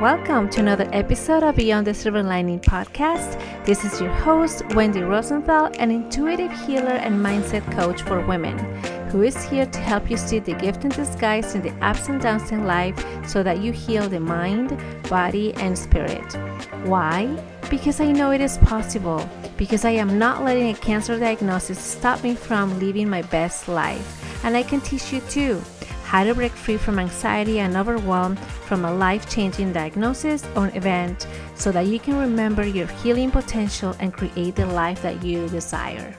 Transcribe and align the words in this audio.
Welcome 0.00 0.50
to 0.50 0.60
another 0.60 0.86
episode 0.92 1.42
of 1.42 1.56
Beyond 1.56 1.86
the 1.86 1.94
Silver 1.94 2.22
Lining 2.22 2.60
podcast. 2.60 3.42
This 3.64 3.82
is 3.82 3.98
your 3.98 4.10
host, 4.10 4.62
Wendy 4.74 5.00
Rosenthal, 5.00 5.70
an 5.78 5.90
intuitive 5.90 6.52
healer 6.66 6.92
and 6.92 7.24
mindset 7.24 7.64
coach 7.72 8.02
for 8.02 8.20
women 8.26 8.58
who 9.10 9.22
is 9.22 9.42
here 9.44 9.66
to 9.66 9.78
help 9.78 10.10
you 10.10 10.16
see 10.16 10.38
the 10.38 10.54
gift 10.54 10.84
in 10.84 10.90
disguise 10.90 11.54
in 11.54 11.62
the 11.62 11.72
ups 11.84 12.08
and 12.08 12.20
downs 12.20 12.52
in 12.52 12.64
life 12.66 12.94
so 13.26 13.42
that 13.42 13.62
you 13.62 13.72
heal 13.72 14.08
the 14.08 14.20
mind, 14.20 14.78
body, 15.08 15.54
and 15.54 15.76
spirit. 15.78 16.32
Why? 16.84 17.26
Because 17.70 18.00
I 18.00 18.12
know 18.12 18.32
it 18.32 18.40
is 18.40 18.58
possible. 18.58 19.28
Because 19.56 19.84
I 19.84 19.90
am 19.90 20.18
not 20.18 20.44
letting 20.44 20.70
a 20.70 20.74
cancer 20.74 21.18
diagnosis 21.18 21.78
stop 21.78 22.22
me 22.22 22.34
from 22.34 22.78
living 22.78 23.08
my 23.08 23.22
best 23.22 23.68
life. 23.68 24.44
And 24.44 24.56
I 24.56 24.62
can 24.62 24.80
teach 24.80 25.12
you 25.12 25.20
too 25.22 25.60
how 26.04 26.24
to 26.24 26.34
break 26.34 26.52
free 26.52 26.78
from 26.78 26.98
anxiety 26.98 27.60
and 27.60 27.76
overwhelm 27.76 28.36
from 28.36 28.86
a 28.86 28.94
life 28.94 29.28
changing 29.28 29.72
diagnosis 29.74 30.42
or 30.56 30.68
event 30.74 31.26
so 31.54 31.70
that 31.70 31.86
you 31.86 31.98
can 31.98 32.16
remember 32.18 32.66
your 32.66 32.86
healing 32.86 33.30
potential 33.30 33.94
and 34.00 34.14
create 34.14 34.56
the 34.56 34.64
life 34.64 35.02
that 35.02 35.22
you 35.22 35.46
desire. 35.48 36.16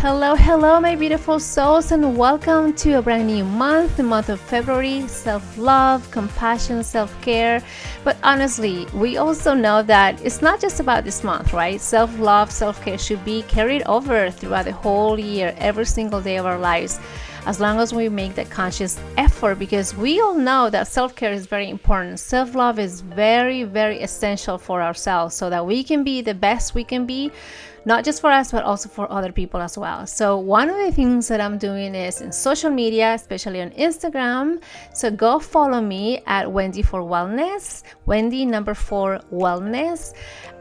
Hello, 0.00 0.34
hello, 0.34 0.80
my 0.80 0.96
beautiful 0.96 1.38
souls, 1.38 1.92
and 1.92 2.16
welcome 2.16 2.72
to 2.72 2.92
a 2.94 3.02
brand 3.02 3.26
new 3.26 3.44
month, 3.44 3.98
the 3.98 4.02
month 4.02 4.30
of 4.30 4.40
February 4.40 5.06
self 5.06 5.58
love, 5.58 6.10
compassion, 6.10 6.82
self 6.82 7.12
care. 7.20 7.62
But 8.02 8.16
honestly, 8.22 8.86
we 8.94 9.18
also 9.18 9.52
know 9.52 9.82
that 9.82 10.18
it's 10.24 10.40
not 10.40 10.58
just 10.58 10.80
about 10.80 11.04
this 11.04 11.22
month, 11.22 11.52
right? 11.52 11.78
Self 11.78 12.18
love, 12.18 12.50
self 12.50 12.82
care 12.82 12.96
should 12.96 13.22
be 13.26 13.42
carried 13.42 13.82
over 13.82 14.30
throughout 14.30 14.64
the 14.64 14.72
whole 14.72 15.20
year, 15.20 15.54
every 15.58 15.84
single 15.84 16.22
day 16.22 16.38
of 16.38 16.46
our 16.46 16.58
lives 16.58 16.98
as 17.46 17.58
long 17.58 17.80
as 17.80 17.94
we 17.94 18.08
make 18.08 18.34
that 18.34 18.50
conscious 18.50 19.00
effort 19.16 19.58
because 19.58 19.96
we 19.96 20.20
all 20.20 20.34
know 20.34 20.68
that 20.68 20.86
self-care 20.86 21.32
is 21.32 21.46
very 21.46 21.70
important 21.70 22.18
self-love 22.20 22.78
is 22.78 23.00
very 23.00 23.64
very 23.64 24.00
essential 24.02 24.58
for 24.58 24.82
ourselves 24.82 25.34
so 25.34 25.48
that 25.48 25.64
we 25.64 25.82
can 25.82 26.04
be 26.04 26.20
the 26.20 26.34
best 26.34 26.74
we 26.74 26.84
can 26.84 27.06
be 27.06 27.32
not 27.84 28.04
just 28.04 28.20
for 28.20 28.30
us 28.30 28.50
but 28.52 28.64
also 28.64 28.88
for 28.88 29.10
other 29.10 29.32
people 29.32 29.60
as 29.60 29.76
well. 29.78 30.06
So 30.06 30.38
one 30.38 30.68
of 30.70 30.76
the 30.76 30.92
things 30.92 31.28
that 31.28 31.40
i'm 31.40 31.58
doing 31.58 31.94
is 31.94 32.20
in 32.20 32.32
social 32.32 32.70
media 32.70 33.14
especially 33.14 33.60
on 33.62 33.70
instagram. 33.70 34.62
So 34.92 35.10
go 35.10 35.38
follow 35.38 35.80
me 35.80 36.22
at 36.26 36.50
wendy 36.50 36.82
for 36.82 37.00
wellness 37.00 37.82
wendy 38.06 38.44
number 38.44 38.74
four 38.74 39.20
wellness. 39.32 40.12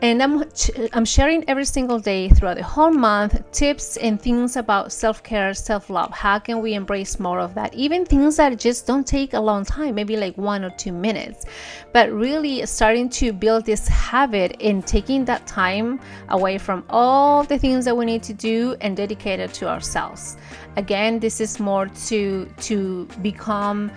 And 0.01 0.23
I'm, 0.23 0.45
I'm 0.93 1.03
sharing 1.03 1.43
every 1.49 1.65
single 1.65 1.99
day 1.99 2.29
throughout 2.29 2.55
the 2.55 2.63
whole 2.63 2.91
month 2.91 3.33
tips 3.51 3.97
and 3.97 4.21
things 4.21 4.55
about 4.55 4.93
self-care 4.93 5.53
self-love. 5.53 6.11
How 6.11 6.39
can 6.39 6.61
we 6.61 6.73
embrace 6.73 7.19
more 7.19 7.39
of 7.39 7.53
that? 7.55 7.73
Even 7.73 8.05
things 8.05 8.37
that 8.37 8.57
just 8.57 8.87
don't 8.87 9.05
take 9.05 9.33
a 9.33 9.39
long 9.39 9.65
time 9.65 9.95
maybe 9.95 10.15
like 10.15 10.37
one 10.37 10.63
or 10.63 10.69
two 10.69 10.93
minutes. 10.93 11.45
But 11.91 12.13
really 12.13 12.65
starting 12.65 13.09
to 13.19 13.33
build 13.33 13.65
this 13.65 13.89
habit 13.89 14.55
in 14.59 14.81
taking 14.83 15.25
that 15.25 15.45
time 15.47 15.99
away 16.29 16.59
from 16.59 16.85
all 16.89 17.18
the 17.47 17.57
things 17.57 17.85
that 17.85 17.95
we 17.95 18.05
need 18.05 18.23
to 18.23 18.33
do 18.33 18.75
and 18.81 18.95
dedicate 18.95 19.39
it 19.39 19.53
to 19.59 19.67
ourselves. 19.67 20.37
Again 20.75 21.19
this 21.19 21.39
is 21.39 21.59
more 21.59 21.87
to 22.07 22.47
to 22.67 23.07
become 23.21 23.91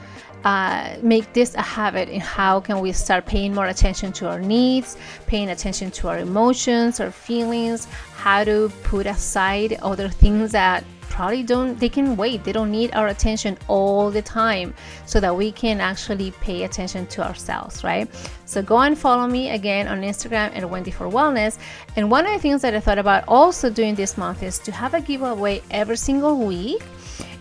uh, 0.44 0.96
make 1.02 1.32
this 1.32 1.54
a 1.54 1.62
habit 1.62 2.08
in 2.08 2.20
how 2.20 2.58
can 2.58 2.80
we 2.80 2.90
start 2.92 3.26
paying 3.26 3.54
more 3.54 3.66
attention 3.66 4.12
to 4.12 4.28
our 4.28 4.40
needs 4.40 4.96
paying 5.26 5.50
attention 5.50 5.88
to 5.98 6.08
our 6.08 6.18
emotions 6.18 6.98
our 6.98 7.12
feelings 7.12 7.86
how 8.16 8.42
to 8.42 8.68
put 8.82 9.06
aside 9.06 9.78
other 9.82 10.08
things 10.08 10.50
that 10.50 10.82
probably 11.12 11.42
don't 11.42 11.78
they 11.78 11.90
can 11.90 12.16
wait. 12.16 12.42
They 12.42 12.52
don't 12.52 12.70
need 12.70 12.90
our 12.94 13.08
attention 13.08 13.58
all 13.68 14.10
the 14.10 14.22
time 14.22 14.74
so 15.04 15.20
that 15.20 15.36
we 15.36 15.52
can 15.52 15.80
actually 15.80 16.30
pay 16.40 16.64
attention 16.64 17.06
to 17.08 17.26
ourselves 17.28 17.84
right? 17.84 18.08
So 18.46 18.62
go 18.62 18.78
and 18.80 18.98
follow 18.98 19.26
me 19.26 19.50
again 19.50 19.88
on 19.88 20.00
instagram 20.00 20.56
at 20.56 20.68
wendy 20.68 20.90
for 20.90 21.06
wellness. 21.08 21.58
And 21.96 22.10
one 22.10 22.24
of 22.26 22.32
the 22.32 22.38
things 22.38 22.62
that 22.62 22.74
i 22.74 22.80
thought 22.80 22.98
about 22.98 23.24
also 23.28 23.68
doing 23.70 23.94
this 23.94 24.16
month 24.16 24.42
is 24.42 24.58
to 24.60 24.72
have 24.72 24.94
a 24.94 25.00
giveaway 25.00 25.62
every 25.70 25.96
single 25.96 26.36
week 26.38 26.82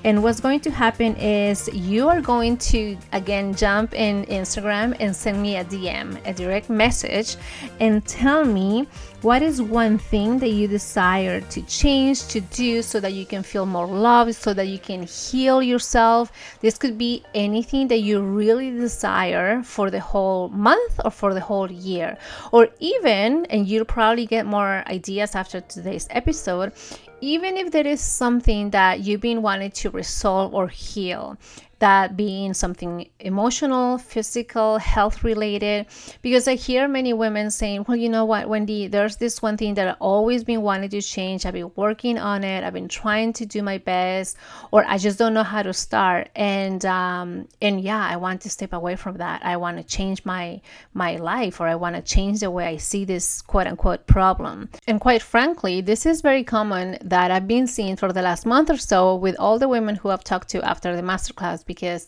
and 0.03 0.23
what's 0.23 0.39
going 0.39 0.59
to 0.61 0.71
happen 0.71 1.15
is 1.15 1.69
you 1.73 2.09
are 2.09 2.21
going 2.21 2.57
to 2.57 2.97
again 3.13 3.53
jump 3.53 3.93
in 3.93 4.25
Instagram 4.25 4.95
and 4.99 5.15
send 5.15 5.41
me 5.41 5.57
a 5.57 5.65
DM, 5.65 6.19
a 6.25 6.33
direct 6.33 6.69
message, 6.69 7.35
and 7.79 8.05
tell 8.05 8.43
me 8.43 8.87
what 9.21 9.43
is 9.43 9.61
one 9.61 9.99
thing 9.99 10.39
that 10.39 10.49
you 10.49 10.67
desire 10.67 11.41
to 11.41 11.61
change, 11.63 12.27
to 12.29 12.41
do 12.41 12.81
so 12.81 12.99
that 12.99 13.13
you 13.13 13.25
can 13.25 13.43
feel 13.43 13.67
more 13.67 13.85
loved, 13.85 14.33
so 14.33 14.51
that 14.55 14.67
you 14.67 14.79
can 14.79 15.03
heal 15.03 15.61
yourself. 15.61 16.31
This 16.61 16.79
could 16.79 16.97
be 16.97 17.23
anything 17.35 17.87
that 17.89 17.99
you 17.99 18.21
really 18.21 18.71
desire 18.71 19.61
for 19.61 19.91
the 19.91 19.99
whole 19.99 20.49
month 20.49 20.99
or 21.05 21.11
for 21.11 21.35
the 21.35 21.41
whole 21.41 21.71
year. 21.71 22.17
Or 22.51 22.69
even, 22.79 23.45
and 23.45 23.67
you'll 23.67 23.85
probably 23.85 24.25
get 24.25 24.47
more 24.47 24.83
ideas 24.87 25.35
after 25.35 25.61
today's 25.61 26.07
episode, 26.09 26.73
even 27.21 27.55
if 27.55 27.71
there 27.71 27.85
is 27.85 28.01
something 28.01 28.71
that 28.71 29.01
you've 29.01 29.21
been 29.21 29.43
wanting 29.43 29.69
to 29.69 29.90
resolve 29.93 30.53
or 30.53 30.67
heal 30.67 31.37
that 31.81 32.15
being 32.15 32.53
something 32.53 33.09
emotional, 33.19 33.97
physical, 33.97 34.77
health 34.77 35.23
related. 35.23 35.87
Because 36.21 36.47
I 36.47 36.55
hear 36.55 36.87
many 36.87 37.11
women 37.11 37.51
saying, 37.51 37.85
Well, 37.87 37.97
you 37.97 38.07
know 38.07 38.23
what, 38.25 38.47
Wendy, 38.47 38.87
there's 38.87 39.17
this 39.17 39.41
one 39.41 39.57
thing 39.57 39.73
that 39.73 39.87
I've 39.87 39.95
always 39.99 40.43
been 40.43 40.61
wanting 40.61 40.89
to 40.89 41.01
change. 41.01 41.45
I've 41.45 41.53
been 41.53 41.71
working 41.75 42.17
on 42.17 42.43
it, 42.43 42.63
I've 42.63 42.73
been 42.73 42.87
trying 42.87 43.33
to 43.33 43.45
do 43.45 43.61
my 43.61 43.79
best, 43.79 44.37
or 44.71 44.85
I 44.85 44.97
just 44.97 45.17
don't 45.19 45.33
know 45.33 45.43
how 45.43 45.63
to 45.63 45.73
start. 45.73 46.29
And 46.35 46.85
um, 46.85 47.47
and 47.61 47.81
yeah, 47.81 48.07
I 48.07 48.15
want 48.15 48.41
to 48.41 48.49
step 48.49 48.73
away 48.73 48.95
from 48.95 49.17
that. 49.17 49.43
I 49.43 49.57
want 49.57 49.77
to 49.77 49.83
change 49.83 50.23
my 50.23 50.61
my 50.93 51.15
life 51.15 51.59
or 51.59 51.67
I 51.67 51.75
want 51.75 51.95
to 51.95 52.01
change 52.01 52.39
the 52.41 52.51
way 52.51 52.65
I 52.65 52.77
see 52.77 53.05
this 53.05 53.41
quote 53.41 53.67
unquote 53.67 54.05
problem. 54.05 54.69
And 54.87 55.01
quite 55.01 55.23
frankly, 55.23 55.81
this 55.81 56.05
is 56.05 56.21
very 56.21 56.43
common 56.43 56.97
that 57.01 57.31
I've 57.31 57.47
been 57.47 57.65
seeing 57.65 57.95
for 57.95 58.13
the 58.13 58.21
last 58.21 58.45
month 58.45 58.69
or 58.69 58.77
so 58.77 59.15
with 59.15 59.35
all 59.39 59.57
the 59.57 59.67
women 59.67 59.95
who 59.95 60.09
I've 60.09 60.23
talked 60.23 60.49
to 60.49 60.61
after 60.63 60.95
the 60.95 61.01
masterclass 61.01 61.65
because 61.73 62.07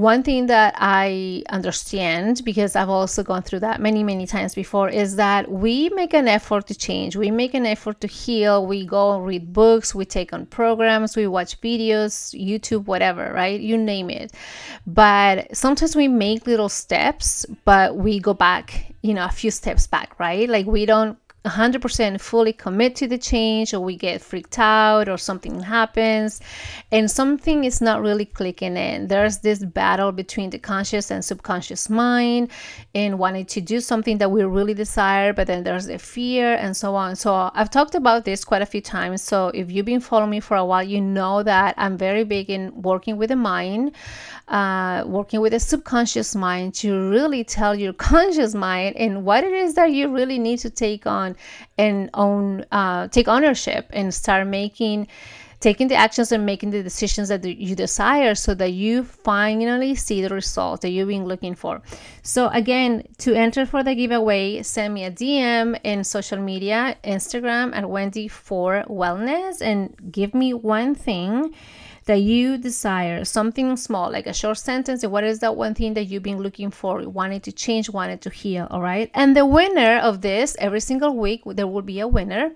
one 0.00 0.22
thing 0.22 0.46
that 0.46 0.74
I 0.78 1.42
understand, 1.50 2.42
because 2.42 2.74
I've 2.74 2.88
also 2.88 3.22
gone 3.22 3.42
through 3.42 3.60
that 3.60 3.80
many, 3.82 4.02
many 4.02 4.26
times 4.26 4.54
before, 4.54 4.88
is 4.88 5.16
that 5.16 5.50
we 5.50 5.90
make 5.90 6.14
an 6.14 6.26
effort 6.26 6.66
to 6.68 6.74
change. 6.74 7.16
We 7.16 7.30
make 7.30 7.52
an 7.52 7.66
effort 7.66 8.00
to 8.00 8.06
heal. 8.06 8.66
We 8.66 8.86
go 8.86 9.18
read 9.20 9.52
books, 9.52 9.94
we 9.94 10.06
take 10.06 10.32
on 10.32 10.46
programs, 10.46 11.16
we 11.16 11.26
watch 11.26 11.60
videos, 11.60 12.12
YouTube, 12.34 12.86
whatever, 12.86 13.30
right? 13.34 13.60
You 13.60 13.76
name 13.76 14.08
it. 14.08 14.32
But 14.86 15.54
sometimes 15.54 15.94
we 15.94 16.08
make 16.08 16.46
little 16.46 16.70
steps, 16.70 17.44
but 17.66 17.96
we 17.96 18.20
go 18.20 18.32
back, 18.32 18.94
you 19.02 19.12
know, 19.12 19.26
a 19.26 19.34
few 19.42 19.50
steps 19.50 19.86
back, 19.86 20.18
right? 20.18 20.48
Like 20.48 20.66
we 20.66 20.86
don't 20.86 21.18
100% 21.44 22.20
fully 22.20 22.52
commit 22.52 22.96
to 22.96 23.06
the 23.06 23.18
change 23.18 23.72
or 23.72 23.80
we 23.80 23.96
get 23.96 24.20
freaked 24.20 24.58
out 24.58 25.08
or 25.08 25.16
something 25.16 25.60
happens 25.60 26.40
and 26.92 27.10
something 27.10 27.64
is 27.64 27.80
not 27.80 28.02
really 28.02 28.24
clicking 28.24 28.76
in. 28.76 29.08
There's 29.08 29.38
this 29.38 29.64
battle 29.64 30.12
between 30.12 30.50
the 30.50 30.58
conscious 30.58 31.10
and 31.10 31.24
subconscious 31.24 31.88
mind 31.88 32.50
and 32.94 33.18
wanting 33.18 33.46
to 33.46 33.60
do 33.60 33.80
something 33.80 34.18
that 34.18 34.30
we 34.30 34.44
really 34.44 34.74
desire 34.74 35.32
but 35.32 35.46
then 35.46 35.64
there's 35.64 35.86
the 35.86 35.98
fear 35.98 36.54
and 36.54 36.76
so 36.76 36.94
on. 36.94 37.16
So 37.16 37.50
i've 37.54 37.70
talked 37.70 37.94
about 37.94 38.24
this 38.24 38.44
quite 38.44 38.62
a 38.62 38.66
few 38.66 38.80
times 38.80 39.22
so 39.22 39.48
if 39.48 39.70
you've 39.70 39.86
been 39.86 40.00
following 40.00 40.30
me 40.30 40.40
for 40.40 40.56
a 40.56 40.64
while 40.64 40.82
you 40.82 41.00
know 41.00 41.42
that 41.42 41.74
i'm 41.78 41.96
very 41.96 42.24
big 42.24 42.50
in 42.50 42.82
working 42.82 43.16
with 43.16 43.28
the 43.30 43.36
mind 43.36 43.92
uh, 44.50 45.04
working 45.06 45.40
with 45.40 45.52
the 45.52 45.60
subconscious 45.60 46.34
mind 46.34 46.74
to 46.74 47.08
really 47.10 47.44
tell 47.44 47.74
your 47.74 47.92
conscious 48.10 48.54
mind 48.54 48.96
and 48.96 49.24
what 49.24 49.44
it 49.44 49.52
is 49.52 49.74
that 49.74 49.92
you 49.92 50.08
really 50.08 50.38
need 50.38 50.58
to 50.58 50.70
take 50.70 51.06
on 51.06 51.36
and 51.78 52.10
own 52.14 52.64
uh, 52.72 53.08
take 53.08 53.28
ownership 53.28 53.86
and 53.92 54.12
start 54.12 54.46
making 54.46 55.06
taking 55.60 55.88
the 55.88 55.94
actions 55.94 56.32
and 56.32 56.44
making 56.46 56.70
the 56.70 56.82
decisions 56.82 57.28
that 57.28 57.44
you 57.44 57.76
desire 57.76 58.34
so 58.34 58.54
that 58.54 58.70
you 58.70 59.04
finally 59.04 59.94
see 59.94 60.22
the 60.22 60.34
result 60.34 60.80
that 60.80 60.88
you've 60.88 61.08
been 61.08 61.26
looking 61.26 61.54
for. 61.54 61.82
So, 62.22 62.48
again, 62.48 63.04
to 63.18 63.34
enter 63.34 63.66
for 63.66 63.84
the 63.84 63.94
giveaway, 63.94 64.62
send 64.62 64.94
me 64.94 65.04
a 65.04 65.10
DM 65.10 65.78
in 65.84 66.02
social 66.02 66.38
media, 66.38 66.96
Instagram 67.04 67.76
at 67.76 67.88
Wendy 67.88 68.26
for 68.26 68.84
Wellness, 68.88 69.60
and 69.60 69.94
give 70.10 70.34
me 70.34 70.54
one 70.54 70.94
thing 70.94 71.54
that 72.10 72.22
you 72.22 72.58
desire, 72.58 73.24
something 73.24 73.76
small, 73.76 74.10
like 74.10 74.26
a 74.26 74.34
short 74.34 74.58
sentence. 74.58 75.06
What 75.06 75.22
is 75.22 75.38
that 75.38 75.54
one 75.54 75.74
thing 75.74 75.94
that 75.94 76.06
you've 76.06 76.24
been 76.24 76.42
looking 76.42 76.72
for, 76.72 77.08
wanted 77.08 77.44
to 77.44 77.52
change, 77.52 77.88
wanted 77.88 78.20
to 78.22 78.30
heal? 78.30 78.66
All 78.68 78.82
right. 78.82 79.08
And 79.14 79.36
the 79.36 79.46
winner 79.46 79.98
of 79.98 80.20
this, 80.20 80.56
every 80.58 80.80
single 80.80 81.16
week, 81.16 81.42
there 81.46 81.68
will 81.68 81.82
be 81.82 82.00
a 82.00 82.08
winner. 82.08 82.50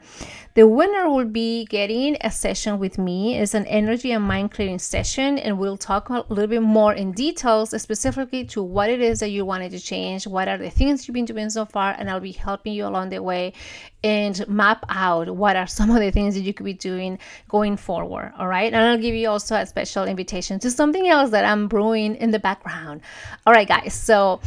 The 0.55 0.67
winner 0.67 1.09
will 1.09 1.27
be 1.27 1.67
getting 1.67 2.17
a 2.21 2.33
session 2.33 2.81
with 2.81 2.99
me. 2.99 3.39
It's 3.39 3.55
an 3.55 3.67
energy 3.67 4.11
and 4.11 4.25
mind 4.25 4.51
clearing 4.51 4.81
session, 4.81 5.39
and 5.39 5.57
we'll 5.57 5.77
talk 5.77 6.09
a 6.09 6.25
little 6.29 6.49
bit 6.49 6.63
more 6.63 6.93
in 6.93 7.13
details, 7.13 7.81
specifically 7.81 8.45
to 8.47 8.61
what 8.61 8.91
it 8.91 9.01
is 9.01 9.21
that 9.21 9.31
you 9.31 9.45
wanted 9.45 9.71
to 9.71 9.81
change, 9.81 10.27
what 10.27 10.49
are 10.49 10.59
the 10.59 10.71
things 10.71 11.07
you've 11.07 11.15
been 11.15 11.27
doing 11.27 11.51
so 11.51 11.65
far, 11.65 11.95
and 11.97 12.11
I'll 12.11 12.19
be 12.19 12.33
helping 12.33 12.73
you 12.73 12.87
along 12.87 13.11
the 13.11 13.23
way 13.23 13.53
and 14.05 14.47
map 14.47 14.85
out 14.91 15.35
what 15.35 15.57
are 15.57 15.67
some 15.67 15.91
of 15.91 15.99
the 15.99 16.11
things 16.11 16.35
that 16.35 16.43
you 16.43 16.53
could 16.53 16.67
be 16.67 16.75
doing 16.75 17.19
going 17.49 17.77
forward. 17.77 18.33
All 18.39 18.47
right. 18.47 18.71
And 18.71 18.85
I'll 18.85 18.99
give 18.99 19.15
you 19.15 19.31
also 19.31 19.57
a 19.57 19.65
special 19.65 20.05
invitation 20.05 20.61
to 20.61 20.71
something 20.71 21.09
else 21.09 21.31
that 21.31 21.47
I'm 21.47 21.69
brewing 21.69 22.15
in 22.17 22.31
the 22.31 22.39
background. 22.39 23.01
All 23.47 23.53
right, 23.55 23.67
guys. 23.67 23.95
So, 23.95 24.41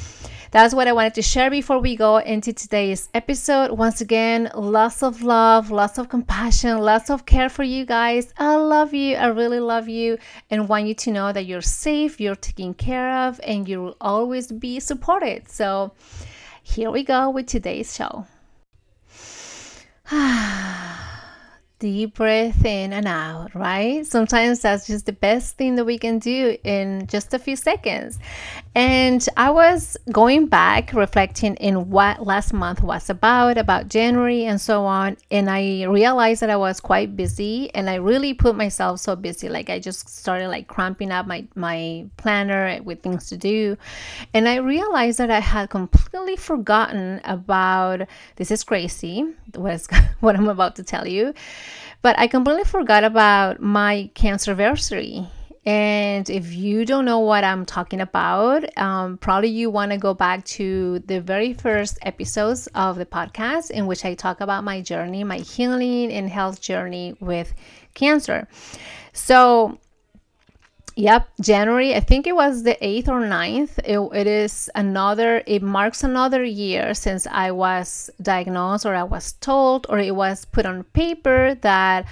that's 0.51 0.73
what 0.73 0.87
I 0.87 0.93
wanted 0.93 1.15
to 1.15 1.21
share 1.21 1.49
before 1.49 1.79
we 1.79 1.97
go 1.97 2.17
into 2.17 2.53
today's 2.53 3.09
episode. 3.13 3.71
Once 3.71 3.99
again, 3.99 4.49
lots 4.55 5.03
of 5.03 5.21
love, 5.21 5.71
lots 5.71 5.97
of 5.97 6.07
compassion, 6.07 6.77
lots 6.77 7.09
of 7.09 7.25
care 7.25 7.49
for 7.49 7.63
you 7.63 7.85
guys. 7.85 8.33
I 8.37 8.55
love 8.55 8.93
you. 8.93 9.17
I 9.17 9.27
really 9.27 9.59
love 9.59 9.89
you 9.89 10.17
and 10.49 10.69
want 10.69 10.87
you 10.87 10.93
to 10.93 11.11
know 11.11 11.33
that 11.33 11.45
you're 11.45 11.61
safe, 11.61 12.21
you're 12.21 12.35
taken 12.35 12.73
care 12.75 13.27
of, 13.27 13.41
and 13.43 13.67
you 13.67 13.81
will 13.81 13.97
always 13.99 14.49
be 14.49 14.79
supported. 14.79 15.49
So, 15.49 15.91
here 16.63 16.91
we 16.91 17.03
go 17.03 17.29
with 17.29 17.47
today's 17.47 17.93
show. 17.93 18.25
deep 21.79 22.15
breath 22.15 22.63
in 22.65 22.93
and 22.93 23.07
out, 23.07 23.53
right? 23.53 24.05
Sometimes 24.05 24.61
that's 24.61 24.87
just 24.87 25.05
the 25.05 25.13
best 25.13 25.57
thing 25.57 25.75
that 25.75 25.85
we 25.85 25.97
can 25.97 26.19
do 26.19 26.57
in 26.63 27.07
just 27.07 27.33
a 27.33 27.39
few 27.39 27.55
seconds. 27.55 28.19
And 28.77 29.27
I 29.35 29.49
was 29.49 29.97
going 30.11 30.45
back, 30.45 30.93
reflecting 30.93 31.55
in 31.55 31.89
what 31.89 32.23
last 32.23 32.53
month 32.53 32.83
was 32.83 33.09
about, 33.09 33.57
about 33.57 33.87
January 33.87 34.45
and 34.45 34.61
so 34.61 34.85
on. 34.85 35.17
And 35.31 35.49
I 35.49 35.85
realized 35.85 36.43
that 36.43 36.51
I 36.51 36.57
was 36.57 36.79
quite 36.79 37.17
busy 37.17 37.73
and 37.73 37.89
I 37.89 37.95
really 37.95 38.35
put 38.35 38.55
myself 38.55 38.99
so 38.99 39.15
busy. 39.15 39.49
Like 39.49 39.71
I 39.71 39.79
just 39.79 40.07
started 40.07 40.49
like 40.49 40.67
cramping 40.67 41.11
up 41.11 41.25
my, 41.25 41.47
my 41.55 42.05
planner 42.17 42.79
with 42.83 43.01
things 43.01 43.29
to 43.29 43.37
do. 43.37 43.77
And 44.35 44.47
I 44.47 44.57
realized 44.57 45.17
that 45.17 45.31
I 45.31 45.39
had 45.39 45.71
completely 45.71 46.35
forgotten 46.35 47.19
about 47.23 48.01
this 48.35 48.51
is 48.51 48.63
crazy, 48.63 49.25
what, 49.55 49.87
what 50.19 50.35
I'm 50.35 50.49
about 50.49 50.75
to 50.75 50.83
tell 50.83 51.07
you 51.07 51.33
but 52.03 52.17
I 52.19 52.27
completely 52.27 52.63
forgot 52.63 53.03
about 53.03 53.59
my 53.59 54.11
cancer 54.13 54.51
anniversary. 54.51 55.27
And 55.65 56.29
if 56.29 56.53
you 56.53 56.85
don't 56.85 57.05
know 57.05 57.19
what 57.19 57.43
I'm 57.43 57.65
talking 57.65 58.01
about, 58.01 58.77
um, 58.77 59.17
probably 59.17 59.49
you 59.49 59.69
want 59.69 59.91
to 59.91 59.97
go 59.97 60.13
back 60.13 60.45
to 60.45 60.99
the 60.99 61.19
very 61.19 61.53
first 61.53 61.97
episodes 62.03 62.67
of 62.75 62.97
the 62.97 63.05
podcast 63.05 63.71
in 63.71 63.85
which 63.85 64.05
I 64.05 64.13
talk 64.13 64.41
about 64.41 64.63
my 64.63 64.81
journey, 64.81 65.23
my 65.23 65.39
healing 65.39 66.11
and 66.11 66.29
health 66.29 66.61
journey 66.61 67.15
with 67.19 67.53
cancer. 67.93 68.47
So, 69.13 69.79
Yep, 70.97 71.29
January, 71.41 71.93
I 71.93 71.99
think 71.99 72.25
it 72.25 72.35
was 72.35 72.63
the 72.63 72.75
8th 72.81 73.07
or 73.07 73.21
9th. 73.21 73.77
It, 73.85 74.19
it 74.19 74.25
is 74.25 74.67
another, 74.73 75.43
it 75.45 75.61
marks 75.61 76.03
another 76.03 76.43
year 76.43 76.95
since 76.95 77.27
I 77.27 77.51
was 77.51 78.09
diagnosed 78.19 78.83
or 78.83 78.95
I 78.95 79.03
was 79.03 79.33
told 79.33 79.85
or 79.89 79.99
it 79.99 80.15
was 80.15 80.45
put 80.45 80.65
on 80.65 80.83
paper 80.85 81.53
that 81.61 82.07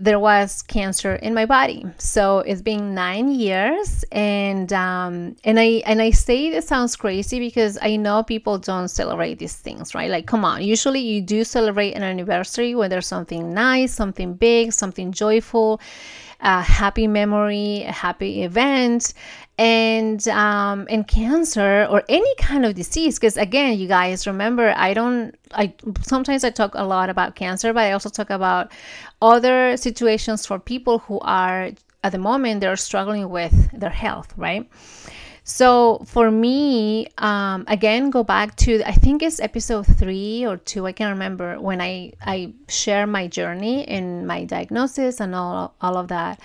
there 0.00 0.18
was 0.18 0.62
cancer 0.62 1.14
in 1.16 1.34
my 1.34 1.46
body. 1.46 1.84
So 1.98 2.40
it's 2.40 2.62
been 2.62 2.94
nine 2.94 3.30
years, 3.30 4.04
and 4.12 4.72
um, 4.72 5.36
and 5.44 5.58
I 5.58 5.82
and 5.86 6.00
I 6.00 6.10
say 6.10 6.50
this 6.50 6.66
sounds 6.66 6.96
crazy 6.96 7.38
because 7.38 7.78
I 7.82 7.96
know 7.96 8.22
people 8.22 8.58
don't 8.58 8.88
celebrate 8.88 9.38
these 9.38 9.56
things, 9.56 9.94
right? 9.94 10.10
Like, 10.10 10.26
come 10.26 10.44
on. 10.44 10.62
Usually, 10.62 11.00
you 11.00 11.20
do 11.20 11.44
celebrate 11.44 11.92
an 11.92 12.02
anniversary 12.02 12.74
when 12.74 12.90
there's 12.90 13.06
something 13.06 13.52
nice, 13.52 13.92
something 13.92 14.34
big, 14.34 14.72
something 14.72 15.12
joyful 15.12 15.80
a 16.40 16.62
happy 16.62 17.06
memory, 17.06 17.82
a 17.82 17.92
happy 17.92 18.42
event, 18.42 19.12
and 19.58 20.26
um, 20.28 20.86
and 20.88 21.06
cancer 21.06 21.86
or 21.90 22.04
any 22.08 22.34
kind 22.36 22.64
of 22.64 22.74
disease. 22.74 23.18
Because 23.18 23.36
again, 23.36 23.78
you 23.78 23.88
guys 23.88 24.26
remember, 24.26 24.72
I 24.76 24.94
don't. 24.94 25.34
I 25.52 25.74
sometimes 26.00 26.44
I 26.44 26.50
talk 26.50 26.72
a 26.74 26.84
lot 26.84 27.10
about 27.10 27.34
cancer, 27.34 27.72
but 27.72 27.80
I 27.80 27.92
also 27.92 28.08
talk 28.08 28.30
about 28.30 28.70
other 29.20 29.76
situations 29.76 30.46
for 30.46 30.58
people 30.58 31.00
who 31.00 31.18
are 31.20 31.70
at 32.04 32.12
the 32.12 32.18
moment 32.18 32.60
they're 32.60 32.76
struggling 32.76 33.28
with 33.28 33.70
their 33.72 33.90
health, 33.90 34.32
right? 34.36 34.68
So 35.48 36.02
for 36.04 36.30
me, 36.30 37.08
um, 37.16 37.64
again, 37.68 38.10
go 38.10 38.22
back 38.22 38.54
to 38.56 38.82
I 38.84 38.92
think 38.92 39.22
it's 39.22 39.40
episode 39.40 39.86
three 39.86 40.44
or 40.44 40.58
two. 40.58 40.86
I 40.86 40.92
can't 40.92 41.10
remember 41.10 41.58
when 41.58 41.80
I 41.80 42.12
I 42.20 42.52
share 42.68 43.06
my 43.06 43.28
journey 43.28 43.88
and 43.88 44.26
my 44.26 44.44
diagnosis 44.44 45.20
and 45.20 45.34
all 45.34 45.74
all 45.80 45.96
of 45.96 46.08
that. 46.08 46.38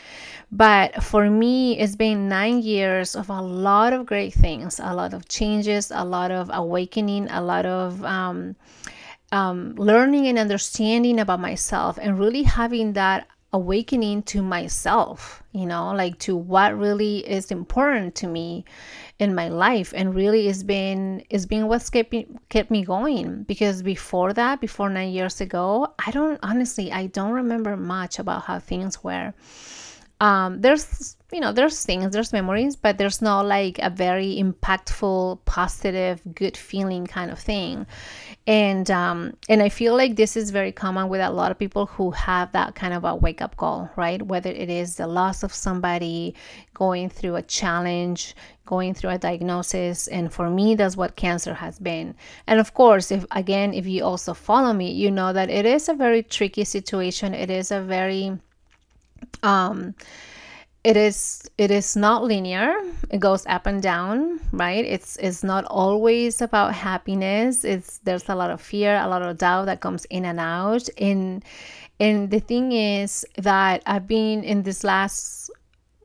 But 0.54 1.04
for 1.04 1.30
me, 1.30 1.78
it's 1.78 1.98
been 1.98 2.30
nine 2.30 2.64
years 2.64 3.14
of 3.14 3.30
a 3.30 3.42
lot 3.42 3.92
of 3.92 4.06
great 4.06 4.34
things, 4.34 4.80
a 4.80 4.96
lot 4.96 5.14
of 5.14 5.28
changes, 5.28 5.92
a 5.92 6.06
lot 6.06 6.32
of 6.32 6.50
awakening, 6.54 7.28
a 7.30 7.42
lot 7.42 7.66
of 7.66 8.06
um, 8.06 8.56
um, 9.34 9.76
learning 9.76 10.28
and 10.28 10.40
understanding 10.40 11.20
about 11.20 11.42
myself, 11.42 12.00
and 12.02 12.18
really 12.18 12.44
having 12.44 12.94
that 12.94 13.28
awakening 13.54 14.24
to 14.24 14.42
myself, 14.42 15.44
you 15.52 15.66
know, 15.68 15.94
like 15.94 16.18
to 16.20 16.36
what 16.36 16.78
really 16.78 17.20
is 17.20 17.52
important 17.52 18.16
to 18.16 18.28
me 18.28 18.66
in 19.20 19.36
my 19.36 19.48
life 19.48 19.94
and 19.96 20.16
really 20.16 20.48
is 20.48 20.64
been 20.64 21.24
is 21.30 21.46
being 21.46 21.68
what's 21.68 21.90
kept 21.90 22.12
me, 22.12 22.28
kept 22.50 22.72
me 22.72 22.84
going. 22.84 23.44
Because 23.44 23.84
before 23.84 24.34
that 24.34 24.60
before 24.60 24.90
9 24.90 25.10
years 25.10 25.40
ago 25.40 25.94
I 26.06 26.12
don't 26.12 26.40
honestly 26.42 26.92
I 26.92 27.08
don't 27.08 27.32
remember 27.32 27.78
much 27.78 28.20
about 28.20 28.44
how 28.44 28.60
things 28.60 29.04
were. 29.04 29.34
Um, 30.20 30.62
there's 30.62 31.16
you 31.32 31.40
know 31.40 31.52
there's 31.52 31.84
things 31.84 32.14
there's 32.14 32.32
memories 32.32 32.76
but 32.76 32.98
there's 32.98 33.22
not 33.22 33.46
like 33.46 33.78
a 33.80 33.90
very 33.90 34.38
impactful 34.38 35.40
positive 35.46 36.22
good 36.34 36.56
feeling 36.56 37.06
kind 37.06 37.30
of 37.32 37.40
thing 37.40 37.86
and 38.46 38.92
um, 38.92 39.36
and 39.48 39.62
i 39.62 39.70
feel 39.70 39.96
like 39.96 40.16
this 40.16 40.36
is 40.36 40.50
very 40.50 40.72
common 40.72 41.08
with 41.10 41.22
a 41.22 41.30
lot 41.30 41.52
of 41.52 41.58
people 41.58 41.86
who 41.86 42.12
have 42.12 42.52
that 42.52 42.76
kind 42.76 42.94
of 42.94 43.04
a 43.06 43.16
wake 43.16 43.42
up 43.42 43.56
call 43.58 43.90
right? 43.96 44.22
Whether 44.22 44.50
it 44.50 44.70
is 44.70 44.96
the 44.96 45.08
loss 45.08 45.44
of 45.44 45.54
somebody 45.54 46.36
going 46.74 47.10
through 47.10 47.36
a 47.36 47.42
challenge 47.42 48.36
going 48.66 48.94
through 48.94 49.12
a 49.12 49.18
diagnosis 49.18 50.08
and 50.08 50.34
for 50.34 50.50
me 50.50 50.76
that's 50.76 50.98
what 50.98 51.16
cancer 51.16 51.54
has 51.54 51.80
been. 51.80 52.16
And 52.48 52.60
of 52.60 52.74
course 52.74 53.12
if 53.12 53.26
again 53.32 53.74
if 53.74 53.86
you 53.86 54.04
also 54.04 54.34
follow 54.34 54.74
me 54.74 54.92
you 54.92 55.12
know 55.12 55.34
that 55.34 55.50
it 55.50 55.66
is 55.66 55.90
a 55.90 55.94
very 55.94 56.24
tricky 56.24 56.64
situation. 56.64 57.34
It 57.34 57.50
is 57.50 57.72
a 57.72 57.82
very 57.82 58.40
um 59.42 59.96
it 60.84 60.98
is 60.98 61.50
it 61.58 61.72
is 61.72 61.96
not 61.96 62.24
linear. 62.24 62.76
It 63.10 63.20
goes 63.20 63.46
up 63.46 63.66
and 63.66 63.82
down 63.82 64.40
right? 64.52 64.84
It's 64.86 65.18
it's 65.18 65.44
not 65.44 65.66
always 65.66 66.42
about 66.42 66.74
happiness. 66.74 67.64
It's 67.64 68.00
there's 68.00 68.28
a 68.30 68.36
lot 68.36 68.52
of 68.52 68.62
fear 68.62 68.98
a 68.98 69.08
lot 69.08 69.22
of 69.22 69.38
doubt 69.38 69.66
that 69.66 69.80
comes 69.80 70.06
in 70.06 70.26
and 70.26 70.40
out. 70.40 70.90
And 70.98 71.44
and 72.00 72.32
the 72.32 72.40
thing 72.40 72.72
is 72.72 73.26
that 73.38 73.82
i've 73.86 74.08
been 74.08 74.44
in 74.44 74.64
this 74.64 74.84
last 74.84 75.50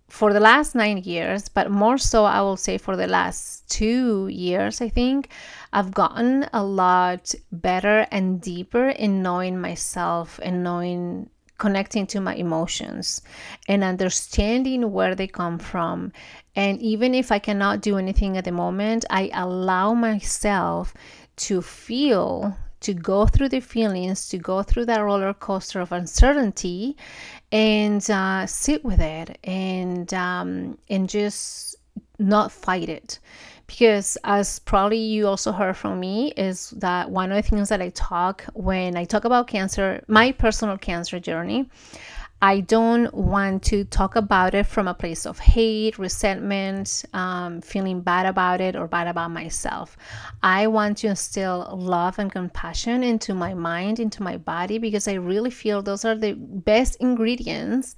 for 0.09 0.33
the 0.33 0.41
last 0.41 0.75
nine 0.75 0.99
years 0.99 1.49
but 1.49 1.71
more 1.71 1.99
so 1.99 2.25
i 2.25 2.41
will 2.41 2.57
say 2.57 2.79
for 2.79 2.97
the 2.97 3.07
last 3.07 3.69
two 3.71 4.29
years 4.29 4.81
i 4.81 4.89
think 4.89 5.29
i've 5.73 5.93
gotten 5.93 6.47
a 6.53 6.63
lot 6.63 7.35
better 7.53 8.07
and 8.11 8.41
deeper 8.41 8.89
in 8.89 9.23
knowing 9.23 9.61
myself 9.61 10.41
and 10.43 10.63
knowing 10.63 11.29
connecting 11.59 12.07
to 12.07 12.21
my 12.21 12.35
emotions 12.35 13.21
and 13.67 13.85
understanding 13.85 14.93
where 14.93 15.15
they 15.15 15.27
come 15.27 15.59
from. 15.59 16.13
And 16.57 16.81
even 16.81 17.15
if 17.15 17.31
I 17.31 17.39
cannot 17.39 17.83
do 17.83 17.99
anything 17.99 18.37
at 18.37 18.45
the 18.45 18.53
moment, 18.53 19.05
I 19.11 19.31
allow 19.35 19.95
myself 19.95 20.95
to 21.37 21.61
feel, 21.61 22.57
to 22.81 22.95
go 22.95 23.27
through 23.27 23.51
the 23.51 23.61
feelings, 23.61 24.29
to 24.29 24.39
go 24.39 24.63
through 24.63 24.87
that 24.87 25.01
roller 25.01 25.35
coaster 25.35 25.81
of 25.81 25.93
uncertainty 25.93 26.97
and 27.53 28.09
uh, 28.11 28.47
sit 28.47 28.85
with 28.85 29.01
it 29.01 29.39
and, 29.45 30.13
um, 30.15 30.79
and 30.89 31.09
just 31.09 31.77
not 32.19 32.51
fight 32.51 32.89
it 32.89 33.19
because 33.69 34.17
as 34.25 34.59
probably 34.61 34.99
you 34.99 35.29
also 35.29 35.53
heard 35.53 35.77
from 35.77 36.01
me 36.01 36.33
is 36.37 36.71
that 36.71 37.09
one 37.09 37.31
of 37.31 37.37
the 37.37 37.49
things 37.49 37.69
that 37.69 37.81
i 37.81 37.91
talk 37.91 38.45
when 38.55 38.97
i 38.97 39.05
talk 39.05 39.25
about 39.25 39.47
cancer 39.47 40.03
my 40.09 40.33
personal 40.33 40.77
cancer 40.77 41.21
journey 41.21 41.69
i 42.41 42.61
don't 42.61 43.13
want 43.13 43.63
to 43.63 43.85
talk 43.85 44.17
about 44.17 44.55
it 44.55 44.65
from 44.65 44.89
a 44.89 44.95
place 44.95 45.27
of 45.27 45.39
hate 45.39 45.99
resentment 45.99 47.05
um, 47.13 47.61
feeling 47.61 48.01
bad 48.01 48.27
about 48.27 48.61
it 48.61 48.77
or 48.77 48.87
bad 48.87 49.09
about 49.09 49.31
myself. 49.31 49.97
I 50.43 50.69
want 50.69 50.99
to 50.99 51.09
instill 51.09 51.69
love 51.77 52.19
and 52.21 52.31
compassion 52.31 53.03
into 53.03 53.35
my 53.35 53.55
mind 53.55 54.01
into 54.01 54.23
my 54.23 54.37
body 54.37 54.79
because 54.79 55.09
i 55.09 55.15
really 55.15 55.51
feel 55.51 55.83
those 55.83 56.05
are 56.05 56.15
the 56.15 56.35
best 56.35 56.97
ingredients 57.01 57.97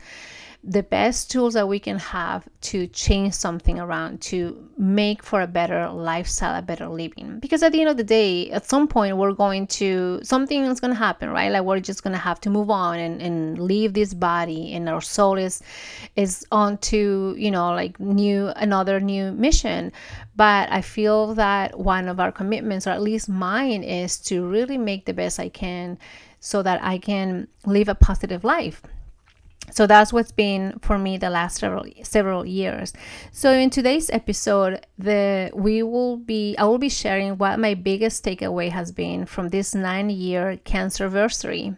the 0.62 0.82
best 0.82 1.30
tools 1.30 1.54
that 1.54 1.66
we 1.66 1.78
can 1.78 1.98
have 1.98 2.46
to 2.60 2.86
change 2.88 3.32
something 3.32 3.80
around 3.80 4.20
to 4.20 4.68
make 4.76 5.22
for 5.22 5.40
a 5.40 5.46
better 5.46 5.88
lifestyle 5.88 6.58
a 6.58 6.60
better 6.60 6.86
living. 6.86 7.38
Because 7.38 7.62
at 7.62 7.72
the 7.72 7.80
end 7.80 7.88
of 7.88 7.96
the 7.96 8.04
day 8.04 8.50
at 8.50 8.66
some 8.66 8.86
point 8.86 9.16
we're 9.16 9.32
going 9.32 9.66
to 9.68 10.20
something 10.22 10.64
is 10.64 10.78
going 10.78 10.92
to 10.92 10.98
happen 10.98 11.30
right? 11.30 11.50
Like 11.50 11.62
we're 11.62 11.80
just 11.80 12.02
going 12.02 12.12
to 12.12 12.18
have 12.18 12.40
to 12.42 12.50
move 12.50 12.68
on 12.68 12.98
and, 12.98 13.22
and 13.22 13.58
leave 13.58 13.94
this 13.94 14.12
body 14.12 14.74
and 14.74 14.86
our 14.88 15.00
soul 15.00 15.38
is 15.38 15.62
is 16.16 16.46
on 16.52 16.76
to 16.78 17.34
you 17.38 17.50
know 17.50 17.70
like 17.70 17.98
new 17.98 18.48
another 18.56 19.00
new 19.00 19.32
mission. 19.32 19.92
But 20.36 20.70
i 20.70 20.80
feel 20.80 21.34
that 21.34 21.78
one 21.78 22.08
of 22.08 22.20
our 22.20 22.32
commitments 22.32 22.86
or 22.86 22.90
at 22.90 23.02
least 23.02 23.28
mine 23.28 23.82
is 23.82 24.18
to 24.18 24.46
really 24.46 24.78
make 24.78 25.04
the 25.04 25.12
best 25.12 25.38
i 25.38 25.48
can 25.48 25.98
so 26.38 26.62
that 26.62 26.82
i 26.82 26.96
can 26.96 27.46
live 27.66 27.88
a 27.88 27.94
positive 27.94 28.42
life 28.42 28.82
so 29.70 29.86
that's 29.86 30.12
what's 30.12 30.32
been 30.32 30.78
for 30.80 30.98
me 30.98 31.16
the 31.18 31.30
last 31.30 31.58
several 31.58 31.84
several 32.02 32.46
years. 32.46 32.92
So 33.32 33.52
in 33.52 33.70
today's 33.70 34.10
episode 34.10 34.86
the 34.98 35.50
we 35.54 35.82
will 35.82 36.16
be 36.16 36.56
i 36.58 36.64
will 36.64 36.78
be 36.78 36.88
sharing 36.88 37.38
what 37.38 37.58
my 37.58 37.74
biggest 37.74 38.24
takeaway 38.24 38.70
has 38.70 38.92
been 38.92 39.26
from 39.26 39.48
this 39.48 39.74
nine 39.74 40.10
year 40.10 40.58
cancer 40.64 41.04
anniversary. 41.04 41.76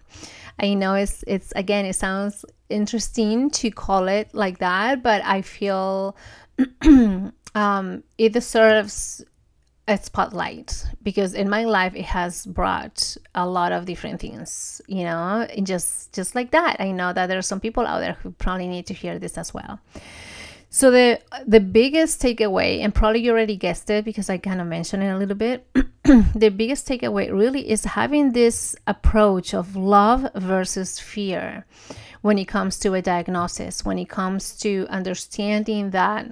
I 0.61 0.75
know 0.75 0.95
it's 0.95 1.25
it's 1.27 1.53
again 1.57 1.87
it 1.87 1.95
sounds 1.95 2.45
interesting 2.69 3.51
to 3.51 3.71
call 3.71 4.09
it 4.09 4.31
like 4.33 4.59
that 4.59 5.03
but 5.03 5.23
i 5.25 5.43
feel 5.43 6.17
um, 7.55 8.03
it 8.19 8.33
deserves 8.33 9.25
a 9.89 9.97
spotlight 9.99 10.85
because 11.03 11.35
in 11.35 11.51
my 11.51 11.65
life 11.65 11.95
it 11.97 12.05
has 12.05 12.47
brought 12.47 13.17
a 13.35 13.45
lot 13.45 13.73
of 13.73 13.85
different 13.85 14.21
things 14.21 14.81
you 14.87 15.03
know 15.03 15.47
just 15.65 16.13
just 16.13 16.35
like 16.35 16.51
that. 16.53 16.77
I 16.79 16.93
know 16.93 17.13
that 17.13 17.27
there 17.27 17.39
are 17.39 17.43
some 17.43 17.61
people 17.61 17.87
out 17.87 18.01
there 18.01 18.15
who 18.23 18.31
probably 18.33 18.69
need 18.69 18.87
to 18.87 18.95
hear 18.95 19.19
this 19.19 19.39
as 19.39 19.53
well. 19.53 19.81
So 20.71 20.91
the 20.91 21.21
the 21.47 21.61
biggest 21.61 22.23
takeaway 22.23 22.81
and 22.81 22.95
probably 22.95 23.21
you 23.21 23.33
already 23.33 23.57
guessed 23.57 23.91
it 23.91 24.07
because 24.07 24.31
i 24.31 24.39
kind 24.39 24.59
of 24.59 24.67
mentioned 24.67 25.03
it 25.03 25.09
a 25.09 25.19
little 25.19 25.35
bit 25.35 25.67
the 26.35 26.49
biggest 26.49 26.89
takeaway 26.89 27.31
really 27.31 27.69
is 27.69 27.85
having 27.85 28.33
this 28.33 28.75
approach 28.87 29.53
of 29.53 29.77
love 29.77 30.31
versus 30.35 30.99
fear 30.99 31.67
when 32.23 32.39
it 32.39 32.47
comes 32.47 32.79
to 32.79 32.95
a 32.95 33.03
diagnosis 33.03 33.85
when 33.85 33.99
it 33.99 34.09
comes 34.09 34.57
to 34.57 34.87
understanding 34.89 35.91
that 35.91 36.27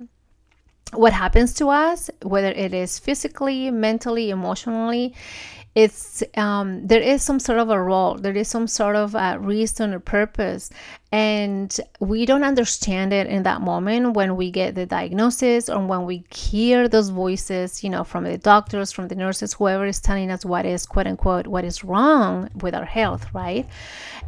what 0.93 1.13
happens 1.13 1.55
to 1.55 1.69
us, 1.69 2.11
whether 2.23 2.51
it 2.51 2.75
is 2.75 2.99
physically, 2.99 3.71
mentally, 3.71 4.31
emotionally, 4.31 5.15
it's 5.75 6.25
um, 6.37 6.85
there 6.85 7.01
is 7.01 7.23
some 7.23 7.39
sort 7.39 7.61
of 7.61 7.71
a 7.71 7.81
role, 7.81 8.17
there 8.17 8.37
is 8.37 8.49
some 8.49 8.67
sort 8.67 8.97
of 8.97 9.15
a 9.15 9.39
reason 9.39 9.95
or 9.95 10.01
purpose, 10.01 10.69
and 11.13 11.79
we 12.01 12.27
don't 12.27 12.43
understand 12.43 13.13
it 13.13 13.29
in 13.29 13.45
that 13.45 13.61
moment 13.61 14.15
when 14.15 14.35
we 14.35 14.51
get 14.51 14.75
the 14.75 14.85
diagnosis 14.85 15.69
or 15.69 15.87
when 15.87 16.07
we 16.07 16.25
hear 16.35 16.89
those 16.89 17.11
voices, 17.11 17.85
you 17.85 17.91
know, 17.91 18.03
from 18.03 18.25
the 18.25 18.37
doctors, 18.37 18.91
from 18.91 19.07
the 19.07 19.15
nurses, 19.15 19.53
whoever 19.53 19.87
is 19.87 20.01
telling 20.01 20.33
us 20.33 20.45
what 20.45 20.67
is 20.67 20.87
quote 20.87 21.07
unquote 21.07 21.47
what 21.47 21.65
is 21.65 21.85
wrong 21.85 22.51
with 22.63 22.75
our 22.75 22.85
health, 22.85 23.33
right? 23.33 23.69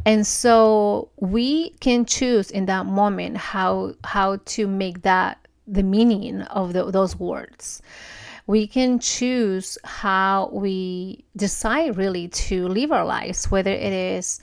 And 0.05 0.25
so 0.25 1.09
we 1.19 1.71
can 1.81 2.05
choose 2.05 2.51
in 2.51 2.67
that 2.67 2.85
moment 2.85 3.35
how 3.35 3.95
how 4.05 4.37
to 4.45 4.65
make 4.65 5.01
that 5.01 5.42
the 5.67 5.83
meaning 5.83 6.41
of 6.43 6.73
the, 6.73 6.91
those 6.91 7.17
words. 7.17 7.81
We 8.45 8.67
can 8.67 8.99
choose 8.99 9.77
how 9.83 10.49
we 10.51 11.23
decide 11.35 11.97
really 11.97 12.27
to 12.27 12.67
live 12.67 12.91
our 12.91 13.05
lives, 13.05 13.49
whether 13.49 13.71
it 13.71 13.93
is 13.93 14.39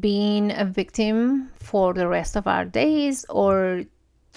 being 0.00 0.52
a 0.52 0.64
victim 0.64 1.50
for 1.54 1.94
the 1.94 2.08
rest 2.08 2.36
of 2.36 2.46
our 2.46 2.64
days 2.64 3.24
or 3.28 3.84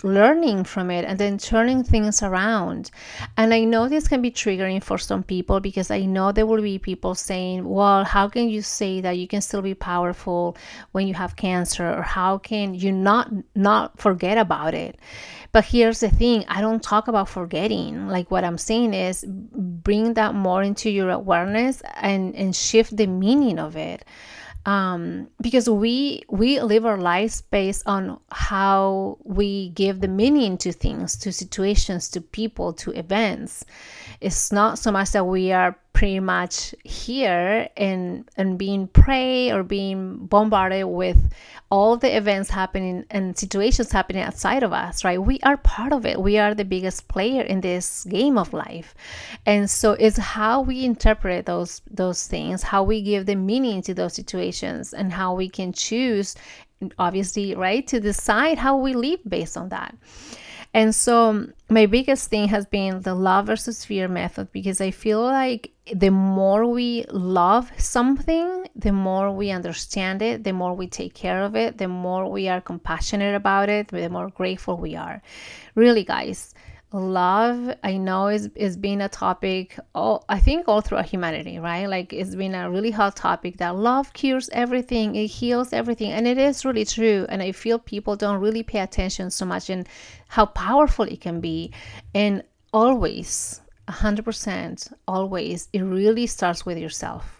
learning 0.04 0.64
from 0.64 0.92
it 0.92 1.06
and 1.06 1.20
then 1.20 1.38
turning 1.38 1.84
things 1.84 2.22
around. 2.22 2.92
And 3.38 3.54
I 3.54 3.64
know 3.64 3.88
this 3.88 4.08
can 4.08 4.22
be 4.22 4.32
triggering 4.32 4.84
for 4.84 4.98
some 4.98 5.24
people 5.24 5.60
because 5.60 5.92
I 5.92 6.02
know 6.02 6.32
there 6.32 6.46
will 6.46 6.62
be 6.62 6.80
people 6.80 7.16
saying, 7.16 7.68
well, 7.68 8.04
how 8.04 8.28
can 8.28 8.50
you 8.50 8.62
say 8.62 9.02
that 9.02 9.18
you 9.18 9.28
can 9.28 9.42
still 9.42 9.62
be 9.62 9.74
powerful 9.74 10.58
when 10.92 11.08
you 11.08 11.14
have 11.14 11.36
cancer 11.36 11.90
or 11.90 12.02
how 12.02 12.38
can 12.38 12.74
you 12.74 12.92
not 12.92 13.32
not 13.56 14.00
forget 14.00 14.38
about 14.38 14.74
it? 14.74 14.98
But 15.52 15.66
here's 15.66 16.00
the 16.00 16.10
thing, 16.10 16.46
I 16.48 16.62
don't 16.62 16.84
talk 16.84 17.08
about 17.08 17.28
forgetting. 17.28 18.08
Like 18.08 18.30
what 18.30 18.44
I'm 18.44 18.58
saying 18.58 18.94
is 18.94 19.26
bring 19.28 20.14
that 20.14 20.36
more 20.36 20.62
into 20.62 20.90
your 20.90 21.10
awareness 21.10 21.82
and 21.96 22.36
and 22.36 22.56
shift 22.56 22.96
the 22.96 23.08
meaning 23.08 23.60
of 23.60 23.76
it 23.76 24.06
um, 24.70 25.28
because 25.42 25.68
we 25.68 26.22
we 26.30 26.62
live 26.62 26.86
our 26.86 26.98
lives 26.98 27.42
based 27.42 27.82
on 27.88 28.20
how 28.30 29.18
we 29.24 29.70
give 29.70 30.00
the 30.00 30.08
meaning 30.08 30.60
to 30.60 30.72
things 30.72 31.18
to 31.18 31.34
situations 31.34 32.08
to 32.10 32.22
people 32.22 32.72
to 32.74 32.92
events. 32.92 33.66
It's 34.22 34.52
not 34.52 34.78
so 34.78 34.92
much 34.92 35.10
that 35.14 35.26
we 35.26 35.52
are 35.52 35.76
pretty 36.00 36.22
much 36.22 36.74
here 36.86 37.68
and 37.76 38.24
and 38.38 38.58
being 38.58 38.88
prey 38.88 39.52
or 39.52 39.64
being 39.64 40.16
bombarded 40.28 40.86
with 40.86 41.18
all 41.70 41.98
the 41.98 42.16
events 42.16 42.50
happening 42.50 43.04
and 43.10 43.38
situations 43.38 43.92
happening 43.92 44.24
outside 44.24 44.64
of 44.64 44.72
us 44.72 45.04
right? 45.04 45.22
We 45.22 45.42
are 45.42 45.58
part 45.58 45.92
of 45.92 46.06
it. 46.06 46.22
We 46.22 46.38
are 46.38 46.56
the 46.56 46.64
biggest 46.64 47.10
player 47.10 47.42
in 47.42 47.60
this 47.60 48.06
game 48.06 48.38
of 48.38 48.54
life. 48.54 48.96
And 49.46 49.70
so 49.70 49.92
it's 49.92 50.18
how 50.18 50.62
we 50.62 50.86
interpret 50.86 51.46
those 51.46 51.82
those 51.92 52.26
things 52.28 52.64
how 52.64 52.82
we 52.84 53.02
give 53.02 53.26
the 53.26 53.36
meaning 53.36 53.82
to 53.82 53.94
those 53.94 54.14
situations 54.14 54.94
and 54.94 55.12
how 55.12 55.34
we 55.34 55.50
can 55.50 55.74
choose 55.74 56.34
obviously 56.98 57.56
right 57.56 57.86
to 57.88 58.00
decide 58.00 58.58
how 58.58 58.78
we 58.78 58.94
live 58.94 59.20
based 59.28 59.58
on 59.58 59.68
that 59.68 59.94
and 60.74 60.94
so 60.94 61.30
um, 61.30 61.54
my 61.70 61.88
biggest 61.88 62.30
thing 62.30 62.48
has 62.50 62.66
been 62.66 63.02
the 63.02 63.16
love 63.16 63.48
versus 63.48 63.84
fear 63.84 64.08
method 64.08 64.52
because 64.52 64.80
I 64.80 64.92
feel 64.92 65.22
like 65.22 65.72
the 65.92 66.12
more 66.12 66.68
we 66.68 67.06
love 67.10 67.72
something, 67.78 68.68
the 68.76 68.92
more 68.92 69.32
we 69.32 69.50
understand 69.50 70.22
it, 70.22 70.44
the 70.44 70.54
more 70.54 70.76
we 70.76 70.88
take 70.88 71.16
care 71.16 71.42
of 71.42 71.56
it, 71.56 71.80
the 71.80 71.88
more 71.88 72.30
we 72.30 72.48
are 72.48 72.62
compassionate 72.62 73.34
about 73.34 73.70
it, 73.70 73.88
the 73.88 74.10
more 74.10 74.30
grateful 74.30 74.78
we 74.78 74.96
are. 74.96 75.24
Really, 75.74 76.04
guys, 76.04 76.54
love 76.92 77.72
i 77.84 77.98
know 77.98 78.28
is 78.28 78.50
is 78.56 78.76
being 78.76 79.00
a 79.02 79.10
topic 79.10 79.78
all 79.94 80.26
i 80.28 80.40
think 80.40 80.68
all 80.68 80.82
throughout 80.82 81.06
humanity 81.06 81.60
right? 81.60 81.88
Like 81.88 82.14
it's 82.14 82.36
been 82.36 82.56
a 82.56 82.70
really 82.70 82.90
hot 82.90 83.16
topic 83.16 83.58
that 83.58 83.76
love 83.76 84.12
cures 84.14 84.50
everything 84.54 85.16
it 85.16 85.28
heals 85.28 85.72
everything 85.72 86.12
and 86.12 86.28
it 86.28 86.40
is 86.40 86.66
really 86.66 86.86
true 86.86 87.28
and 87.30 87.44
i 87.44 87.52
feel 87.52 87.78
people 87.78 88.16
don't 88.16 88.40
really 88.40 88.64
pay 88.64 88.80
attention 88.80 89.30
so 89.30 89.46
much 89.46 89.70
in 89.70 89.86
how 90.30 90.48
powerful 90.48 91.06
it 91.06 91.22
can 91.22 91.40
be 91.40 91.72
and 92.16 92.44
always 92.74 93.62
100% 93.88 94.94
always 95.08 95.68
it 95.74 95.82
really 95.82 96.28
starts 96.28 96.66
with 96.66 96.78
yourself 96.78 97.39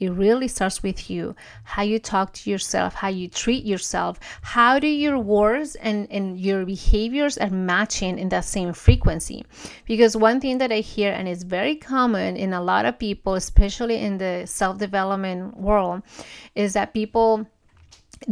it 0.00 0.10
really 0.10 0.48
starts 0.48 0.82
with 0.82 1.10
you. 1.10 1.36
How 1.64 1.82
you 1.82 1.98
talk 1.98 2.32
to 2.32 2.50
yourself 2.50 2.94
how 2.94 3.08
you 3.08 3.28
treat 3.28 3.64
yourself 3.64 4.18
how 4.42 4.78
do 4.78 4.86
your 4.86 5.18
words 5.18 5.76
and, 5.76 6.10
and 6.10 6.38
your 6.38 6.64
behaviors 6.64 7.38
are 7.38 7.50
matching 7.50 8.18
in 8.18 8.30
that 8.30 8.44
same 8.44 8.72
frequency. 8.72 9.44
Because 9.86 10.16
one 10.16 10.40
thing 10.40 10.58
that 10.58 10.72
i 10.72 10.80
hear 10.80 11.12
and 11.12 11.28
it's 11.28 11.42
very 11.42 11.76
common 11.76 12.36
in 12.36 12.52
a 12.52 12.62
lot 12.62 12.86
of 12.86 12.98
people 12.98 13.34
especially 13.34 13.98
in 13.98 14.18
the 14.18 14.44
self-development 14.46 15.56
world 15.56 16.02
is 16.54 16.72
that 16.72 16.94
people 16.94 17.46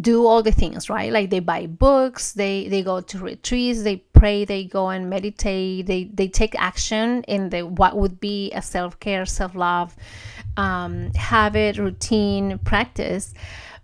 do 0.01 0.27
all 0.27 0.43
the 0.43 0.53
things 0.53 0.91
right? 0.91 1.13
Like 1.13 1.31
they 1.31 1.41
buy 1.41 1.67
books 1.67 2.33
they 2.33 2.69
they 2.69 2.83
go 2.83 3.01
to 3.01 3.19
retreats 3.19 3.83
they 3.83 3.97
pray 3.97 4.45
they 4.45 4.65
go 4.65 4.89
and 4.89 5.09
meditate 5.09 5.87
they 5.87 6.05
they 6.13 6.29
take 6.29 6.55
action 6.61 7.23
in 7.25 7.49
the 7.51 7.63
what 7.63 7.97
would 7.97 8.21
be 8.21 8.53
a 8.53 8.61
self-care 8.61 9.25
self-love 9.25 9.97
um, 10.59 11.13
habit, 11.15 11.79
routine, 11.79 12.59
practice, 12.59 13.33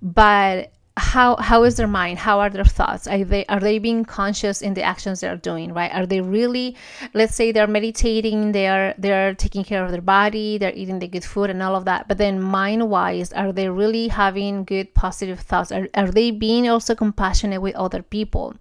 but 0.03 0.73
how 0.97 1.35
how 1.37 1.65
is 1.65 1.77
their 1.77 1.89
mind? 1.89 2.21
How 2.21 2.39
are 2.39 2.51
their 2.51 2.65
thoughts? 2.65 3.09
Are 3.09 3.25
they 3.25 3.45
are 3.47 3.59
they 3.59 3.81
being 3.81 4.05
conscious 4.05 4.63
in 4.63 4.75
the 4.75 4.83
actions 4.83 5.21
they're 5.21 5.37
doing 5.37 5.73
right? 5.75 5.93
Are 5.93 6.07
they 6.07 6.21
really 6.21 6.77
let's 7.15 7.35
say 7.35 7.51
they're 7.51 7.67
meditating 7.67 8.53
they're 8.53 8.95
they're 8.97 9.35
taking 9.35 9.65
care 9.65 9.85
of 9.85 9.91
their 9.91 10.01
body 10.01 10.57
they're 10.57 10.73
eating 10.75 11.01
the 11.01 11.09
good 11.09 11.25
food 11.25 11.51
and 11.51 11.61
all 11.63 11.75
of 11.75 11.85
that 11.87 12.07
but 12.07 12.19
then 12.19 12.41
mind 12.41 12.89
wise 12.91 13.33
are 13.33 13.53
they 13.53 13.69
really 13.69 14.07
having 14.07 14.63
good 14.63 14.95
positive 14.95 15.41
thoughts? 15.41 15.73
Are, 15.73 15.89
are 15.95 16.13
they 16.13 16.31
being 16.31 16.69
also 16.69 16.95
compassionate 16.95 17.61
with 17.61 17.75
other 17.75 18.03
people? 18.03 18.55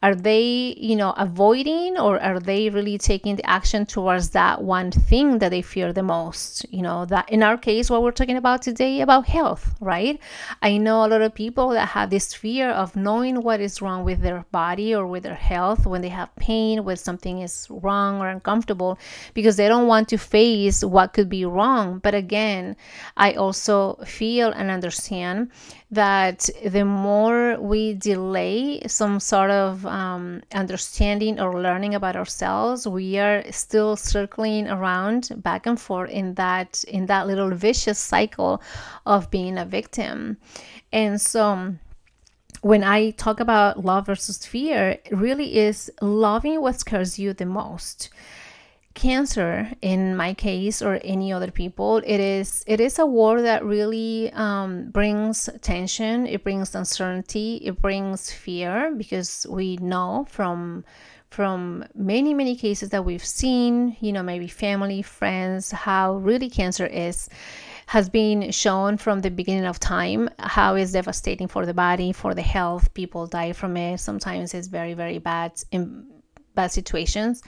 Are 0.00 0.14
they 0.14 0.76
you 0.78 0.94
know 0.94 1.10
avoiding 1.16 1.98
or 1.98 2.20
are 2.20 2.38
they 2.38 2.70
really 2.70 2.98
taking 2.98 3.34
the 3.34 3.50
action 3.50 3.84
towards 3.84 4.30
that 4.30 4.62
one 4.62 4.92
thing 4.92 5.38
that 5.38 5.48
they 5.48 5.62
fear 5.62 5.92
the 5.92 6.04
most? 6.04 6.66
You 6.70 6.82
know 6.82 7.04
that 7.06 7.28
in 7.30 7.42
our 7.42 7.58
case 7.58 7.90
what 7.90 8.02
we're 8.04 8.12
talking 8.12 8.36
about 8.36 8.62
today 8.62 9.00
about 9.00 9.26
health 9.26 9.74
right? 9.80 10.20
I 10.62 10.76
know 10.76 11.04
a 11.04 11.08
lot 11.08 11.22
of 11.22 11.34
people 11.34 11.63
people 11.64 11.74
that 11.74 11.88
have 11.88 12.10
this 12.10 12.34
fear 12.34 12.68
of 12.68 12.94
knowing 12.94 13.42
what 13.42 13.58
is 13.58 13.80
wrong 13.80 14.04
with 14.04 14.20
their 14.20 14.44
body 14.52 14.94
or 14.94 15.06
with 15.06 15.22
their 15.22 15.34
health 15.34 15.86
when 15.86 16.02
they 16.02 16.10
have 16.10 16.28
pain, 16.36 16.84
when 16.84 16.96
something 16.96 17.40
is 17.40 17.66
wrong 17.70 18.20
or 18.20 18.28
uncomfortable, 18.28 18.98
because 19.32 19.56
they 19.56 19.66
don't 19.66 19.86
want 19.86 20.06
to 20.06 20.18
face 20.18 20.84
what 20.84 21.14
could 21.14 21.30
be 21.30 21.46
wrong. 21.46 22.00
But 22.00 22.14
again, 22.14 22.76
I 23.16 23.32
also 23.32 23.94
feel 24.04 24.50
and 24.50 24.70
understand 24.70 25.52
that 25.90 26.48
the 26.64 26.84
more 26.84 27.56
we 27.60 27.94
delay 27.94 28.80
some 28.86 29.20
sort 29.20 29.50
of 29.50 29.86
um, 29.86 30.42
understanding 30.52 31.38
or 31.38 31.60
learning 31.60 31.94
about 31.94 32.16
ourselves 32.16 32.86
we 32.88 33.18
are 33.18 33.44
still 33.52 33.94
circling 33.94 34.66
around 34.68 35.30
back 35.42 35.66
and 35.66 35.80
forth 35.80 36.10
in 36.10 36.34
that 36.34 36.82
in 36.88 37.06
that 37.06 37.26
little 37.26 37.50
vicious 37.50 37.98
cycle 37.98 38.62
of 39.06 39.30
being 39.30 39.58
a 39.58 39.64
victim. 39.64 40.36
And 40.92 41.20
so 41.20 41.74
when 42.62 42.82
I 42.82 43.10
talk 43.10 43.40
about 43.40 43.84
love 43.84 44.06
versus 44.06 44.46
fear, 44.46 44.98
it 45.04 45.08
really 45.10 45.58
is 45.58 45.90
loving 46.00 46.60
what 46.60 46.80
scares 46.80 47.18
you 47.18 47.34
the 47.34 47.46
most 47.46 48.08
cancer 48.94 49.68
in 49.82 50.16
my 50.16 50.32
case 50.32 50.80
or 50.80 51.00
any 51.02 51.32
other 51.32 51.50
people 51.50 51.98
it 52.04 52.20
is 52.20 52.64
it 52.66 52.80
is 52.80 52.98
a 52.98 53.04
war 53.04 53.42
that 53.42 53.64
really 53.64 54.32
um, 54.34 54.88
brings 54.90 55.50
tension 55.62 56.26
it 56.26 56.44
brings 56.44 56.74
uncertainty 56.74 57.60
it 57.64 57.80
brings 57.82 58.30
fear 58.30 58.94
because 58.96 59.46
we 59.50 59.76
know 59.78 60.24
from 60.30 60.84
from 61.30 61.84
many 61.96 62.32
many 62.32 62.54
cases 62.54 62.90
that 62.90 63.04
we've 63.04 63.24
seen 63.24 63.96
you 63.98 64.12
know 64.12 64.22
maybe 64.22 64.46
family 64.46 65.02
friends 65.02 65.72
how 65.72 66.14
really 66.14 66.48
cancer 66.48 66.86
is 66.86 67.28
has 67.86 68.08
been 68.08 68.52
shown 68.52 68.96
from 68.96 69.20
the 69.20 69.30
beginning 69.30 69.64
of 69.64 69.80
time 69.80 70.30
how 70.38 70.76
it's 70.76 70.92
devastating 70.92 71.48
for 71.48 71.66
the 71.66 71.74
body 71.74 72.12
for 72.12 72.32
the 72.32 72.42
health 72.42 72.94
people 72.94 73.26
die 73.26 73.52
from 73.52 73.76
it 73.76 73.98
sometimes 73.98 74.54
it's 74.54 74.68
very 74.68 74.94
very 74.94 75.18
bad 75.18 75.52
in 75.72 76.06
bad 76.54 76.70
situations 76.70 77.42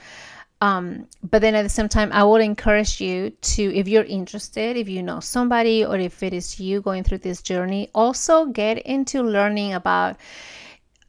um, 0.59 1.07
but 1.23 1.41
then 1.41 1.53
at 1.53 1.61
the 1.61 1.69
same 1.69 1.87
time, 1.89 2.11
I 2.11 2.23
would 2.23 2.41
encourage 2.41 2.99
you 2.99 3.29
to, 3.29 3.75
if 3.75 3.87
you're 3.87 4.03
interested, 4.03 4.75
if 4.75 4.89
you 4.89 5.03
know 5.03 5.19
somebody, 5.19 5.85
or 5.85 5.97
if 5.97 6.23
it 6.23 6.33
is 6.33 6.59
you 6.59 6.81
going 6.81 7.03
through 7.03 7.19
this 7.19 7.41
journey, 7.41 7.89
also 7.93 8.45
get 8.45 8.79
into 8.79 9.21
learning 9.21 9.73
about 9.73 10.17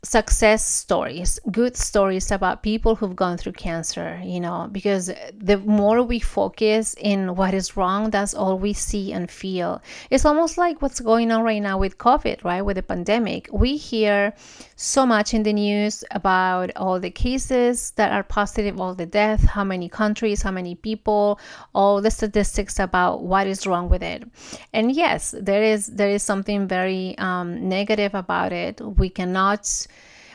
success 0.05 0.65
stories, 0.65 1.41
good 1.51 1.77
stories 1.77 2.31
about 2.31 2.63
people 2.63 2.95
who've 2.95 3.17
gone 3.17 3.37
through 3.37 3.53
cancer, 3.53 4.21
you 4.25 4.39
know, 4.39 4.69
because 4.71 5.11
the 5.37 5.59
more 5.59 6.03
we 6.03 6.21
focus 6.21 6.95
in 6.99 7.35
what 7.35 7.53
is 7.53 7.77
wrong, 7.77 8.11
that's 8.11 8.33
all 8.33 8.59
we 8.59 8.73
see 8.73 9.13
and 9.13 9.29
feel. 9.29 9.83
It's 10.11 10.25
almost 10.25 10.57
like 10.57 10.81
what's 10.81 11.01
going 11.01 11.33
on 11.33 11.43
right 11.43 11.61
now 11.61 11.79
with 11.79 11.99
COVID, 11.99 12.45
right? 12.45 12.63
With 12.63 12.77
the 12.77 12.83
pandemic. 12.83 13.49
We 13.53 13.77
hear 13.77 14.35
so 14.77 15.05
much 15.05 15.35
in 15.35 15.43
the 15.43 15.53
news 15.53 16.05
about 16.13 16.71
all 16.77 17.01
the 17.01 17.11
cases 17.11 17.91
that 17.97 18.13
are 18.13 18.23
positive, 18.23 18.81
all 18.81 18.95
the 18.95 19.07
death, 19.07 19.45
how 19.47 19.65
many 19.65 19.89
countries, 19.89 20.43
how 20.43 20.53
many 20.53 20.77
people, 20.77 21.41
all 21.75 22.01
the 22.01 22.13
statistics 22.13 22.79
about 22.79 23.25
what 23.25 23.49
is 23.49 23.67
wrong 23.67 23.89
with 23.89 24.05
it. 24.05 24.23
And 24.73 24.93
yes, 24.93 25.35
there 25.37 25.65
is 25.65 25.89
there 25.89 26.09
is 26.09 26.23
something 26.23 26.69
very 26.69 27.19
um, 27.19 27.69
negative 27.69 28.15
about 28.15 28.53
it. 28.53 28.81
We 28.81 29.09
cannot 29.09 29.89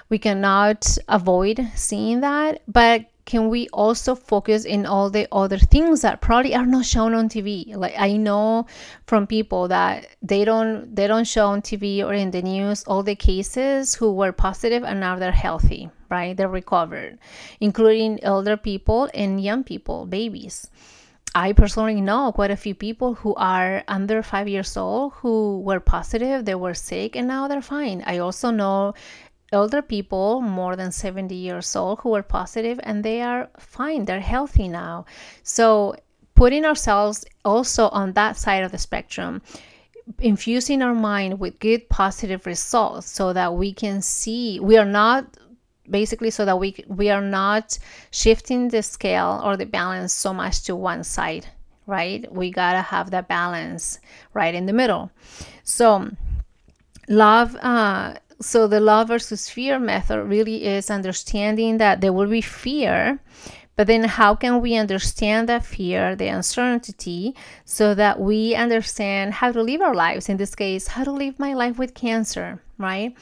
we 0.09 0.17
cannot 0.17 0.97
avoid 1.07 1.67
seeing 1.75 2.21
that 2.21 2.61
but 2.67 3.05
can 3.25 3.49
we 3.49 3.69
also 3.69 4.15
focus 4.15 4.65
in 4.65 4.85
all 4.85 5.09
the 5.09 5.27
other 5.31 5.57
things 5.57 6.01
that 6.01 6.19
probably 6.19 6.53
are 6.53 6.65
not 6.65 6.85
shown 6.85 7.13
on 7.13 7.29
TV? 7.29 7.73
Like 7.75 7.95
I 7.97 8.17
know 8.17 8.65
from 9.07 9.27
people 9.27 9.69
that 9.69 10.07
they 10.21 10.43
don't 10.43 10.93
they 10.93 11.07
don't 11.07 11.25
show 11.27 11.47
on 11.47 11.61
TV 11.61 12.03
or 12.03 12.13
in 12.13 12.31
the 12.31 12.41
news 12.41 12.83
all 12.83 13.01
the 13.03 13.15
cases 13.15 13.95
who 13.95 14.13
were 14.13 14.33
positive 14.33 14.83
and 14.83 14.99
now 14.99 15.17
they're 15.17 15.31
healthy, 15.31 15.89
right? 16.09 16.35
They're 16.35 16.49
recovered, 16.49 17.17
including 17.61 18.21
elder 18.23 18.57
people 18.57 19.09
and 19.13 19.41
young 19.41 19.63
people, 19.63 20.05
babies. 20.05 20.69
I 21.35 21.53
personally 21.53 21.99
know 21.99 22.31
quite 22.31 22.51
a 22.51 22.55
few 22.55 22.75
people 22.75 23.15
who 23.15 23.33
are 23.35 23.83
under 23.87 24.21
five 24.21 24.47
years 24.47 24.77
old 24.77 25.13
who 25.13 25.61
were 25.61 25.79
positive, 25.79 26.45
they 26.45 26.53
were 26.53 26.75
sick, 26.75 27.15
and 27.15 27.27
now 27.27 27.47
they're 27.47 27.59
fine. 27.59 28.03
I 28.05 28.19
also 28.19 28.51
know 28.51 28.93
elder 29.53 29.81
people 29.81 30.41
more 30.41 30.75
than 30.75 30.91
70 30.91 31.33
years 31.33 31.75
old 31.75 31.99
who 31.99 32.13
are 32.15 32.23
positive 32.23 32.79
and 32.83 33.03
they 33.03 33.21
are 33.21 33.49
fine 33.57 34.05
they're 34.05 34.19
healthy 34.19 34.67
now. 34.67 35.05
So 35.43 35.95
putting 36.35 36.65
ourselves 36.65 37.23
also 37.45 37.87
on 37.89 38.13
that 38.13 38.35
side 38.37 38.63
of 38.63 38.71
the 38.71 38.77
spectrum 38.77 39.41
infusing 40.19 40.81
our 40.81 40.93
mind 40.93 41.39
with 41.39 41.59
good 41.59 41.87
positive 41.87 42.45
results 42.45 43.09
so 43.09 43.31
that 43.31 43.53
we 43.53 43.71
can 43.71 44.01
see 44.01 44.59
we 44.59 44.75
are 44.77 44.91
not 45.01 45.37
basically 45.89 46.29
so 46.29 46.43
that 46.43 46.59
we 46.59 46.75
we 46.87 47.09
are 47.09 47.21
not 47.21 47.77
shifting 48.11 48.67
the 48.67 48.83
scale 48.83 49.41
or 49.45 49.55
the 49.55 49.65
balance 49.65 50.11
so 50.11 50.33
much 50.33 50.63
to 50.63 50.75
one 50.75 51.03
side 51.03 51.47
right? 51.85 52.31
We 52.31 52.51
got 52.51 52.73
to 52.73 52.81
have 52.81 53.11
that 53.11 53.27
balance 53.27 53.99
right 54.33 54.53
in 54.53 54.65
the 54.65 54.73
middle. 54.73 55.11
So 55.63 56.09
love 57.09 57.55
uh, 57.57 58.15
so 58.41 58.67
the 58.67 58.79
love 58.79 59.07
versus 59.07 59.49
fear 59.49 59.79
method 59.79 60.23
really 60.23 60.65
is 60.65 60.89
understanding 60.89 61.77
that 61.77 62.01
there 62.01 62.13
will 62.13 62.29
be 62.29 62.41
fear 62.41 63.19
but 63.75 63.87
then 63.87 64.03
how 64.03 64.35
can 64.35 64.61
we 64.61 64.75
understand 64.75 65.49
that 65.49 65.65
fear 65.65 66.15
the 66.15 66.27
uncertainty 66.27 67.35
so 67.65 67.95
that 67.95 68.19
we 68.19 68.53
understand 68.55 69.33
how 69.33 69.51
to 69.51 69.61
live 69.61 69.81
our 69.81 69.95
lives 69.95 70.29
in 70.29 70.37
this 70.37 70.55
case 70.55 70.87
how 70.87 71.03
to 71.03 71.11
live 71.11 71.39
my 71.39 71.53
life 71.53 71.77
with 71.77 71.93
cancer 71.93 72.61
right? 72.77 73.15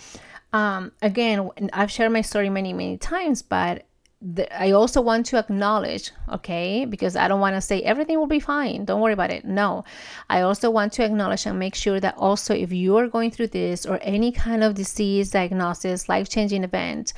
Um, 0.54 0.92
again 1.02 1.50
i've 1.72 1.92
shared 1.92 2.12
my 2.12 2.22
story 2.22 2.50
many 2.50 2.74
many 2.74 2.98
times 2.98 3.42
but 3.42 3.86
the, 4.22 4.46
I 4.56 4.72
also 4.72 5.02
want 5.02 5.26
to 5.28 5.38
acknowledge, 5.38 6.12
okay, 6.32 6.86
because 6.86 7.16
I 7.16 7.28
don't 7.28 7.40
want 7.40 7.56
to 7.56 7.62
say 7.62 7.82
everything 7.82 8.20
will 8.20 8.28
be 8.28 8.40
fine. 8.40 8.86
Don't 8.86 9.02
worry 9.02 9.14
about 9.14 9.32
it. 9.32 9.46
No, 9.46 9.84
I 10.30 10.42
also 10.42 10.70
want 10.70 10.94
to 10.94 11.04
acknowledge 11.04 11.46
and 11.48 11.58
make 11.58 11.74
sure 11.74 12.00
that 12.00 12.16
also 12.18 12.54
if 12.54 12.72
you 12.72 12.96
are 12.98 13.08
going 13.08 13.32
through 13.32 13.48
this 13.48 13.86
or 13.86 14.00
any 14.02 14.32
kind 14.32 14.64
of 14.64 14.76
disease, 14.76 15.32
diagnosis, 15.32 16.08
life 16.08 16.30
changing 16.30 16.64
event, 16.64 17.14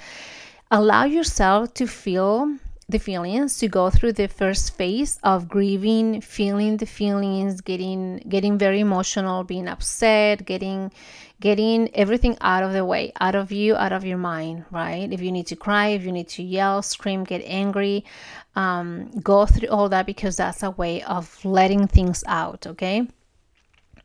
allow 0.71 1.03
yourself 1.03 1.73
to 1.73 1.87
feel 1.87 2.57
the 2.89 2.99
feelings 2.99 3.57
to 3.57 3.67
go 3.67 3.89
through 3.89 4.13
the 4.13 4.27
first 4.27 4.75
phase 4.75 5.17
of 5.23 5.47
grieving 5.47 6.19
feeling 6.19 6.75
the 6.77 6.85
feelings 6.85 7.61
getting 7.61 8.17
getting 8.27 8.57
very 8.57 8.81
emotional 8.81 9.43
being 9.45 9.69
upset 9.69 10.45
getting 10.45 10.91
getting 11.43 11.93
everything 11.93 12.37
out 12.39 12.63
of 12.63 12.71
the 12.71 12.85
way 12.85 13.11
out 13.19 13.35
of 13.35 13.51
you 13.51 13.75
out 13.75 13.91
of 13.91 14.05
your 14.05 14.17
mind 14.17 14.63
right? 14.71 15.11
If 15.11 15.19
you 15.21 15.31
need 15.37 15.47
to 15.47 15.57
cry 15.57 15.87
if 15.87 16.03
you 16.05 16.11
need 16.11 16.29
to 16.37 16.43
yell 16.57 16.81
scream 16.81 17.25
get 17.25 17.41
angry 17.45 18.05
um, 18.55 19.11
go 19.31 19.45
through 19.45 19.67
all 19.67 19.89
that 19.89 20.05
because 20.05 20.37
that's 20.37 20.63
a 20.63 20.71
way 20.71 21.03
of 21.03 21.23
letting 21.43 21.87
things 21.87 22.23
out 22.27 22.65
okay? 22.65 23.07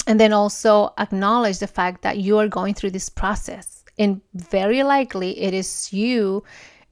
And 0.09 0.19
then 0.19 0.33
also 0.33 0.95
acknowledge 0.99 1.59
the 1.61 1.67
fact 1.79 2.03
that 2.03 2.19
you 2.19 2.39
are 2.39 2.49
going 2.49 2.75
through 2.75 2.91
this 2.91 3.09
process 3.09 3.85
and 3.99 4.21
very 4.35 4.83
likely 4.83 5.31
it 5.39 5.55
is 5.55 5.93
you 5.93 6.43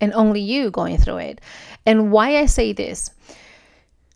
and 0.00 0.12
only 0.12 0.40
you 0.40 0.70
going 0.70 0.98
through 0.98 1.18
it. 1.30 1.40
And 1.86 2.12
why 2.12 2.36
I 2.36 2.46
say 2.46 2.72
this 2.72 3.10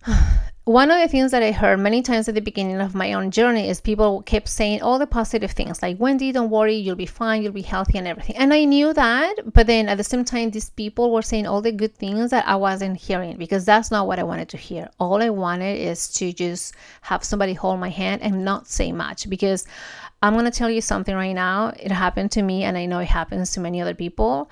one 0.70 0.88
of 0.88 1.00
the 1.00 1.08
things 1.08 1.32
that 1.32 1.42
I 1.42 1.50
heard 1.50 1.80
many 1.80 2.00
times 2.00 2.28
at 2.28 2.36
the 2.36 2.40
beginning 2.40 2.80
of 2.80 2.94
my 2.94 3.12
own 3.14 3.32
journey 3.32 3.68
is 3.68 3.80
people 3.80 4.22
kept 4.22 4.46
saying 4.46 4.82
all 4.82 5.00
the 5.00 5.06
positive 5.06 5.50
things 5.50 5.82
like, 5.82 5.98
Wendy, 5.98 6.30
don't 6.30 6.48
worry, 6.48 6.76
you'll 6.76 6.94
be 6.94 7.06
fine, 7.06 7.42
you'll 7.42 7.52
be 7.52 7.60
healthy, 7.60 7.98
and 7.98 8.06
everything. 8.06 8.36
And 8.36 8.54
I 8.54 8.62
knew 8.62 8.92
that, 8.92 9.52
but 9.52 9.66
then 9.66 9.88
at 9.88 9.96
the 9.96 10.04
same 10.04 10.24
time, 10.24 10.50
these 10.50 10.70
people 10.70 11.12
were 11.12 11.22
saying 11.22 11.48
all 11.48 11.60
the 11.60 11.72
good 11.72 11.96
things 11.96 12.30
that 12.30 12.46
I 12.46 12.54
wasn't 12.54 12.98
hearing 12.98 13.36
because 13.36 13.64
that's 13.64 13.90
not 13.90 14.06
what 14.06 14.20
I 14.20 14.22
wanted 14.22 14.48
to 14.50 14.58
hear. 14.58 14.88
All 15.00 15.20
I 15.20 15.30
wanted 15.30 15.76
is 15.76 16.08
to 16.14 16.32
just 16.32 16.76
have 17.00 17.24
somebody 17.24 17.54
hold 17.54 17.80
my 17.80 17.90
hand 17.90 18.22
and 18.22 18.44
not 18.44 18.68
say 18.68 18.92
much 18.92 19.28
because 19.28 19.66
I'm 20.22 20.34
going 20.34 20.44
to 20.44 20.52
tell 20.52 20.70
you 20.70 20.82
something 20.82 21.16
right 21.16 21.32
now. 21.32 21.72
It 21.80 21.90
happened 21.90 22.30
to 22.32 22.42
me, 22.42 22.62
and 22.62 22.78
I 22.78 22.86
know 22.86 23.00
it 23.00 23.08
happens 23.08 23.50
to 23.54 23.60
many 23.60 23.82
other 23.82 23.94
people 23.94 24.48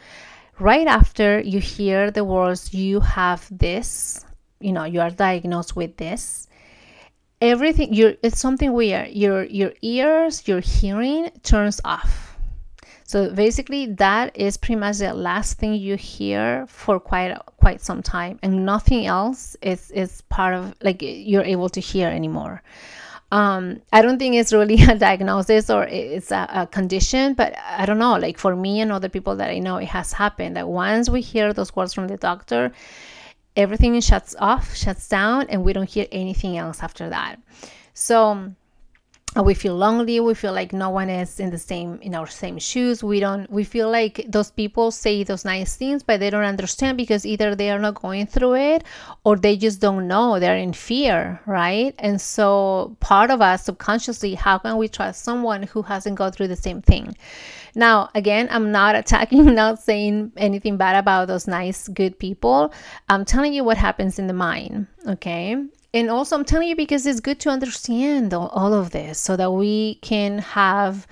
right 0.59 0.88
after 0.88 1.38
you 1.38 1.61
hear 1.61 2.11
the 2.11 2.24
words 2.24 2.74
you 2.74 2.98
have 2.98 3.46
this 3.57 4.24
you 4.61 4.73
know 4.73 4.85
you 4.85 5.01
are 5.01 5.11
diagnosed 5.11 5.77
with 5.77 5.97
this 5.97 6.49
everything 7.40 7.92
you're 7.92 8.14
it's 8.23 8.40
something 8.40 8.73
weird 8.73 9.09
your 9.11 9.44
your 9.44 9.73
ears 9.83 10.47
your 10.49 10.61
hearing 10.61 11.31
turns 11.42 11.81
off 11.85 12.37
so 13.05 13.31
basically 13.31 13.87
that 13.87 14.37
is 14.37 14.57
pretty 14.57 14.79
much 14.79 14.99
the 14.99 15.14
last 15.14 15.59
thing 15.59 15.75
you 15.75 15.97
hear 15.97 16.66
for 16.66 16.99
quite 16.99 17.37
quite 17.57 17.81
some 17.81 18.03
time 18.03 18.38
and 18.42 18.66
nothing 18.66 19.07
else 19.07 19.57
is 19.62 19.90
is 19.92 20.23
part 20.23 20.55
of 20.55 20.75
like 20.83 20.99
you're 21.01 21.44
able 21.44 21.68
to 21.68 21.81
hear 21.81 22.09
anymore 22.09 22.62
um, 23.31 23.83
I 23.92 24.01
don't 24.01 24.18
think 24.18 24.37
it's 24.37 24.53
really 24.53 24.83
a 24.88 24.99
diagnosis 24.99 25.68
or 25.68 25.85
it's 25.85 26.31
a, 26.31 26.49
a, 26.51 26.66
condition, 26.66 27.35
but 27.35 27.55
I 27.59 27.85
don't 27.85 27.99
know. 27.99 28.16
Like 28.16 28.38
for 28.38 28.57
me 28.57 28.81
and 28.81 28.90
other 28.90 29.09
people 29.09 29.37
that 29.37 29.51
I 29.51 29.59
know, 29.59 29.77
it 29.77 29.88
has 29.88 30.12
happened 30.12 30.57
that 30.57 30.68
once 30.68 31.11
we 31.11 31.21
hear 31.21 31.53
those 31.53 31.77
words 31.77 31.92
from 31.92 32.09
the 32.09 32.16
doctor, 32.16 32.73
everything 33.59 34.01
shuts 34.01 34.35
off, 34.38 34.75
shuts 34.75 35.09
down, 35.09 35.47
and 35.51 35.64
we 35.64 35.75
don't 35.75 35.90
hear 35.90 36.07
anything 36.12 36.57
else 36.57 36.83
after 36.83 37.11
that. 37.11 37.40
So, 37.92 38.53
uh, 39.37 39.42
we 39.42 39.53
feel 39.53 39.77
lonely 39.77 40.18
we 40.21 40.33
feel 40.33 40.55
like 40.55 40.73
no 40.73 40.88
one 40.88 41.11
is 41.11 41.38
in 41.38 41.51
the 41.51 41.59
same 41.59 41.99
in 42.01 42.14
our 42.14 42.27
same 42.27 42.59
shoes. 42.59 43.05
We 43.05 43.21
don't 43.21 43.51
we 43.51 43.62
feel 43.62 43.90
like 43.90 44.25
those 44.27 44.51
people 44.51 44.90
say 44.90 45.23
those 45.23 45.44
nice 45.44 45.77
things 45.77 46.03
but 46.03 46.18
they 46.18 46.31
don't 46.31 46.44
understand 46.44 46.97
because 46.97 47.27
either 47.27 47.55
they 47.55 47.71
are 47.71 47.79
not 47.79 47.97
going 47.97 48.27
through 48.27 48.55
it 48.55 48.85
or 49.25 49.37
they 49.37 49.57
just 49.59 49.81
don't 49.81 50.09
know. 50.09 50.40
They're 50.40 50.57
in 50.57 50.73
fear 50.73 51.40
right? 51.44 51.94
And 51.99 52.18
so 52.18 52.97
part 53.01 53.31
of 53.31 53.42
us 53.42 53.66
subconsciously 53.66 54.35
how 54.35 54.59
can 54.59 54.79
we 54.79 54.88
trust 54.88 55.23
someone 55.23 55.64
who 55.64 55.83
hasn't 55.83 56.16
gone 56.16 56.33
through 56.33 56.49
the 56.49 56.57
same 56.57 56.81
thing 56.81 57.14
now 57.74 58.09
again 58.14 58.48
i'm 58.50 58.70
not 58.72 58.94
attacking 58.94 59.54
not 59.54 59.81
saying 59.81 60.33
anything 60.37 60.76
bad 60.76 60.96
about 60.96 61.28
those 61.28 61.46
nice 61.46 61.88
good 61.88 62.18
people. 62.18 62.72
I'm 63.09 63.24
telling 63.24 63.52
you 63.52 63.64
what 63.64 63.76
happens 63.76 64.18
in 64.18 64.26
the 64.26 64.33
mind 64.35 64.87
okay? 65.07 65.57
And 65.94 66.11
also 66.11 66.37
i'm 66.37 66.44
telling 66.44 66.68
you 66.68 66.76
because 66.76 67.07
it's 67.07 67.20
good 67.20 67.40
to 67.40 67.50
understand 67.50 68.35
all, 68.35 68.74
of 68.74 68.90
this 68.90 69.18
so 69.18 69.37
that 69.37 69.50
we 69.50 69.96
can 69.96 70.38
have 70.38 71.07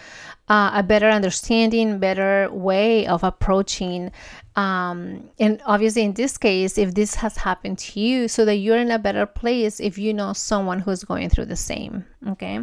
uh, 0.49 0.71
a 0.75 0.83
better 0.83 1.09
understanding 1.09 1.99
better 1.99 2.49
way 2.53 3.07
of 3.07 3.25
approaching 3.25 4.13
um, 4.55 5.29
and 5.39 5.61
obviously 5.67 6.03
in 6.03 6.13
this 6.15 6.39
case 6.39 6.79
if 6.79 6.95
this 6.95 7.15
has 7.17 7.37
happened 7.37 7.79
to 7.79 8.01
you 8.01 8.29
so 8.29 8.45
that 8.45 8.57
you're 8.57 8.79
in 8.79 8.91
a 8.91 8.99
better 8.99 9.27
place 9.27 9.81
if 9.81 9.99
you 9.99 10.15
know 10.15 10.33
someone 10.33 10.79
who's 10.79 11.05
going 11.05 11.29
through 11.29 11.47
the 11.47 11.57
same 11.57 12.05
okay? 12.29 12.61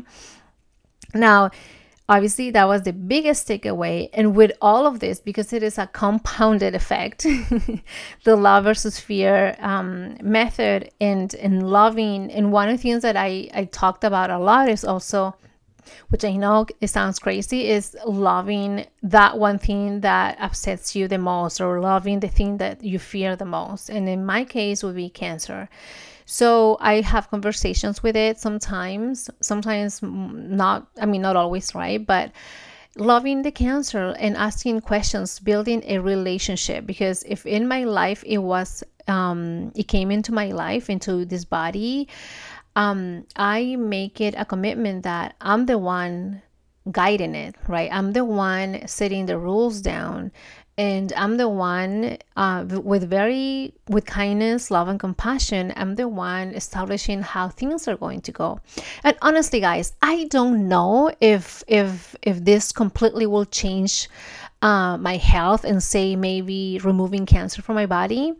Now 1.13 1.51
Obviously, 2.09 2.51
that 2.51 2.67
was 2.67 2.81
the 2.81 2.91
biggest 2.91 3.47
takeaway. 3.47 4.09
And 4.13 4.35
with 4.35 4.51
all 4.61 4.85
of 4.85 4.99
this, 4.99 5.21
because 5.21 5.53
it 5.53 5.63
is 5.63 5.77
a 5.77 5.87
compounded 5.87 6.75
effect, 6.75 7.23
the 8.23 8.35
love 8.35 8.65
versus 8.65 8.99
fear 8.99 9.55
um, 9.59 10.17
method 10.21 10.91
and, 10.99 11.33
and 11.35 11.69
loving. 11.69 12.29
And 12.29 12.51
one 12.51 12.67
of 12.67 12.77
the 12.77 12.81
things 12.83 13.03
that 13.03 13.15
I, 13.15 13.49
I 13.53 13.65
talked 13.65 14.03
about 14.03 14.29
a 14.29 14.37
lot 14.37 14.67
is 14.67 14.83
also, 14.83 15.35
which 16.09 16.23
I 16.23 16.35
know 16.35 16.65
it 16.81 16.87
sounds 16.87 17.19
crazy, 17.19 17.69
is 17.69 17.95
loving 18.05 18.85
that 19.01 19.37
one 19.37 19.59
thing 19.59 20.01
that 20.01 20.37
upsets 20.39 20.95
you 20.95 21.07
the 21.07 21.17
most 21.17 21.61
or 21.61 21.79
loving 21.79 22.19
the 22.19 22.27
thing 22.27 22.57
that 22.57 22.83
you 22.83 22.99
fear 22.99 23.35
the 23.35 23.45
most. 23.45 23.89
And 23.89 24.07
in 24.07 24.25
my 24.25 24.45
case, 24.45 24.83
would 24.83 24.95
be 24.95 25.09
cancer. 25.09 25.69
So 26.25 26.77
I 26.79 27.01
have 27.01 27.29
conversations 27.29 28.01
with 28.01 28.15
it 28.15 28.39
sometimes, 28.39 29.29
sometimes 29.41 30.01
not, 30.01 30.87
I 30.99 31.05
mean, 31.05 31.21
not 31.21 31.35
always, 31.35 31.75
right? 31.75 32.03
But 32.05 32.31
loving 32.95 33.41
the 33.41 33.51
cancer 33.51 34.15
and 34.19 34.37
asking 34.37 34.81
questions, 34.81 35.39
building 35.39 35.83
a 35.85 35.99
relationship. 35.99 36.85
Because 36.85 37.23
if 37.23 37.45
in 37.45 37.67
my 37.67 37.83
life 37.83 38.23
it 38.25 38.37
was, 38.37 38.83
um, 39.07 39.71
it 39.75 39.87
came 39.89 40.11
into 40.11 40.31
my 40.31 40.51
life, 40.51 40.89
into 40.89 41.25
this 41.25 41.43
body, 41.43 42.07
um, 42.75 43.25
I 43.35 43.75
make 43.75 44.19
it 44.21 44.35
a 44.37 44.45
commitment 44.45 45.03
that 45.03 45.35
I'm 45.41 45.65
the 45.65 45.77
one 45.77 46.41
guiding 46.91 47.35
it, 47.35 47.55
right? 47.67 47.89
I'm 47.91 48.13
the 48.13 48.25
one 48.25 48.87
setting 48.87 49.25
the 49.25 49.37
rules 49.37 49.81
down 49.81 50.31
and 50.77 51.13
i'm 51.13 51.37
the 51.37 51.47
one 51.47 52.17
uh, 52.35 52.65
with 52.67 53.07
very 53.07 53.73
with 53.89 54.05
kindness 54.05 54.71
love 54.71 54.87
and 54.87 54.99
compassion 54.99 55.71
i'm 55.75 55.95
the 55.95 56.07
one 56.07 56.49
establishing 56.49 57.21
how 57.21 57.47
things 57.47 57.87
are 57.87 57.97
going 57.97 58.19
to 58.21 58.31
go 58.31 58.59
and 59.03 59.15
honestly 59.21 59.59
guys 59.59 59.93
i 60.01 60.25
don't 60.25 60.67
know 60.67 61.13
if 61.21 61.63
if 61.67 62.15
if 62.23 62.43
this 62.43 62.71
completely 62.71 63.25
will 63.25 63.45
change 63.45 64.09
uh, 64.63 64.97
my 64.97 65.17
health 65.17 65.65
and 65.65 65.83
say 65.83 66.15
maybe 66.15 66.79
removing 66.83 67.25
cancer 67.25 67.61
from 67.61 67.75
my 67.75 67.85
body 67.85 68.33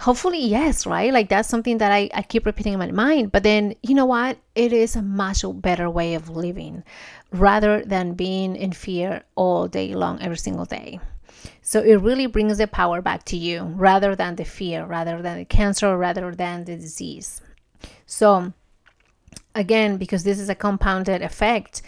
hopefully 0.00 0.38
yes 0.38 0.86
right? 0.86 1.12
Like 1.12 1.28
that's 1.28 1.48
something 1.48 1.78
that 1.78 1.92
I, 1.92 2.10
I 2.14 2.22
keep 2.22 2.46
repeating 2.46 2.72
in 2.72 2.78
my 2.78 2.90
mind. 2.90 3.32
But 3.32 3.42
then 3.42 3.74
you 3.82 3.94
know 3.94 4.06
what? 4.06 4.38
It 4.54 4.72
is 4.72 4.96
a 4.96 5.02
much 5.02 5.44
better 5.54 5.88
way 5.90 6.14
of 6.14 6.30
living 6.30 6.84
rather 7.32 7.84
than 7.84 8.14
being 8.14 8.56
in 8.56 8.72
fear 8.72 9.22
all 9.34 9.68
day 9.68 9.94
long 9.94 10.20
every 10.22 10.38
single 10.38 10.64
day. 10.64 11.00
So 11.62 11.80
it 11.80 11.96
really 11.96 12.26
brings 12.26 12.58
the 12.58 12.66
power 12.66 13.02
back 13.02 13.24
to 13.24 13.36
you 13.36 13.64
rather 13.64 14.14
than 14.14 14.36
the 14.36 14.44
fear, 14.44 14.84
rather 14.84 15.20
than 15.22 15.38
the 15.38 15.44
cancer, 15.44 15.96
rather 15.96 16.34
than 16.34 16.64
the 16.64 16.76
disease. 16.76 17.42
So 18.06 18.52
again, 19.54 19.96
because 19.96 20.24
this 20.24 20.38
is 20.38 20.48
a 20.48 20.54
compounded 20.54 21.22
effect, 21.22 21.82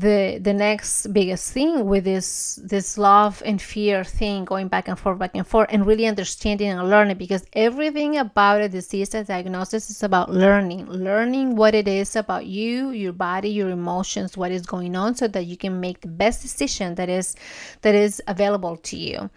the 0.00 0.38
the 0.42 0.52
next 0.52 1.12
biggest 1.12 1.52
thing 1.52 1.84
with 1.84 2.04
this 2.04 2.58
this 2.62 2.96
love 2.96 3.42
and 3.44 3.60
fear 3.60 4.02
thing 4.02 4.44
going 4.44 4.68
back 4.68 4.88
and 4.88 4.98
forth 4.98 5.18
back 5.18 5.32
and 5.34 5.46
forth 5.46 5.68
and 5.70 5.86
really 5.86 6.06
understanding 6.06 6.68
and 6.68 6.88
learning 6.88 7.18
because 7.18 7.44
everything 7.52 8.16
about 8.16 8.60
a 8.62 8.68
disease 8.68 9.14
a 9.14 9.22
diagnosis 9.24 9.90
is 9.90 10.02
about 10.02 10.30
learning 10.30 10.86
learning 10.86 11.54
what 11.54 11.74
it 11.74 11.86
is 11.86 12.16
about 12.16 12.46
you 12.46 12.90
your 12.90 13.12
body 13.12 13.50
your 13.50 13.68
emotions 13.68 14.36
what 14.36 14.50
is 14.50 14.64
going 14.64 14.96
on 14.96 15.14
so 15.14 15.28
that 15.28 15.44
you 15.44 15.56
can 15.56 15.80
make 15.80 16.00
the 16.00 16.08
best 16.08 16.40
decision 16.40 16.94
that 16.94 17.08
is 17.08 17.36
that 17.82 17.94
is 17.94 18.22
available 18.26 18.76
to 18.78 18.96
you. 18.96 19.30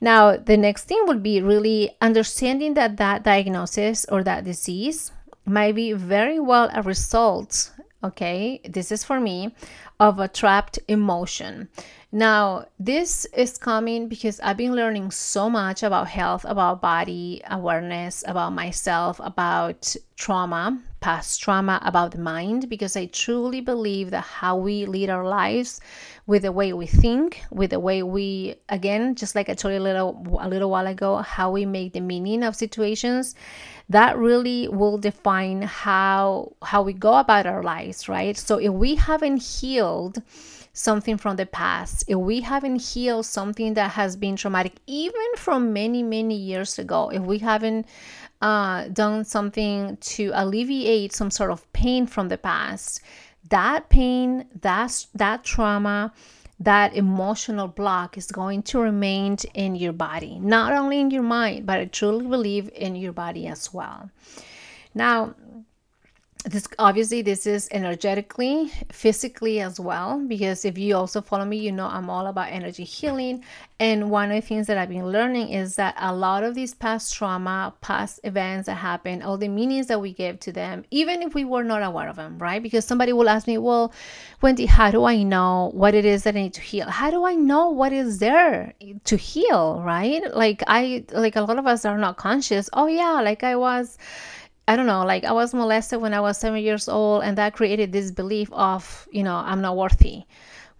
Now 0.00 0.36
the 0.36 0.56
next 0.56 0.84
thing 0.84 1.02
would 1.06 1.22
be 1.22 1.40
really 1.42 1.96
understanding 2.00 2.74
that 2.74 2.96
that 2.98 3.24
diagnosis 3.24 4.06
or 4.08 4.22
that 4.22 4.44
disease 4.44 5.10
might 5.46 5.74
be 5.74 5.92
very 5.92 6.40
well 6.40 6.70
a 6.72 6.82
result 6.82 7.70
okay? 8.04 8.60
This 8.64 8.92
is 8.92 9.04
for 9.04 9.20
me 9.20 9.54
of 9.98 10.18
a 10.18 10.28
trapped 10.28 10.78
emotion. 10.88 11.68
Now 12.12 12.66
this 12.78 13.24
is 13.36 13.58
coming 13.58 14.08
because 14.08 14.38
i've 14.40 14.56
been 14.56 14.74
learning 14.74 15.10
so 15.10 15.48
much 15.48 15.82
about 15.82 16.06
health 16.06 16.44
about 16.46 16.80
body 16.80 17.40
awareness 17.50 18.22
about 18.26 18.52
myself 18.52 19.20
about 19.22 19.96
trauma 20.16 20.80
past 21.00 21.40
trauma 21.40 21.80
about 21.82 22.12
the 22.12 22.18
mind 22.18 22.68
because 22.68 22.96
i 22.96 23.06
truly 23.06 23.60
believe 23.60 24.10
that 24.10 24.20
how 24.20 24.56
we 24.56 24.86
lead 24.86 25.10
our 25.10 25.26
lives 25.26 25.80
with 26.26 26.42
the 26.42 26.52
way 26.52 26.72
we 26.72 26.86
think 26.86 27.42
with 27.50 27.70
the 27.70 27.80
way 27.80 28.02
we 28.02 28.54
again 28.70 29.14
just 29.14 29.34
like 29.34 29.48
i 29.50 29.54
told 29.54 29.74
you 29.74 29.80
a 29.80 29.82
little 29.82 30.38
a 30.40 30.48
little 30.48 30.70
while 30.70 30.86
ago 30.86 31.16
how 31.18 31.50
we 31.50 31.66
make 31.66 31.92
the 31.92 32.00
meaning 32.00 32.42
of 32.42 32.56
situations 32.56 33.34
that 33.88 34.16
really 34.16 34.68
will 34.68 34.98
define 34.98 35.62
how 35.62 36.52
how 36.62 36.82
we 36.82 36.92
go 36.92 37.14
about 37.14 37.46
our 37.46 37.62
lives 37.62 38.08
right? 38.08 38.36
So 38.36 38.58
if 38.58 38.72
we 38.72 38.94
haven't 38.94 39.42
healed 39.42 40.22
something 40.72 41.16
from 41.16 41.36
the 41.36 41.46
past 41.46 42.04
if 42.08 42.16
we 42.16 42.40
haven't 42.40 42.80
healed 42.80 43.26
something 43.26 43.74
that 43.74 43.92
has 43.92 44.16
been 44.16 44.36
traumatic 44.36 44.72
even 44.86 45.28
from 45.36 45.72
many 45.72 46.02
many 46.02 46.34
years 46.34 46.78
ago 46.78 47.10
if 47.10 47.22
we 47.22 47.38
haven't 47.38 47.86
uh, 48.40 48.88
done 48.88 49.24
something 49.24 49.96
to 49.98 50.32
alleviate 50.34 51.12
some 51.12 51.30
sort 51.30 51.50
of 51.50 51.72
pain 51.72 52.06
from 52.06 52.28
the 52.28 52.36
past 52.36 53.00
that 53.50 53.88
pain 53.88 54.46
that 54.60 55.06
that 55.14 55.44
trauma 55.44 56.12
that 56.60 56.94
emotional 56.94 57.68
block 57.68 58.16
is 58.16 58.30
going 58.30 58.62
to 58.62 58.78
remain 58.78 59.36
in 59.54 59.74
your 59.74 59.92
body, 59.92 60.38
not 60.38 60.72
only 60.72 61.00
in 61.00 61.10
your 61.10 61.22
mind, 61.22 61.66
but 61.66 61.80
I 61.80 61.86
truly 61.86 62.26
believe 62.26 62.70
in 62.74 62.94
your 62.94 63.12
body 63.12 63.46
as 63.48 63.74
well. 63.74 64.10
Now, 64.94 65.34
this 66.44 66.68
obviously 66.78 67.22
this 67.22 67.46
is 67.46 67.68
energetically 67.72 68.70
physically 68.92 69.60
as 69.60 69.80
well 69.80 70.18
because 70.26 70.66
if 70.66 70.76
you 70.76 70.94
also 70.94 71.22
follow 71.22 71.44
me 71.44 71.56
you 71.56 71.72
know 71.72 71.86
i'm 71.86 72.10
all 72.10 72.26
about 72.26 72.50
energy 72.50 72.84
healing. 72.84 73.42
And 73.80 74.08
one 74.08 74.30
of 74.30 74.40
the 74.40 74.46
things 74.46 74.66
that 74.66 74.76
i've 74.76 74.90
been 74.90 75.08
learning 75.10 75.48
is 75.48 75.76
that 75.76 75.94
a 75.98 76.14
lot 76.14 76.44
of 76.44 76.54
these 76.54 76.74
past 76.74 77.14
trauma 77.14 77.74
past 77.80 78.20
events 78.24 78.66
that 78.66 78.74
happen 78.74 79.22
all 79.22 79.38
the 79.38 79.48
meanings 79.48 79.86
that 79.86 80.00
we 80.00 80.12
give 80.12 80.38
to 80.40 80.52
them 80.52 80.84
even 80.90 81.22
if 81.22 81.34
we 81.34 81.44
were 81.44 81.64
not 81.64 81.82
aware 81.82 82.08
of 82.08 82.16
them 82.16 82.38
right? 82.38 82.62
Because 82.62 82.84
somebody 82.84 83.12
will 83.12 83.28
ask 83.28 83.46
me 83.46 83.56
well 83.56 83.92
wendy 84.42 84.66
how 84.66 84.90
do 84.90 85.04
i 85.04 85.22
know 85.22 85.70
what 85.72 85.94
it 85.94 86.04
is 86.04 86.24
that 86.24 86.36
i 86.36 86.42
need 86.42 86.54
to 86.54 86.60
heal? 86.60 86.88
How 86.88 87.10
do 87.10 87.24
i 87.24 87.34
know 87.34 87.70
what 87.70 87.92
is 87.92 88.18
there 88.18 88.74
to 89.04 89.16
heal? 89.16 89.82
Right? 89.82 90.22
Like 90.34 90.62
i 90.66 91.04
like 91.12 91.36
a 91.36 91.42
lot 91.42 91.58
of 91.58 91.66
us 91.66 91.86
are 91.86 91.98
not 91.98 92.16
conscious. 92.18 92.68
Oh 92.74 92.86
yeah 92.86 93.20
like 93.22 93.42
i 93.42 93.56
was 93.56 93.96
I 94.66 94.76
don't 94.76 94.86
know, 94.86 95.04
like 95.04 95.24
I 95.24 95.32
was 95.32 95.52
molested 95.52 96.00
when 96.00 96.14
I 96.14 96.20
was 96.20 96.38
seven 96.38 96.62
years 96.62 96.88
old, 96.88 97.22
and 97.24 97.36
that 97.38 97.54
created 97.54 97.92
this 97.92 98.10
belief 98.10 98.50
of, 98.52 99.06
you 99.12 99.22
know, 99.22 99.36
I'm 99.36 99.60
not 99.60 99.76
worthy. 99.76 100.24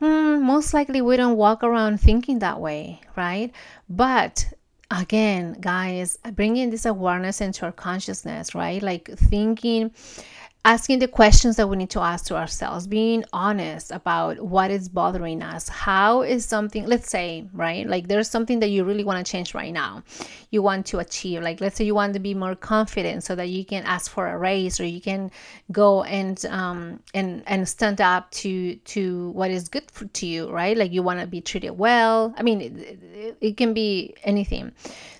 Mm, 0.01 0.43
most 0.43 0.75
likely 0.75 1.03
we 1.03 1.17
don't 1.17 1.37
walk 1.37 1.63
around 1.63 2.01
thinking 2.01 2.39
that 2.41 2.61
way, 2.61 3.01
right? 3.17 3.53
But 3.89 4.47
again, 4.91 5.57
guys, 5.61 6.19
bringing 6.33 6.71
this 6.71 6.87
awareness 6.87 7.41
into 7.41 7.67
our 7.67 7.73
consciousness, 7.73 8.55
right? 8.55 8.83
Like 8.83 9.09
thinking 9.17 9.93
asking 10.65 10.99
the 10.99 11.09
questions 11.09 11.57
that 11.57 11.69
we 11.69 11.77
need 11.77 11.91
to 11.91 12.01
ask 12.01 12.25
to 12.27 12.37
ourselves, 12.37 12.87
being 12.87 13.23
honest 13.35 13.91
about 13.91 14.41
what 14.41 14.71
is 14.71 14.89
bothering 14.89 15.43
us. 15.43 15.69
How 15.69 16.23
is 16.23 16.47
something, 16.47 16.87
let's 16.87 17.11
say, 17.11 17.47
right? 17.53 17.87
Like 17.87 18.09
there's 18.09 18.31
something 18.31 18.61
that 18.61 18.69
you 18.69 18.85
really 18.85 19.05
want 19.05 19.25
to 19.25 19.31
change 19.31 19.55
right 19.55 19.73
now. 19.73 20.03
You 20.51 20.63
want 20.63 20.87
to 20.87 21.01
achieve, 21.01 21.43
like 21.43 21.61
let's 21.61 21.77
say 21.77 21.85
you 21.85 21.95
want 21.95 22.15
to 22.15 22.21
be 22.21 22.33
more 22.33 22.55
confident 22.55 23.25
so 23.25 23.35
that 23.35 23.51
you 23.51 23.63
can 23.65 23.85
ask 23.85 24.11
for 24.11 24.27
a 24.27 24.39
raise 24.39 24.81
or 24.81 24.87
you 24.87 25.03
can 25.03 25.31
go 25.71 26.03
and 26.05 26.45
um 26.47 27.01
and 27.13 27.43
and 27.47 27.69
stand 27.69 28.01
up 28.01 28.31
to 28.31 28.77
to 28.77 29.31
what 29.31 29.51
is 29.51 29.69
good 29.69 29.91
for, 29.91 30.07
to 30.07 30.27
you, 30.27 30.51
right? 30.51 30.79
Like 30.79 30.93
you 30.93 31.03
want 31.03 31.21
to 31.21 31.27
be 31.27 31.43
treated 31.43 31.73
well. 31.73 32.35
I 32.39 32.43
mean, 32.43 32.63
it, 32.63 32.73
it, 32.77 33.37
it 33.41 33.57
can 33.59 33.75
be 33.75 34.15
anything. 34.25 34.73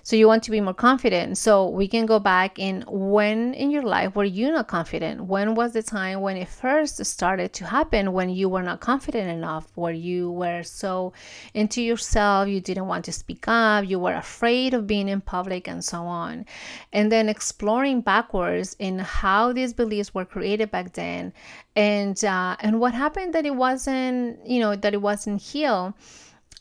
So 0.05 0.15
you 0.15 0.27
want 0.27 0.43
to 0.43 0.51
be 0.51 0.61
more 0.61 0.75
confident. 0.75 1.39
So 1.39 1.67
we 1.67 1.87
can 1.87 2.05
go 2.05 2.19
back 2.19 2.59
in 2.59 2.83
when 2.87 3.55
in 3.55 3.71
your 3.71 3.81
life 3.81 4.15
were 4.15 4.23
you 4.23 4.51
not 4.51 4.67
confident? 4.67 5.25
when 5.25 5.55
was 5.55 5.73
the 5.73 5.81
time 5.81 6.21
when 6.21 6.37
it 6.37 6.47
first 6.47 7.03
started 7.05 7.53
to 7.53 7.65
happen 7.65 8.13
when 8.13 8.29
you 8.29 8.47
were 8.47 8.61
not 8.61 8.79
confident 8.79 9.29
enough, 9.29 9.65
where 9.73 9.93
you 9.93 10.29
were 10.29 10.61
so 10.61 11.11
into 11.55 11.81
yourself, 11.81 12.47
you 12.47 12.61
didn't 12.61 12.85
want 12.85 13.03
to 13.05 13.11
speak 13.11 13.47
up, 13.47 13.83
you 13.89 13.97
were 13.97 14.13
afraid 14.13 14.75
of 14.75 14.85
being 14.85 15.09
in 15.09 15.21
public, 15.21 15.67
and 15.67 15.83
so 15.83 16.03
on. 16.03 16.45
And 16.93 17.11
then 17.11 17.27
exploring 17.27 18.01
backwards 18.01 18.75
in 18.77 18.99
how 18.99 19.53
these 19.53 19.73
beliefs 19.73 20.13
were 20.13 20.25
created 20.25 20.69
back 20.69 20.93
then 20.93 21.33
and 21.75 22.23
uh, 22.23 22.55
and 22.59 22.79
what 22.79 22.93
happened 22.93 23.33
that 23.33 23.45
it 23.45 23.55
wasn't, 23.55 24.45
you 24.47 24.59
know, 24.59 24.75
that 24.75 24.93
it 24.93 25.01
wasn't 25.01 25.41
healed 25.41 25.93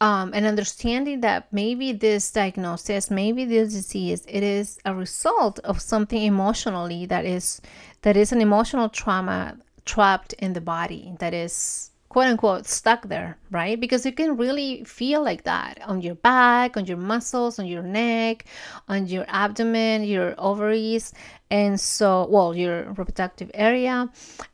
um, 0.05 0.33
and 0.35 0.45
understanding 0.45 1.23
that 1.23 1.51
maybe 1.51 1.91
this 1.91 2.31
diagnosis, 2.31 3.11
maybe 3.11 3.47
this 3.47 3.73
disease, 3.73 4.23
it 4.29 4.43
is 4.43 4.79
a 4.85 4.95
result 4.95 5.59
of 5.61 5.81
something 5.81 6.23
emotionally 6.23 7.07
that 7.07 7.25
is 7.25 7.63
that 8.03 8.15
is 8.15 8.31
an 8.31 8.43
emotional 8.43 8.91
trauma 8.91 9.57
trapped 9.87 10.35
in 10.35 10.53
the 10.53 10.61
body 10.61 11.15
that 11.21 11.33
is 11.33 11.91
quote 12.09 12.27
unquote 12.27 12.67
stuck 12.67 13.09
there, 13.09 13.37
right? 13.51 13.81
Because 13.81 14.07
you 14.07 14.13
can 14.13 14.37
really 14.37 14.85
feel 14.85 15.23
like 15.23 15.45
that 15.45 15.81
on 15.85 16.01
your 16.01 16.15
back, 16.15 16.77
on 16.77 16.87
your 16.87 16.97
muscles, 16.97 17.59
on 17.59 17.67
your 17.67 17.83
neck, 17.83 18.45
on 18.89 19.07
your 19.07 19.25
abdomen, 19.29 20.05
your 20.05 20.35
ovaries, 20.39 21.13
and 21.51 21.81
so, 21.81 22.27
well, 22.31 22.55
your 22.55 22.85
reproductive 22.93 23.51
area. 23.55 24.11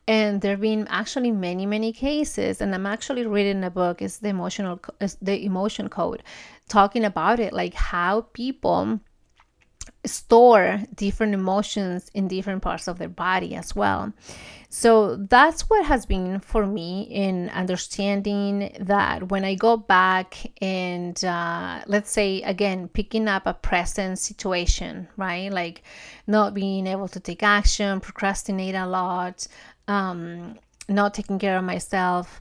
And 0.08 0.40
there 0.40 0.52
have 0.52 0.60
been 0.60 0.86
actually 0.88 1.30
many, 1.30 1.66
many 1.66 1.92
cases, 1.92 2.60
and 2.60 2.74
I'm 2.74 2.86
actually 2.86 3.26
reading 3.26 3.62
a 3.64 3.70
book, 3.70 4.00
it's 4.02 4.18
the 4.18 4.28
emotional, 4.28 4.80
it's 5.00 5.16
the 5.20 5.44
emotion 5.44 5.88
code, 5.88 6.22
talking 6.68 7.04
about 7.04 7.40
it, 7.40 7.52
like 7.52 7.74
how 7.74 8.22
people 8.32 9.00
store 10.04 10.80
different 10.94 11.34
emotions 11.34 12.10
in 12.14 12.28
different 12.28 12.62
parts 12.62 12.88
of 12.88 12.98
their 12.98 13.08
body 13.08 13.54
as 13.54 13.74
well. 13.74 14.12
So 14.72 15.16
that's 15.16 15.68
what 15.68 15.85
has 15.87 16.06
been 16.06 16.38
for 16.38 16.64
me 16.64 17.02
in 17.02 17.48
understanding 17.48 18.72
that 18.78 19.28
when 19.28 19.44
I 19.44 19.56
go 19.56 19.76
back 19.76 20.37
and 20.62 21.22
uh, 21.24 21.83
let's 21.88 22.12
say 22.12 22.40
again, 22.42 22.87
picking 22.87 23.26
up 23.26 23.46
a 23.46 23.54
present 23.54 24.20
situation, 24.20 25.09
right? 25.16 25.52
Like 25.52 25.83
not 26.28 26.54
being 26.54 26.87
able 26.87 27.09
to 27.09 27.18
take 27.18 27.42
action, 27.42 27.98
procrastinate 27.98 28.76
a 28.76 28.87
lot, 28.87 29.48
um, 29.88 30.56
not 30.88 31.14
taking 31.14 31.40
care 31.40 31.59
of 31.59 31.64
myself 31.64 32.40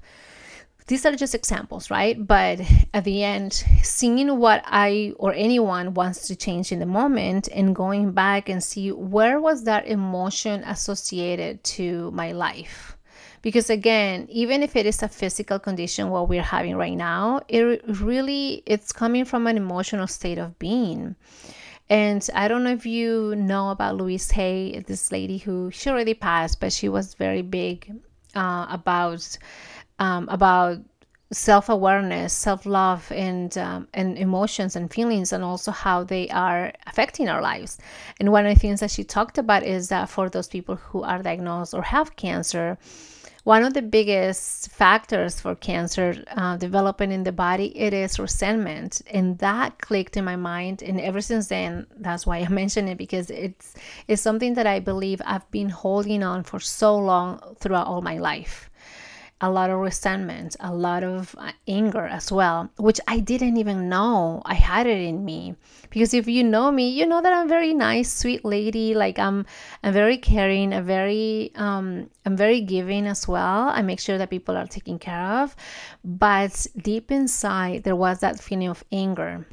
these 0.89 1.06
are 1.06 1.15
just 1.15 1.36
examples, 1.36 1.91
right? 1.91 2.17
But 2.25 2.60
at 2.95 3.04
the 3.04 3.23
end, 3.23 3.54
seeing 3.84 4.39
what 4.39 4.63
I 4.65 5.13
or 5.17 5.34
anyone 5.34 5.93
wants 5.93 6.28
to 6.28 6.36
change 6.36 6.71
in 6.71 6.80
the 6.80 6.88
moment 6.88 7.47
and 7.54 7.75
going 7.75 8.12
back 8.12 8.49
and 8.49 8.62
see 8.63 8.91
where 8.91 9.39
was 9.39 9.65
that 9.65 9.86
emotion 9.86 10.63
associated 10.63 11.63
to 11.75 12.10
my 12.12 12.32
life. 12.32 12.97
Because 13.43 13.69
again, 13.69 14.25
even 14.30 14.63
if 14.63 14.75
it 14.75 14.88
is 14.88 15.04
a 15.04 15.08
physical 15.08 15.60
condition 15.60 16.10
what 16.10 16.28
we're 16.28 16.41
having 16.41 16.75
right 16.75 16.97
now, 16.97 17.41
it 17.47 17.82
really 18.02 18.63
it's 18.65 18.91
coming 18.91 19.25
from 19.25 19.45
an 19.45 19.58
emotional 19.58 20.08
state 20.08 20.39
of 20.39 20.58
being. 20.58 21.15
And 21.88 22.28
I 22.34 22.47
don't 22.47 22.63
know 22.63 22.71
if 22.71 22.88
you 22.88 23.36
know 23.36 23.69
about 23.69 23.95
Louise 23.95 24.32
Hay, 24.32 24.84
this 24.88 25.12
lady 25.12 25.38
who 25.38 25.69
she 25.69 25.89
already 25.91 26.15
passed, 26.15 26.60
but 26.60 26.73
she 26.73 26.89
was 26.89 27.13
very 27.13 27.43
big 27.43 27.93
uh, 28.36 28.65
about 28.69 29.38
um, 30.00 30.28
about 30.30 30.80
self 31.32 31.70
awareness, 31.70 32.34
self 32.34 32.66
love, 32.66 33.12
and 33.12 33.58
um, 33.58 33.88
and 33.94 34.18
emotions 34.18 34.76
and 34.76 34.92
feelings, 34.92 35.32
and 35.32 35.44
also 35.44 35.72
how 35.72 36.04
they 36.04 36.30
are 36.30 36.74
affecting 36.88 37.30
our 37.30 37.42
lives. 37.42 37.78
And 38.20 38.32
one 38.32 38.46
of 38.46 38.54
the 38.54 38.60
things 38.60 38.80
that 38.80 38.92
she 38.92 39.04
talked 39.04 39.38
about 39.38 39.64
is 39.64 39.90
that 39.90 40.10
for 40.10 40.30
those 40.30 40.48
people 40.48 40.76
who 40.76 41.04
are 41.04 41.22
diagnosed 41.22 41.74
or 41.74 41.84
have 41.84 42.16
cancer, 42.16 42.78
one 43.44 43.64
of 43.64 43.74
the 43.74 43.82
biggest 43.82 44.70
factors 44.72 45.40
for 45.40 45.56
cancer 45.56 46.24
uh, 46.36 46.58
developing 46.58 47.12
in 47.12 47.24
the 47.24 47.32
body 47.32 47.76
it 47.78 47.94
is 47.94 48.20
resentment 48.20 49.02
and 49.10 49.40
that 49.40 49.80
clicked 49.80 50.18
in 50.18 50.26
my 50.26 50.36
mind 50.36 50.84
and 50.84 51.00
ever 51.00 51.22
since 51.22 51.48
then 51.48 51.88
that's 51.98 52.28
why 52.28 52.38
i 52.46 52.48
mention 52.50 52.88
it 52.88 52.98
because 52.98 53.30
it's 53.30 53.76
it's 54.08 54.22
something 54.22 54.54
that 54.56 54.68
i 54.68 54.80
believe 54.80 55.22
i've 55.26 55.50
been 55.52 55.70
holding 55.70 56.22
on 56.22 56.44
for 56.44 56.60
so 56.60 56.96
long 56.98 57.40
throughout 57.60 57.88
all 57.88 58.02
my 58.02 58.18
life 58.18 58.68
a 59.41 59.49
lot 59.49 59.69
of 59.69 59.80
resentment, 59.80 60.56
a 60.60 60.73
lot 60.73 61.04
of 61.04 61.34
uh, 61.38 61.52
anger 61.67 62.06
as 62.06 62.32
well, 62.32 62.69
which 62.78 62.99
I 63.08 63.19
didn't 63.19 63.58
even 63.58 63.88
know 63.88 64.41
I 64.45 64.54
had 64.54 64.86
it 64.86 64.99
in 64.99 65.23
me. 65.23 65.56
Because 65.89 66.13
if 66.13 66.28
you 66.28 66.43
know 66.43 66.71
me, 66.71 66.89
you 66.89 67.06
know 67.06 67.21
that 67.21 67.32
I'm 67.34 67.47
very 67.47 67.73
nice, 67.73 68.12
sweet 68.12 68.43
lady. 68.43 68.93
Like 68.93 69.17
I'm, 69.17 69.45
I'm 69.84 69.93
very 69.93 70.17
caring, 70.17 70.73
a 70.73 70.82
very, 70.82 71.52
um, 71.56 72.10
I'm 72.25 72.36
very 72.36 72.62
giving 72.62 73.08
as 73.08 73.28
well. 73.28 73.69
I 73.69 73.82
make 73.82 73.99
sure 73.99 74.17
that 74.17 74.30
people 74.30 74.58
are 74.58 74.67
taken 74.67 74.99
care 74.99 75.23
of. 75.23 75.56
But 76.04 76.67
deep 76.78 77.10
inside, 77.10 77.84
there 77.84 77.95
was 77.95 78.19
that 78.19 78.39
feeling 78.39 78.67
of 78.67 78.84
anger 78.91 79.47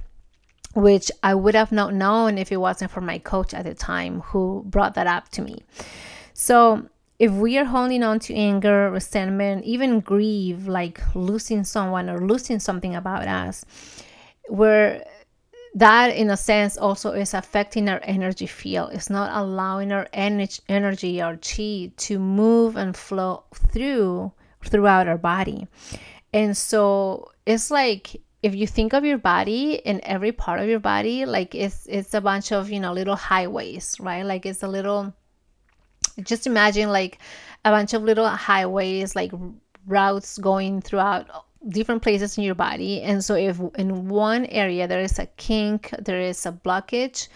which 0.74 1.10
I 1.22 1.34
would 1.34 1.54
have 1.54 1.72
not 1.72 1.94
known 1.94 2.36
if 2.36 2.52
it 2.52 2.58
wasn't 2.58 2.90
for 2.90 3.00
my 3.00 3.16
coach 3.16 3.54
at 3.54 3.64
the 3.64 3.72
time 3.72 4.20
who 4.20 4.62
brought 4.66 4.92
that 4.96 5.06
up 5.06 5.30
to 5.30 5.40
me. 5.40 5.62
So 6.34 6.86
if 7.18 7.32
we 7.32 7.56
are 7.58 7.64
holding 7.64 8.02
on 8.02 8.18
to 8.20 8.34
anger, 8.34 8.90
resentment, 8.90 9.64
even 9.64 10.00
grief, 10.00 10.66
like 10.66 11.00
losing 11.14 11.64
someone 11.64 12.10
or 12.10 12.26
losing 12.26 12.58
something 12.58 12.94
about 12.94 13.26
us, 13.26 13.64
where 14.48 15.04
that 15.74 16.08
in 16.16 16.30
a 16.30 16.36
sense 16.36 16.78
also 16.78 17.12
is 17.12 17.34
affecting 17.34 17.88
our 17.88 18.00
energy 18.02 18.46
field. 18.46 18.92
It's 18.92 19.10
not 19.10 19.36
allowing 19.36 19.92
our 19.92 20.08
energy, 20.12 20.62
energy, 20.68 21.20
our 21.20 21.36
chi 21.36 21.92
to 21.96 22.18
move 22.18 22.76
and 22.76 22.96
flow 22.96 23.44
through 23.54 24.32
throughout 24.64 25.06
our 25.06 25.18
body. 25.18 25.68
And 26.32 26.56
so 26.56 27.30
it's 27.44 27.70
like 27.70 28.22
if 28.42 28.54
you 28.54 28.66
think 28.66 28.92
of 28.92 29.04
your 29.04 29.18
body 29.18 29.84
and 29.84 30.00
every 30.00 30.32
part 30.32 30.60
of 30.60 30.68
your 30.68 30.80
body, 30.80 31.26
like 31.26 31.54
it's 31.54 31.86
it's 31.86 32.14
a 32.14 32.20
bunch 32.20 32.52
of, 32.52 32.70
you 32.70 32.80
know, 32.80 32.92
little 32.92 33.16
highways, 33.16 33.96
right? 34.00 34.24
Like 34.24 34.46
it's 34.46 34.62
a 34.62 34.68
little 34.68 35.14
just 36.22 36.46
imagine 36.46 36.90
like 36.90 37.18
a 37.64 37.70
bunch 37.70 37.94
of 37.94 38.02
little 38.02 38.28
highways 38.28 39.16
like 39.16 39.32
routes 39.86 40.38
going 40.38 40.80
throughout 40.80 41.26
different 41.68 42.02
places 42.02 42.38
in 42.38 42.44
your 42.44 42.54
body. 42.54 43.02
And 43.02 43.24
so 43.24 43.34
if 43.34 43.60
in 43.76 44.08
one 44.08 44.46
area 44.46 44.86
there 44.86 45.00
is 45.00 45.18
a 45.18 45.26
kink 45.36 45.94
there 45.98 46.20
is 46.20 46.46
a 46.46 46.52
blockage 46.52 47.28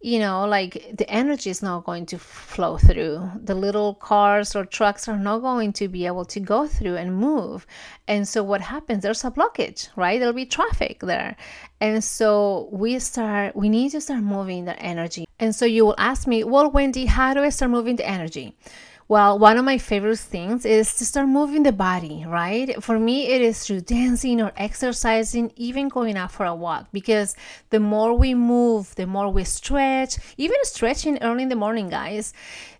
you 0.00 0.18
know 0.18 0.46
like 0.46 0.96
the 0.96 1.08
energy 1.10 1.50
is 1.50 1.62
not 1.62 1.84
going 1.84 2.06
to 2.06 2.18
flow 2.18 2.78
through. 2.78 3.30
The 3.42 3.54
little 3.54 3.94
cars 3.94 4.54
or 4.54 4.64
trucks 4.64 5.08
are 5.08 5.18
not 5.18 5.40
going 5.40 5.72
to 5.74 5.88
be 5.88 6.06
able 6.06 6.24
to 6.26 6.40
go 6.40 6.66
through 6.66 6.96
and 6.96 7.16
move. 7.16 7.66
And 8.06 8.26
so 8.26 8.42
what 8.42 8.60
happens 8.60 9.02
there's 9.02 9.24
a 9.24 9.30
blockage 9.30 9.88
right? 9.96 10.18
There'll 10.18 10.34
be 10.34 10.46
traffic 10.46 11.00
there. 11.00 11.36
And 11.80 12.02
so 12.02 12.68
we 12.72 12.98
start 12.98 13.56
we 13.56 13.68
need 13.68 13.90
to 13.90 14.00
start 14.00 14.22
moving 14.22 14.64
the 14.64 14.78
energy. 14.80 15.26
And 15.40 15.54
so 15.54 15.64
you 15.64 15.86
will 15.86 15.94
ask 15.98 16.26
me, 16.26 16.42
well, 16.42 16.70
Wendy, 16.70 17.06
how 17.06 17.32
do 17.34 17.40
I 17.40 17.50
start 17.50 17.70
moving 17.70 17.96
the 17.96 18.06
energy? 18.06 18.56
Well, 19.10 19.38
one 19.38 19.56
of 19.56 19.64
my 19.64 19.78
favorite 19.78 20.18
things 20.18 20.66
is 20.66 20.94
to 20.96 21.06
start 21.06 21.28
moving 21.28 21.62
the 21.62 21.72
body, 21.72 22.26
right? 22.26 22.82
For 22.84 22.98
me, 22.98 23.28
it 23.28 23.40
is 23.40 23.64
through 23.64 23.80
dancing 23.80 24.38
or 24.38 24.52
exercising, 24.54 25.50
even 25.56 25.88
going 25.88 26.18
out 26.18 26.30
for 26.30 26.44
a 26.44 26.54
walk, 26.54 26.88
because 26.92 27.34
the 27.70 27.80
more 27.80 28.12
we 28.12 28.34
move, 28.34 28.94
the 28.96 29.06
more 29.06 29.30
we 29.30 29.44
stretch, 29.44 30.18
even 30.36 30.58
stretching 30.62 31.22
early 31.22 31.44
in 31.44 31.48
the 31.48 31.56
morning, 31.56 31.88
guys, 31.88 32.34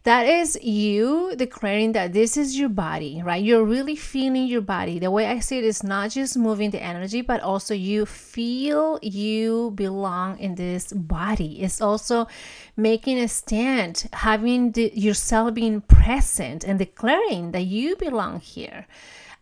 that 0.08 0.26
is 0.26 0.58
you 0.62 1.34
declaring 1.36 1.92
that 1.92 2.14
this 2.14 2.38
is 2.38 2.58
your 2.58 2.70
body, 2.70 3.20
right? 3.22 3.44
You're 3.44 3.62
really 3.62 3.94
feeling 3.94 4.46
your 4.46 4.62
body. 4.62 4.98
The 4.98 5.10
way 5.10 5.26
I 5.26 5.38
see 5.40 5.58
it 5.58 5.64
is 5.64 5.84
not 5.84 6.12
just 6.12 6.34
moving 6.34 6.70
the 6.70 6.82
energy, 6.82 7.20
but 7.20 7.42
also 7.42 7.74
you 7.74 8.06
feel 8.06 8.98
you 9.02 9.70
belong 9.74 10.38
in 10.38 10.54
this 10.54 10.94
body. 10.94 11.60
It's 11.60 11.82
also 11.82 12.26
making 12.74 13.18
a 13.18 13.28
stand, 13.28 14.08
having 14.14 14.72
the, 14.72 14.90
yourself 14.94 15.52
being 15.52 15.82
present 15.82 16.64
and 16.64 16.78
declaring 16.78 17.52
that 17.52 17.64
you 17.66 17.94
belong 17.94 18.40
here. 18.40 18.86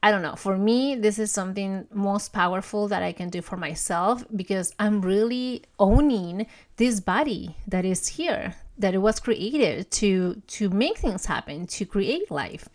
I 0.06 0.12
don't 0.12 0.22
know. 0.22 0.36
For 0.36 0.56
me, 0.56 0.94
this 0.94 1.18
is 1.18 1.32
something 1.32 1.88
most 1.92 2.32
powerful 2.32 2.86
that 2.86 3.02
I 3.02 3.10
can 3.10 3.28
do 3.28 3.42
for 3.42 3.56
myself 3.56 4.24
because 4.36 4.72
I'm 4.78 5.00
really 5.00 5.64
owning 5.80 6.46
this 6.76 7.00
body 7.00 7.56
that 7.66 7.84
is 7.84 8.06
here, 8.06 8.54
that 8.78 8.94
it 8.94 8.98
was 8.98 9.18
created 9.18 9.90
to 9.98 10.40
to 10.58 10.70
make 10.70 10.98
things 10.98 11.26
happen, 11.26 11.66
to 11.66 11.84
create 11.84 12.30
life. 12.30 12.68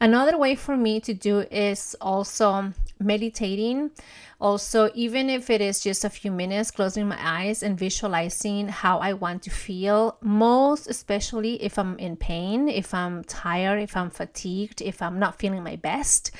Another 0.00 0.38
way 0.38 0.54
for 0.54 0.76
me 0.76 1.00
to 1.00 1.12
do 1.12 1.40
is 1.50 1.96
also 2.00 2.72
meditating. 3.04 3.90
Also, 4.40 4.90
even 4.94 5.30
if 5.30 5.50
it 5.50 5.60
is 5.60 5.80
just 5.80 6.04
a 6.04 6.10
few 6.10 6.32
minutes, 6.32 6.70
closing 6.70 7.06
my 7.06 7.18
eyes 7.20 7.62
and 7.62 7.78
visualizing 7.78 8.68
how 8.68 8.98
I 8.98 9.12
want 9.12 9.42
to 9.44 9.50
feel, 9.50 10.16
most 10.20 10.88
especially 10.88 11.62
if 11.62 11.78
I'm 11.78 11.96
in 11.98 12.16
pain, 12.16 12.68
if 12.68 12.92
I'm 12.92 13.22
tired, 13.24 13.80
if 13.80 13.96
I'm 13.96 14.10
fatigued, 14.10 14.82
if 14.82 15.00
I'm 15.00 15.18
not 15.18 15.38
feeling 15.38 15.62
my 15.62 15.76
best. 15.76 16.32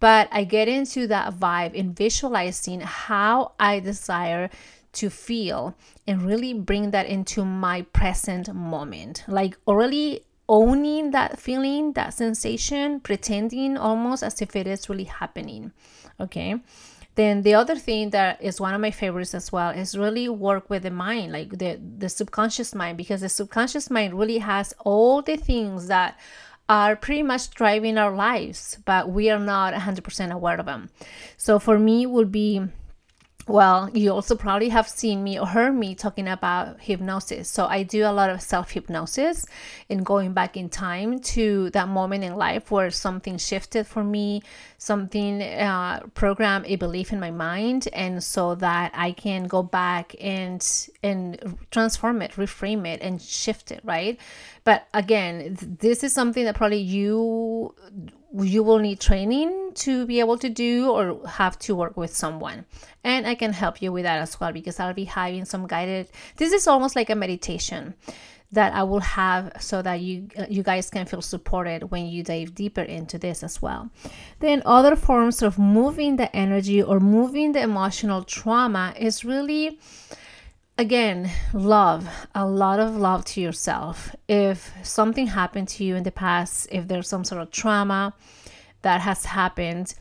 But 0.00 0.28
I 0.30 0.44
get 0.44 0.68
into 0.68 1.06
that 1.06 1.34
vibe 1.34 1.72
in 1.72 1.94
visualizing 1.94 2.80
how 2.80 3.52
I 3.58 3.80
desire 3.80 4.50
to 4.92 5.10
feel 5.10 5.76
and 6.06 6.22
really 6.22 6.54
bring 6.54 6.90
that 6.90 7.06
into 7.06 7.44
my 7.44 7.82
present 7.82 8.52
moment. 8.54 9.24
Like 9.28 9.56
already 9.66 10.24
owning 10.48 11.10
that 11.10 11.38
feeling, 11.38 11.92
that 11.94 12.14
sensation, 12.14 13.00
pretending 13.00 13.76
almost 13.76 14.22
as 14.22 14.40
if 14.40 14.54
it 14.56 14.66
is 14.66 14.88
really 14.88 15.04
happening. 15.04 15.72
Okay. 16.20 16.56
Then 17.16 17.42
the 17.42 17.54
other 17.54 17.76
thing 17.76 18.10
that 18.10 18.42
is 18.42 18.60
one 18.60 18.74
of 18.74 18.80
my 18.80 18.90
favorites 18.90 19.34
as 19.34 19.50
well 19.50 19.70
is 19.70 19.96
really 19.96 20.28
work 20.28 20.68
with 20.68 20.82
the 20.82 20.90
mind, 20.90 21.32
like 21.32 21.58
the 21.58 21.80
the 21.98 22.10
subconscious 22.10 22.74
mind, 22.74 22.98
because 22.98 23.22
the 23.22 23.30
subconscious 23.30 23.90
mind 23.90 24.18
really 24.18 24.38
has 24.38 24.74
all 24.84 25.22
the 25.22 25.36
things 25.36 25.88
that 25.88 26.18
are 26.68 26.94
pretty 26.96 27.22
much 27.22 27.50
driving 27.50 27.96
our 27.96 28.14
lives, 28.14 28.78
but 28.84 29.08
we 29.08 29.30
are 29.30 29.38
not 29.38 29.72
100% 29.72 30.32
aware 30.32 30.58
of 30.58 30.66
them. 30.66 30.90
So 31.36 31.58
for 31.58 31.78
me, 31.78 32.06
would 32.06 32.32
be 32.32 32.66
well, 33.48 33.88
you 33.94 34.12
also 34.12 34.34
probably 34.34 34.70
have 34.70 34.88
seen 34.88 35.22
me 35.22 35.38
or 35.38 35.46
heard 35.46 35.72
me 35.72 35.94
talking 35.94 36.26
about 36.26 36.80
hypnosis. 36.80 37.48
So 37.48 37.66
I 37.66 37.84
do 37.84 38.04
a 38.04 38.10
lot 38.10 38.28
of 38.28 38.42
self 38.42 38.72
hypnosis 38.72 39.46
and 39.88 40.04
going 40.04 40.32
back 40.32 40.56
in 40.56 40.68
time 40.68 41.20
to 41.20 41.70
that 41.70 41.86
moment 41.88 42.24
in 42.24 42.34
life 42.34 42.72
where 42.72 42.90
something 42.90 43.38
shifted 43.38 43.86
for 43.86 44.02
me, 44.02 44.42
something 44.78 45.42
uh, 45.42 46.00
programmed 46.14 46.66
a 46.66 46.74
belief 46.74 47.12
in 47.12 47.20
my 47.20 47.30
mind, 47.30 47.86
and 47.92 48.22
so 48.22 48.56
that 48.56 48.90
I 48.94 49.12
can 49.12 49.44
go 49.44 49.62
back 49.62 50.16
and 50.20 50.60
and 51.04 51.56
transform 51.70 52.22
it, 52.22 52.32
reframe 52.32 52.84
it, 52.84 53.00
and 53.00 53.22
shift 53.22 53.70
it. 53.70 53.80
Right. 53.84 54.18
But 54.64 54.88
again, 54.92 55.56
this 55.78 56.02
is 56.02 56.12
something 56.12 56.44
that 56.46 56.56
probably 56.56 56.80
you 56.80 57.76
you 58.42 58.62
will 58.62 58.78
need 58.78 59.00
training 59.00 59.72
to 59.74 60.06
be 60.06 60.20
able 60.20 60.38
to 60.38 60.48
do 60.48 60.90
or 60.90 61.26
have 61.28 61.58
to 61.60 61.74
work 61.74 61.96
with 61.96 62.14
someone. 62.14 62.64
And 63.04 63.26
i 63.26 63.34
can 63.34 63.52
help 63.52 63.80
you 63.80 63.92
with 63.92 64.04
that 64.04 64.20
as 64.20 64.38
well 64.40 64.52
because 64.52 64.80
i'll 64.80 64.94
be 64.94 65.04
having 65.04 65.44
some 65.44 65.66
guided 65.66 66.08
this 66.36 66.52
is 66.52 66.66
almost 66.66 66.96
like 66.96 67.08
a 67.10 67.14
meditation 67.14 67.94
that 68.52 68.72
i 68.74 68.82
will 68.82 69.00
have 69.00 69.52
so 69.60 69.82
that 69.82 70.00
you 70.00 70.28
uh, 70.38 70.46
you 70.48 70.62
guys 70.62 70.90
can 70.90 71.06
feel 71.06 71.22
supported 71.22 71.90
when 71.90 72.06
you 72.06 72.22
dive 72.22 72.54
deeper 72.54 72.82
into 72.82 73.18
this 73.18 73.42
as 73.42 73.60
well. 73.60 73.90
Then 74.40 74.62
other 74.64 74.96
forms 74.96 75.42
of 75.42 75.58
moving 75.58 76.16
the 76.16 76.34
energy 76.34 76.82
or 76.82 77.00
moving 77.00 77.52
the 77.52 77.60
emotional 77.60 78.22
trauma 78.22 78.94
is 78.98 79.24
really 79.24 79.78
again, 80.78 81.30
love, 81.52 82.08
a 82.34 82.46
lot 82.46 82.80
of 82.80 82.96
love 82.96 83.24
to 83.24 83.40
yourself. 83.40 84.14
If 84.28 84.72
something 84.82 85.28
happened 85.28 85.68
to 85.68 85.84
you 85.84 85.96
in 85.96 86.02
the 86.02 86.12
past, 86.12 86.68
if 86.70 86.88
there's 86.88 87.08
some 87.08 87.24
sort 87.24 87.42
of 87.42 87.50
trauma 87.50 88.14
that 88.82 89.00
has 89.00 89.24
happened, 89.24 89.94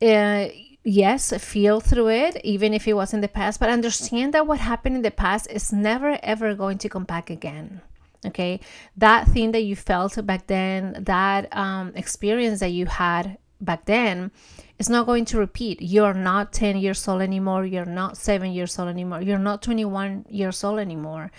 uh, 0.00 0.48
yes, 0.82 1.32
feel 1.42 1.80
through 1.80 2.08
it, 2.10 2.40
even 2.44 2.72
if 2.74 2.88
it 2.88 2.94
was 2.94 3.12
in 3.12 3.20
the 3.20 3.28
past, 3.28 3.60
but 3.60 3.68
understand 3.68 4.34
that 4.34 4.46
what 4.46 4.58
happened 4.58 4.96
in 4.96 5.02
the 5.02 5.10
past 5.10 5.50
is 5.50 5.72
never 5.72 6.18
ever 6.22 6.54
going 6.54 6.78
to 6.78 6.88
come 6.88 7.04
back 7.04 7.30
again. 7.30 7.80
Okay, 8.26 8.60
that 8.96 9.28
thing 9.28 9.52
that 9.52 9.64
you 9.64 9.76
felt 9.76 10.24
back 10.24 10.46
then, 10.46 10.96
that 11.04 11.54
um, 11.54 11.92
experience 11.94 12.60
that 12.60 12.72
you 12.72 12.86
had 12.86 13.36
back 13.64 13.86
then 13.86 14.30
it's 14.78 14.88
not 14.88 15.06
going 15.06 15.24
to 15.26 15.38
repeat. 15.38 15.80
You're 15.80 16.14
not 16.14 16.52
10 16.52 16.76
years 16.78 17.06
old 17.06 17.22
anymore. 17.22 17.64
You're 17.64 17.84
not 17.84 18.16
7 18.16 18.50
years 18.50 18.76
old 18.78 18.88
anymore. 18.88 19.22
You're 19.22 19.38
not 19.38 19.62
21 19.62 20.26
years 20.28 20.64
old 20.64 20.80
anymore. 20.80 21.30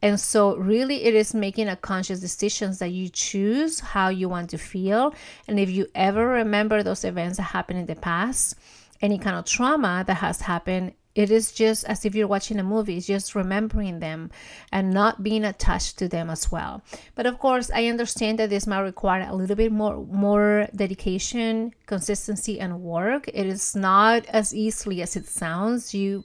And 0.00 0.20
so, 0.20 0.56
really, 0.56 1.04
it 1.04 1.14
is 1.14 1.34
making 1.34 1.68
a 1.68 1.76
conscious 1.76 2.20
decisions 2.20 2.78
that 2.78 2.92
you 2.92 3.08
choose 3.08 3.80
how 3.80 4.10
you 4.10 4.28
want 4.28 4.50
to 4.50 4.58
feel. 4.58 5.12
And 5.48 5.58
if 5.58 5.70
you 5.70 5.88
ever 5.94 6.28
remember 6.28 6.82
those 6.82 7.04
events 7.04 7.38
that 7.38 7.44
happened 7.44 7.80
in 7.80 7.86
the 7.86 7.96
past, 7.96 8.54
any 9.02 9.18
kind 9.18 9.36
of 9.36 9.44
trauma 9.44 10.04
that 10.06 10.14
has 10.14 10.42
happened, 10.42 10.92
it 11.14 11.30
is 11.30 11.52
just 11.52 11.84
as 11.84 12.04
if 12.04 12.14
you're 12.14 12.26
watching 12.26 12.58
a 12.58 12.64
movie, 12.64 12.96
it's 12.96 13.06
just 13.06 13.34
remembering 13.34 14.00
them 14.00 14.30
and 14.72 14.92
not 14.92 15.22
being 15.22 15.44
attached 15.44 15.98
to 15.98 16.08
them 16.08 16.28
as 16.28 16.50
well. 16.50 16.82
But 17.14 17.26
of 17.26 17.38
course, 17.38 17.70
I 17.72 17.86
understand 17.86 18.38
that 18.38 18.50
this 18.50 18.66
might 18.66 18.80
require 18.80 19.26
a 19.28 19.34
little 19.34 19.56
bit 19.56 19.70
more 19.70 20.04
more 20.04 20.68
dedication, 20.74 21.72
consistency, 21.86 22.58
and 22.58 22.80
work. 22.80 23.28
It 23.28 23.46
is 23.46 23.76
not 23.76 24.26
as 24.26 24.54
easily 24.54 25.02
as 25.02 25.14
it 25.14 25.26
sounds. 25.26 25.94
You 25.94 26.24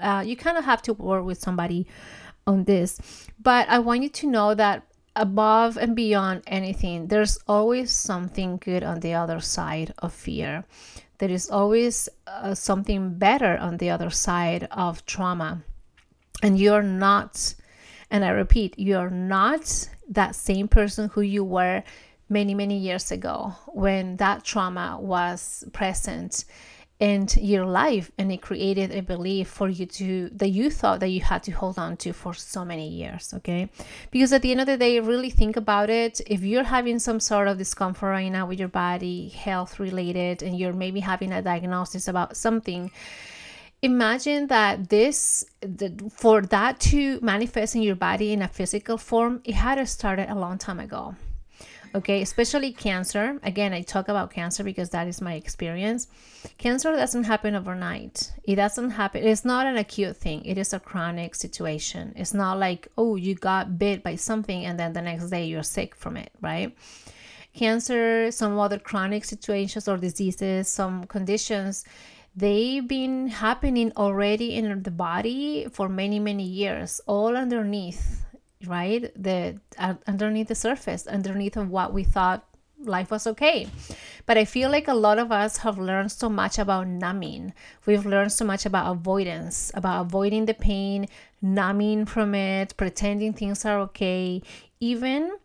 uh, 0.00 0.24
you 0.26 0.36
kind 0.36 0.56
of 0.56 0.64
have 0.64 0.82
to 0.82 0.94
work 0.94 1.24
with 1.24 1.38
somebody 1.38 1.86
on 2.46 2.64
this. 2.64 2.98
But 3.38 3.68
I 3.68 3.78
want 3.80 4.02
you 4.02 4.08
to 4.08 4.26
know 4.26 4.54
that 4.54 4.84
above 5.16 5.76
and 5.76 5.94
beyond 5.94 6.42
anything, 6.46 7.08
there's 7.08 7.38
always 7.46 7.90
something 7.90 8.56
good 8.56 8.82
on 8.82 9.00
the 9.00 9.14
other 9.14 9.40
side 9.40 9.92
of 9.98 10.14
fear 10.14 10.64
there 11.20 11.30
is 11.30 11.50
always 11.50 12.08
uh, 12.26 12.54
something 12.54 13.14
better 13.14 13.58
on 13.58 13.76
the 13.76 13.90
other 13.90 14.08
side 14.08 14.66
of 14.70 15.04
trauma. 15.04 15.62
And 16.42 16.58
you're 16.58 16.82
not, 16.82 17.54
and 18.10 18.24
I 18.24 18.30
repeat, 18.30 18.74
you're 18.78 19.10
not 19.10 19.88
that 20.08 20.34
same 20.34 20.66
person 20.66 21.10
who 21.10 21.20
you 21.20 21.44
were 21.44 21.82
many, 22.30 22.54
many 22.54 22.78
years 22.78 23.12
ago 23.12 23.54
when 23.68 24.16
that 24.16 24.44
trauma 24.44 24.98
was 24.98 25.62
present 25.74 26.46
in 27.00 27.26
your 27.38 27.64
life 27.64 28.12
and 28.18 28.30
it 28.30 28.42
created 28.42 28.92
a 28.92 29.00
belief 29.00 29.48
for 29.48 29.70
you 29.70 29.86
to 29.86 30.28
that 30.34 30.50
you 30.50 30.70
thought 30.70 31.00
that 31.00 31.08
you 31.08 31.22
had 31.22 31.42
to 31.42 31.50
hold 31.50 31.78
on 31.78 31.96
to 31.96 32.12
for 32.12 32.34
so 32.34 32.62
many 32.62 32.88
years 32.88 33.32
okay? 33.34 33.70
Because 34.10 34.34
at 34.34 34.42
the 34.42 34.50
end 34.50 34.60
of 34.60 34.66
the 34.66 34.76
day 34.76 35.00
really 35.00 35.30
think 35.30 35.56
about 35.56 35.88
it. 35.88 36.20
If 36.26 36.42
you're 36.42 36.62
having 36.62 36.98
some 36.98 37.18
sort 37.18 37.48
of 37.48 37.56
discomfort 37.56 38.10
right 38.10 38.28
now 38.28 38.46
with 38.46 38.58
your 38.58 38.68
body 38.68 39.30
health 39.30 39.80
related 39.80 40.42
and 40.42 40.58
you're 40.58 40.74
maybe 40.74 41.00
having 41.00 41.32
a 41.32 41.40
diagnosis 41.40 42.06
about 42.06 42.36
something 42.36 42.90
imagine 43.82 44.46
that 44.48 44.90
this 44.90 45.42
the, 45.62 45.90
for 46.14 46.42
that 46.42 46.78
to 46.80 47.18
manifest 47.22 47.74
in 47.74 47.80
your 47.80 47.94
body 47.94 48.34
in 48.34 48.42
a 48.42 48.48
physical 48.48 48.98
form 48.98 49.40
it 49.42 49.54
had 49.54 49.82
started 49.88 50.30
a 50.30 50.34
long 50.34 50.58
time 50.58 50.78
ago 50.78 51.14
okay 51.94 52.22
especially 52.22 52.72
cancer. 52.72 53.38
Again 53.42 53.72
i 53.72 53.82
talk 53.82 54.08
about 54.08 54.30
cancer 54.30 54.62
because 54.64 54.90
that 54.90 55.06
is 55.08 55.20
my 55.20 55.34
experience. 55.34 56.08
Cancer 56.58 56.92
doesn't 56.92 57.24
happen 57.24 57.54
overnight. 57.54 58.32
It 58.44 58.56
doesn't 58.56 58.90
happen 58.90 59.24
it's 59.24 59.44
not 59.44 59.66
an 59.66 59.76
acute 59.76 60.16
thing. 60.16 60.44
It 60.44 60.58
is 60.58 60.72
a 60.72 60.80
chronic 60.80 61.34
situation. 61.34 62.12
It's 62.16 62.34
not 62.34 62.58
like 62.58 62.88
oh 62.96 63.16
you 63.16 63.34
got 63.34 63.78
bit 63.78 64.02
by 64.02 64.16
something 64.16 64.64
and 64.64 64.78
then 64.78 64.92
the 64.92 65.02
next 65.02 65.30
day 65.30 65.46
you're 65.46 65.62
sick 65.62 65.94
from 65.94 66.16
it 66.16 66.32
right? 66.40 66.76
Cancer 67.54 68.30
some 68.30 68.58
other 68.58 68.78
chronic 68.78 69.24
situations 69.24 69.88
or 69.88 69.96
diseases 69.96 70.68
some 70.68 71.04
conditions 71.04 71.84
they've 72.36 72.86
been 72.86 73.26
happening 73.26 73.92
already 73.96 74.54
in 74.54 74.82
the 74.82 74.90
body 74.90 75.66
for 75.72 75.88
many 75.88 76.20
many 76.20 76.44
years 76.44 77.00
all 77.06 77.36
underneath 77.36 78.24
right? 78.66 79.10
The 79.20 79.60
uh, 79.78 79.94
underneath 80.06 80.48
the 80.48 80.54
surface 80.54 81.06
underneath 81.06 81.56
of 81.56 81.70
what 81.70 81.92
we 81.92 82.04
thought 82.04 82.44
life 82.82 83.10
was 83.10 83.26
okay. 83.26 83.68
But 84.26 84.38
i 84.38 84.44
feel 84.44 84.70
like 84.70 84.88
a 84.88 84.94
lot 84.94 85.18
of 85.18 85.32
us 85.32 85.58
have 85.58 85.78
learned 85.78 86.12
so 86.12 86.28
much 86.28 86.58
about 86.58 86.86
numbing. 86.86 87.52
We've 87.86 88.06
learned 88.06 88.32
so 88.32 88.44
much 88.44 88.66
about 88.66 88.90
avoidance 88.90 89.70
about 89.74 90.06
avoiding 90.06 90.46
the 90.46 90.54
pain 90.54 91.06
numbing 91.42 92.06
from 92.06 92.34
it 92.34 92.76
pretending 92.76 93.32
things 93.32 93.64
are 93.64 93.80
okay 93.80 94.42
even 94.78 95.36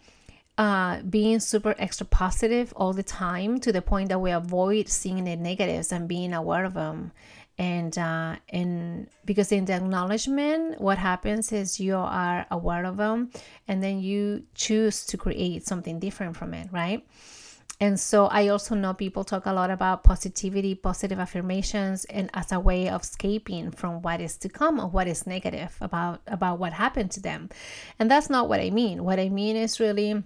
uh, 0.57 1.01
being 1.01 1.39
super 1.39 1.75
extra 1.77 2.05
positive 2.05 2.73
all 2.77 2.93
the 2.93 3.03
time 3.03 3.59
to 3.59 3.71
the 3.71 3.81
point 3.81 4.09
that 4.09 4.19
we 4.19 4.31
avoid 4.31 4.87
seeing 4.87 5.25
the 5.25 5.35
negatives 5.35 5.91
and 5.91 6.07
being 6.07 6.33
aware 6.33 6.63
of 6.63 6.73
them 6.73 7.11
and 7.57 7.97
uh, 7.97 8.35
and 8.49 9.07
because 9.23 9.51
in 9.51 9.65
the 9.65 9.73
acknowledgement 9.73 10.79
what 10.81 10.97
happens 10.97 11.51
is 11.51 11.79
you 11.79 11.95
are 11.95 12.45
aware 12.51 12.85
of 12.85 12.97
them 12.97 13.31
and 13.67 13.81
then 13.81 13.99
you 14.01 14.43
choose 14.55 15.05
to 15.05 15.17
create 15.17 15.65
something 15.65 15.99
different 15.99 16.35
from 16.35 16.53
it 16.53 16.67
right? 16.71 17.05
And 17.79 17.99
so 17.99 18.27
i 18.27 18.47
also 18.47 18.73
know 18.73 18.93
people 18.93 19.23
talk 19.23 19.45
a 19.45 19.53
lot 19.53 19.69
about 19.69 20.03
positivity 20.03 20.75
positive 20.75 21.19
affirmations 21.19 22.05
and 22.05 22.29
as 22.33 22.51
a 22.51 22.59
way 22.59 22.89
of 22.89 23.01
escaping 23.01 23.71
from 23.71 24.01
what 24.01 24.21
is 24.21 24.37
to 24.37 24.49
come 24.49 24.79
or 24.79 24.87
what 24.87 25.07
is 25.07 25.27
negative 25.27 25.75
about 25.81 26.21
about 26.27 26.59
what 26.59 26.73
happened 26.73 27.11
to 27.11 27.21
them. 27.21 27.49
And 27.99 28.09
that's 28.09 28.29
not 28.29 28.47
what 28.47 28.59
i 28.59 28.69
mean. 28.69 29.03
What 29.03 29.19
i 29.19 29.29
mean 29.29 29.55
is 29.55 29.79
really 29.79 30.23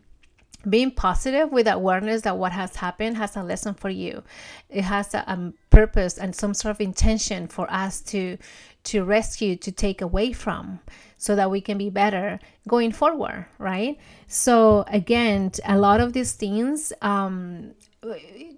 being 0.67 0.91
positive 0.91 1.51
with 1.51 1.67
awareness 1.67 2.23
that 2.23 2.37
what 2.37 2.51
has 2.51 2.75
happened 2.75 3.17
has 3.17 3.35
a 3.35 3.43
lesson 3.43 3.73
for 3.73 3.89
you. 3.89 4.23
It 4.69 4.83
has 4.83 5.13
a, 5.13 5.19
a, 5.19 5.53
purpose 5.69 6.17
and 6.17 6.35
some 6.35 6.53
sort 6.53 6.75
of 6.75 6.81
intention 6.81 7.47
for 7.47 7.71
us 7.71 8.01
to 8.01 8.37
to 8.83 9.03
rescue 9.03 9.55
to 9.55 9.71
take 9.71 10.01
away 10.01 10.33
from 10.33 10.79
so 11.17 11.35
that 11.35 11.51
we 11.51 11.61
can 11.61 11.77
be 11.77 11.89
better 11.89 12.39
going 12.67 12.91
forward 12.91 13.45
right? 13.59 13.97
So 14.27 14.83
again 14.87 15.51
a 15.65 15.77
lot 15.77 16.01
of 16.01 16.13
these 16.13 16.33
things 16.33 16.91
um 17.01 17.75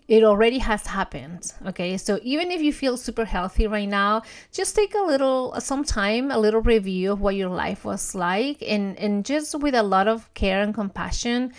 it 0.07 0.23
already 0.23 0.59
has 0.59 0.85
happened 0.85 1.53
okay? 1.65 1.97
So 1.97 2.19
even 2.21 2.51
if 2.51 2.61
you 2.61 2.71
feel 2.71 2.95
super 2.95 3.25
healthy 3.25 3.67
right 3.67 3.89
now 3.89 4.21
just 4.51 4.75
take 4.75 4.93
a 4.93 5.01
little 5.01 5.59
some 5.59 5.83
time 5.83 6.31
a 6.31 6.37
little 6.37 6.61
review 6.61 7.11
of 7.13 7.21
what 7.21 7.35
your 7.35 7.49
life 7.49 7.83
was 7.83 8.13
like 8.13 8.61
and 8.61 8.97
and 8.99 9.25
just 9.25 9.57
with 9.59 9.73
a 9.73 9.83
lot 9.83 10.07
of 10.07 10.31
care 10.33 10.61
and 10.61 10.73
compassion 10.73 11.53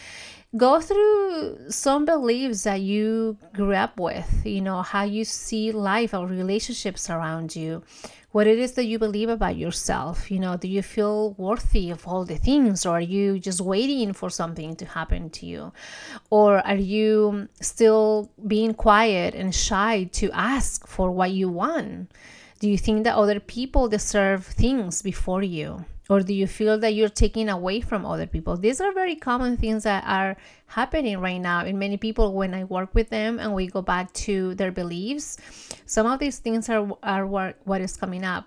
go 0.57 0.81
through 0.81 1.59
some 1.71 2.05
beliefs 2.05 2.65
that 2.65 2.81
you 2.81 3.39
grew 3.55 3.73
up 3.73 3.99
with, 3.99 4.43
you 4.45 4.61
know, 4.61 4.83
how 4.83 5.03
you 5.03 5.25
see 5.25 5.73
life 5.73 6.13
or 6.13 6.27
relationships 6.27 7.09
around 7.09 7.57
you, 7.57 7.83
what 8.33 8.47
it 8.47 8.59
is 8.59 8.73
that 8.73 8.85
you 8.85 8.99
believe 8.99 9.29
about 9.29 9.57
yourself. 9.57 10.31
You 10.31 10.41
know, 10.41 10.57
do 10.57 10.67
you 10.67 10.83
feel 10.83 11.35
worthy 11.35 11.91
of 11.91 12.07
all 12.09 12.25
the 12.25 12.39
things, 12.39 12.85
or 12.85 12.97
are 12.97 13.01
you 13.01 13.39
just 13.39 13.61
waiting 13.61 14.13
for 14.13 14.31
something 14.31 14.75
to 14.77 14.85
happen 14.87 15.31
to 15.31 15.47
you? 15.47 15.73
Or 16.31 16.67
are 16.67 16.77
you 16.77 17.49
still 17.61 18.31
being 18.47 18.75
quiet 18.75 19.35
and 19.35 19.55
shy 19.55 20.05
to 20.13 20.31
ask 20.33 20.87
for 20.87 21.11
what 21.11 21.31
you 21.31 21.49
want? 21.49 22.11
Do 22.63 22.71
you 22.71 22.79
think 22.79 23.03
that 23.03 23.17
other 23.17 23.41
people 23.41 23.89
deserve 23.89 24.47
things 24.47 25.03
before 25.03 25.43
you? 25.43 25.85
Or 26.09 26.21
do 26.21 26.33
you 26.33 26.47
feel 26.47 26.79
that 26.79 26.95
you're 26.95 27.09
taking 27.09 27.49
away 27.49 27.81
from 27.81 28.07
other 28.07 28.29
people? 28.29 28.57
These 28.57 28.81
are 28.81 28.93
very 28.93 29.17
common 29.17 29.57
things 29.57 29.83
that 29.83 30.05
are 30.07 30.37
happening 30.67 31.19
right 31.19 31.41
now 31.41 31.65
in 31.65 31.77
many 31.77 31.97
people 31.97 32.35
when 32.35 32.55
I 32.55 32.63
work 32.63 32.95
with 32.95 33.11
them 33.11 33.41
and 33.41 33.53
we 33.53 33.67
go 33.67 33.83
back 33.83 34.13
to 34.27 34.55
their 34.55 34.71
beliefs. 34.71 35.39
Some 35.87 36.07
of 36.07 36.21
these 36.21 36.39
things 36.39 36.69
are, 36.69 36.89
are 37.03 37.27
what, 37.27 37.57
what 37.65 37.81
is 37.81 37.97
coming 37.97 38.23
up. 38.23 38.45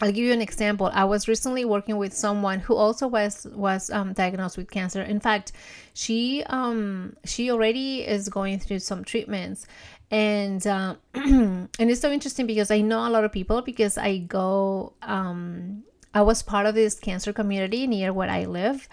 I'll 0.00 0.12
give 0.12 0.24
you 0.24 0.32
an 0.32 0.40
example. 0.40 0.90
I 0.94 1.04
was 1.04 1.28
recently 1.28 1.64
working 1.66 1.96
with 1.96 2.14
someone 2.14 2.60
who 2.60 2.76
also 2.76 3.08
was 3.08 3.46
was 3.52 3.90
um, 3.90 4.12
diagnosed 4.12 4.56
with 4.56 4.70
cancer. 4.70 5.02
In 5.02 5.18
fact, 5.18 5.50
she 5.92 6.44
um, 6.46 7.16
she 7.24 7.50
already 7.50 8.06
is 8.06 8.28
going 8.28 8.60
through 8.60 8.78
some 8.78 9.02
treatments, 9.02 9.66
and 10.10 10.66
uh, 10.66 10.94
and 11.14 11.68
it's 11.78 12.00
so 12.00 12.10
interesting 12.10 12.46
because 12.46 12.70
I 12.70 12.80
know 12.80 13.06
a 13.06 13.10
lot 13.10 13.24
of 13.24 13.32
people 13.32 13.62
because 13.62 13.98
I 13.98 14.18
go 14.18 14.94
um, 15.02 15.84
I 16.14 16.22
was 16.22 16.42
part 16.42 16.66
of 16.66 16.74
this 16.74 16.98
cancer 16.98 17.32
community 17.32 17.86
near 17.86 18.12
where 18.12 18.30
I 18.30 18.44
live. 18.44 18.88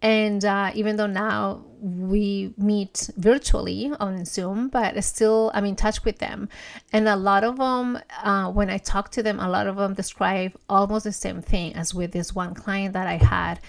And 0.00 0.44
uh, 0.44 0.70
even 0.74 0.96
though 0.96 1.06
now 1.06 1.64
we 1.80 2.54
meet 2.56 3.10
virtually 3.16 3.92
on 3.98 4.24
Zoom, 4.24 4.68
but 4.68 5.02
still 5.04 5.50
I'm 5.52 5.66
in 5.66 5.76
touch 5.76 6.04
with 6.04 6.18
them. 6.18 6.48
And 6.92 7.08
a 7.08 7.16
lot 7.16 7.44
of 7.44 7.58
them, 7.58 7.98
uh, 8.22 8.50
when 8.52 8.70
I 8.70 8.78
talk 8.78 9.10
to 9.12 9.22
them, 9.22 9.40
a 9.40 9.48
lot 9.48 9.66
of 9.66 9.76
them 9.76 9.94
describe 9.94 10.52
almost 10.68 11.04
the 11.04 11.12
same 11.12 11.42
thing 11.42 11.74
as 11.74 11.92
with 11.92 12.12
this 12.12 12.34
one 12.34 12.54
client 12.54 12.94
that 12.94 13.06
I 13.06 13.16
had 13.16 13.60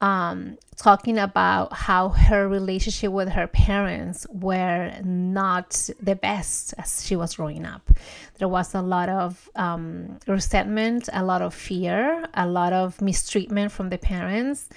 um, 0.00 0.56
talking 0.76 1.18
about 1.18 1.72
how 1.72 2.10
her 2.10 2.48
relationship 2.48 3.10
with 3.10 3.30
her 3.30 3.48
parents 3.48 4.26
were 4.30 4.92
not 5.02 5.90
the 6.00 6.14
best 6.14 6.72
as 6.78 7.04
she 7.04 7.16
was 7.16 7.34
growing 7.34 7.64
up. 7.64 7.90
There 8.38 8.48
was 8.48 8.74
a 8.74 8.82
lot 8.82 9.08
of 9.08 9.50
um, 9.56 10.18
resentment, 10.28 11.08
a 11.12 11.24
lot 11.24 11.42
of 11.42 11.52
fear, 11.52 12.24
a 12.34 12.46
lot 12.46 12.72
of 12.72 13.00
mistreatment 13.00 13.72
from 13.72 13.90
the 13.90 13.98
parents, 13.98 14.68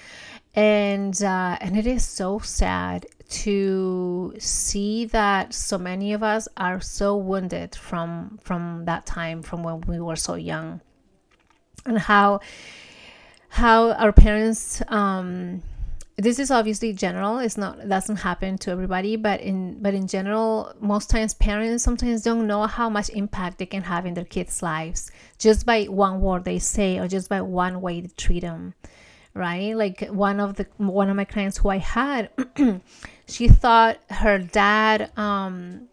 and 0.54 1.22
uh, 1.22 1.56
and 1.60 1.78
it 1.78 1.86
is 1.86 2.04
so 2.04 2.40
sad 2.40 3.06
to 3.28 4.34
see 4.38 5.06
that 5.06 5.54
so 5.54 5.78
many 5.78 6.12
of 6.12 6.22
us 6.22 6.48
are 6.56 6.80
so 6.80 7.16
wounded 7.16 7.76
from 7.76 8.38
from 8.42 8.84
that 8.86 9.06
time, 9.06 9.42
from 9.42 9.62
when 9.62 9.82
we 9.82 10.00
were 10.00 10.16
so 10.16 10.34
young, 10.34 10.80
and 11.86 11.98
how 11.98 12.40
how 13.52 13.92
our 13.92 14.12
parents 14.12 14.82
um, 14.88 15.62
this 16.16 16.38
is 16.38 16.50
obviously 16.50 16.92
general 16.92 17.38
it's 17.38 17.56
not 17.58 17.86
doesn't 17.88 18.16
happen 18.16 18.56
to 18.56 18.70
everybody 18.70 19.16
but 19.16 19.40
in 19.40 19.78
but 19.82 19.92
in 19.92 20.06
general 20.06 20.74
most 20.80 21.10
times 21.10 21.34
parents 21.34 21.84
sometimes 21.84 22.22
don't 22.22 22.46
know 22.46 22.66
how 22.66 22.88
much 22.88 23.10
impact 23.10 23.58
they 23.58 23.66
can 23.66 23.82
have 23.82 24.06
in 24.06 24.14
their 24.14 24.24
kids 24.24 24.62
lives 24.62 25.10
just 25.38 25.66
by 25.66 25.84
one 25.84 26.20
word 26.20 26.44
they 26.44 26.58
say 26.58 26.98
or 26.98 27.06
just 27.06 27.28
by 27.28 27.40
one 27.40 27.80
way 27.80 28.00
they 28.00 28.08
treat 28.16 28.40
them 28.40 28.74
right? 29.34 29.74
Like 29.74 30.06
one 30.08 30.40
of 30.40 30.56
the 30.56 30.66
one 30.76 31.08
of 31.08 31.16
my 31.16 31.24
clients 31.24 31.58
who 31.58 31.68
i 31.68 31.78
had 31.78 32.30
she 33.26 33.48
thought 33.48 33.98
her 34.10 34.38
dad 34.38 35.10
um 35.16 35.88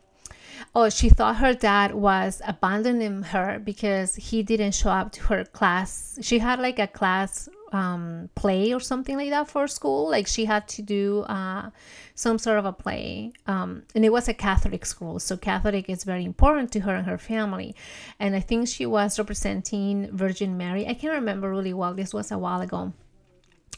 oh 0.76 0.90
she 0.90 1.10
thought 1.10 1.38
her 1.38 1.54
dad 1.54 1.94
was 1.94 2.42
abandoning 2.46 3.24
her 3.24 3.60
because 3.60 4.16
he 4.16 4.44
didn't 4.44 4.74
show 4.74 4.90
up 4.90 5.12
to 5.14 5.24
her 5.24 5.44
class. 5.46 6.18
She 6.22 6.40
had 6.40 6.60
like 6.60 6.80
a 6.80 6.88
class 6.88 7.50
um, 7.72 8.30
play 8.36 8.74
or 8.74 8.80
something 8.80 9.16
like 9.18 9.30
that 9.30 9.48
for 9.48 9.68
school. 9.68 10.10
Like 10.10 10.28
she 10.28 10.46
had 10.46 10.68
to 10.70 10.82
do 10.82 11.22
uh, 11.22 11.70
some 12.16 12.38
sort 12.38 12.60
of 12.60 12.66
a 12.66 12.74
play 12.74 13.32
um, 13.48 13.84
and 13.96 14.04
it 14.04 14.12
was 14.12 14.28
a 14.28 14.34
catholic 14.34 14.86
school 14.86 15.20
so 15.20 15.38
catholic 15.38 15.90
is 15.90 16.04
very 16.04 16.26
important 16.26 16.72
to 16.74 16.82
her 16.82 16.96
and 16.96 17.08
her 17.08 17.18
family. 17.18 17.76
And 18.20 18.36
i 18.36 18.40
think 18.40 18.68
she 18.68 18.86
was 18.86 19.18
representing 19.18 20.10
virgin 20.12 20.58
mary. 20.58 20.88
I 20.88 20.94
can't 20.94 21.14
remember 21.14 21.50
really 21.50 21.74
well 21.74 21.94
this 21.94 22.14
was 22.14 22.32
a 22.32 22.38
while 22.38 22.62
ago. 22.62 22.94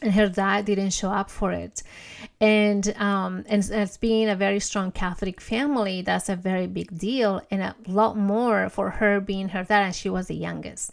And 0.00 0.12
her 0.14 0.28
dad 0.28 0.64
didn't 0.64 0.90
show 0.90 1.10
up 1.10 1.30
for 1.30 1.52
it 1.52 1.82
and 2.42 2.92
um 2.98 3.44
and 3.48 3.70
as 3.70 3.96
being 3.98 4.28
a 4.28 4.34
very 4.34 4.58
strong 4.58 4.90
catholic 4.90 5.40
family 5.40 6.02
that's 6.02 6.28
a 6.28 6.34
very 6.34 6.66
big 6.66 6.98
deal 6.98 7.40
and 7.52 7.62
a 7.62 7.74
lot 7.86 8.16
more 8.16 8.68
for 8.68 8.90
her 8.90 9.20
being 9.20 9.50
her 9.50 9.62
dad 9.62 9.84
and 9.84 9.94
she 9.94 10.10
was 10.10 10.26
the 10.26 10.34
youngest. 10.34 10.90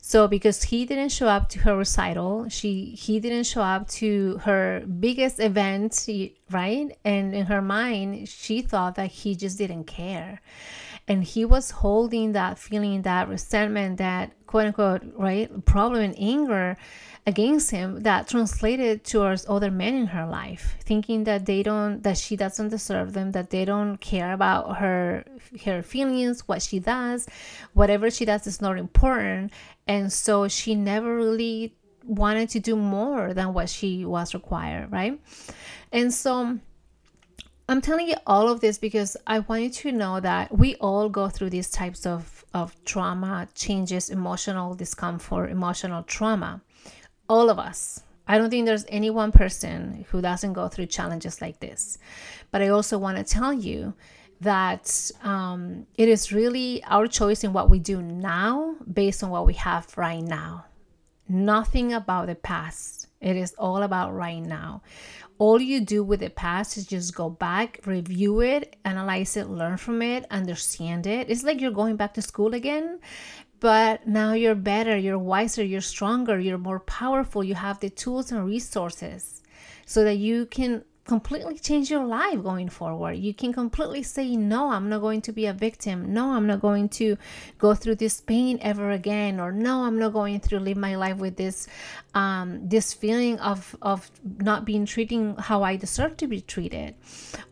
So 0.00 0.28
because 0.28 0.64
he 0.64 0.84
didn't 0.84 1.10
show 1.10 1.26
up 1.26 1.48
to 1.50 1.58
her 1.60 1.76
recital 1.76 2.48
she 2.48 2.84
he 2.96 3.18
didn't 3.18 3.44
show 3.44 3.62
up 3.62 3.88
to 4.00 4.38
her 4.44 4.84
biggest 5.00 5.40
event 5.40 6.08
right? 6.50 6.96
And 7.04 7.34
in 7.34 7.46
her 7.46 7.60
mind 7.60 8.28
she 8.28 8.62
thought 8.62 8.94
that 8.94 9.10
he 9.10 9.34
just 9.34 9.58
didn't 9.58 9.84
care. 9.84 10.40
And 11.08 11.24
he 11.24 11.44
was 11.44 11.72
holding 11.72 12.30
that 12.32 12.60
feeling 12.60 13.02
that 13.02 13.28
resentment 13.28 13.98
that 13.98 14.30
quote 14.46 14.66
unquote 14.66 15.02
right 15.16 15.64
problem 15.64 16.00
and 16.02 16.14
anger 16.16 16.76
against 17.26 17.70
him 17.70 18.00
that 18.00 18.26
translated 18.26 19.04
towards 19.04 19.46
other 19.48 19.70
men 19.70 19.94
in 19.94 20.06
her 20.06 20.26
life 20.26 20.74
thinking 20.80 21.22
that 21.22 21.46
they 21.46 21.62
don't 21.62 22.02
that 22.02 22.18
she 22.18 22.34
doesn't 22.34 22.70
deserve 22.70 23.12
them 23.12 23.30
that 23.30 23.50
they 23.50 23.64
don't 23.64 23.98
care 23.98 24.32
about 24.32 24.78
her 24.78 25.24
her 25.64 25.82
feelings 25.82 26.48
what 26.48 26.62
she 26.62 26.78
does. 26.78 27.28
Whatever 27.74 28.10
she 28.10 28.24
does 28.24 28.46
is 28.46 28.60
not 28.60 28.78
important. 28.78 29.52
And 29.86 30.12
so 30.12 30.48
she 30.48 30.74
never 30.74 31.14
really 31.14 31.76
wanted 32.04 32.48
to 32.50 32.60
do 32.60 32.74
more 32.74 33.32
than 33.32 33.54
what 33.54 33.68
she 33.68 34.04
was 34.04 34.34
required 34.34 34.90
right? 34.90 35.20
And 35.92 36.12
so 36.12 36.58
I'm 37.68 37.80
telling 37.80 38.08
you 38.08 38.16
all 38.26 38.48
of 38.48 38.60
this 38.60 38.78
because 38.78 39.16
I 39.26 39.38
want 39.38 39.62
you 39.62 39.70
to 39.70 39.92
know 39.92 40.18
that 40.18 40.56
we 40.56 40.74
all 40.76 41.08
go 41.08 41.28
through 41.28 41.50
these 41.50 41.70
types 41.70 42.04
of, 42.04 42.44
of 42.52 42.74
trauma, 42.84 43.48
changes, 43.54 44.10
emotional 44.10 44.74
discomfort, 44.74 45.50
emotional 45.50 46.02
trauma 46.02 46.60
all 47.32 47.48
of 47.48 47.58
us. 47.58 48.02
I 48.28 48.36
don't 48.36 48.50
think 48.50 48.66
there's 48.66 48.84
any 48.88 49.08
one 49.08 49.32
person 49.32 50.04
who 50.10 50.20
doesn't 50.20 50.52
go 50.52 50.68
through 50.68 50.86
challenges 50.86 51.40
like 51.40 51.60
this. 51.60 51.96
But 52.50 52.60
I 52.60 52.68
also 52.68 52.98
want 52.98 53.16
to 53.16 53.24
tell 53.24 53.54
you 53.54 53.94
that 54.42 55.10
um, 55.22 55.86
it 55.96 56.08
is 56.10 56.30
really 56.30 56.84
our 56.84 57.06
choice 57.06 57.42
in 57.42 57.54
what 57.54 57.70
we 57.70 57.78
do 57.78 58.02
now 58.02 58.76
based 58.92 59.24
on 59.24 59.30
what 59.30 59.46
we 59.46 59.54
have 59.54 59.96
right 59.96 60.22
now. 60.22 60.66
Nothing 61.26 61.94
about 61.94 62.26
the 62.26 62.34
past. 62.34 63.06
It 63.22 63.36
is 63.36 63.54
all 63.56 63.82
about 63.82 64.14
right 64.14 64.42
now. 64.42 64.82
All 65.38 65.60
you 65.60 65.80
do 65.80 66.04
with 66.04 66.20
the 66.20 66.28
past 66.28 66.76
is 66.76 66.86
just 66.86 67.14
go 67.14 67.30
back, 67.30 67.80
review 67.86 68.42
it, 68.42 68.76
analyze 68.84 69.36
it, 69.36 69.48
learn 69.48 69.78
from 69.78 70.02
it, 70.02 70.26
understand 70.30 71.06
it. 71.06 71.30
It's 71.30 71.42
like 71.42 71.60
you're 71.60 71.80
going 71.80 71.96
back 71.96 72.14
to 72.14 72.22
school 72.22 72.52
again 72.54 73.00
but 73.62 74.08
now 74.08 74.32
you're 74.32 74.56
better, 74.56 74.96
you're 74.96 75.16
wiser, 75.16 75.62
you're 75.62 75.80
stronger, 75.80 76.36
you're 76.40 76.58
more 76.58 76.80
powerful, 76.80 77.44
you 77.44 77.54
have 77.54 77.78
the 77.78 77.88
tools 77.88 78.32
and 78.32 78.44
resources 78.44 79.40
so 79.86 80.02
that 80.02 80.16
you 80.16 80.46
can 80.46 80.82
completely 81.04 81.56
change 81.60 81.88
your 81.88 82.04
life 82.04 82.42
going 82.42 82.68
forward. 82.68 83.12
You 83.12 83.32
can 83.32 83.52
completely 83.52 84.02
say, 84.02 84.34
No, 84.36 84.70
I'm 84.72 84.88
not 84.88 85.00
going 85.00 85.20
to 85.22 85.32
be 85.32 85.46
a 85.46 85.52
victim. 85.52 86.12
No, 86.12 86.32
I'm 86.32 86.48
not 86.48 86.60
going 86.60 86.88
to 87.00 87.16
go 87.58 87.74
through 87.74 87.96
this 87.96 88.20
pain 88.20 88.58
ever 88.62 88.90
again. 88.90 89.38
Or 89.38 89.52
no, 89.52 89.84
I'm 89.84 89.98
not 89.98 90.12
going 90.12 90.40
to 90.40 90.58
live 90.58 90.76
my 90.76 90.96
life 90.96 91.18
with 91.18 91.36
this 91.36 91.68
um, 92.14 92.68
this 92.68 92.92
feeling 92.92 93.38
of, 93.38 93.76
of 93.80 94.10
not 94.38 94.64
being 94.64 94.86
treated 94.86 95.36
how 95.38 95.62
I 95.62 95.76
deserve 95.76 96.16
to 96.16 96.26
be 96.26 96.40
treated. 96.40 96.96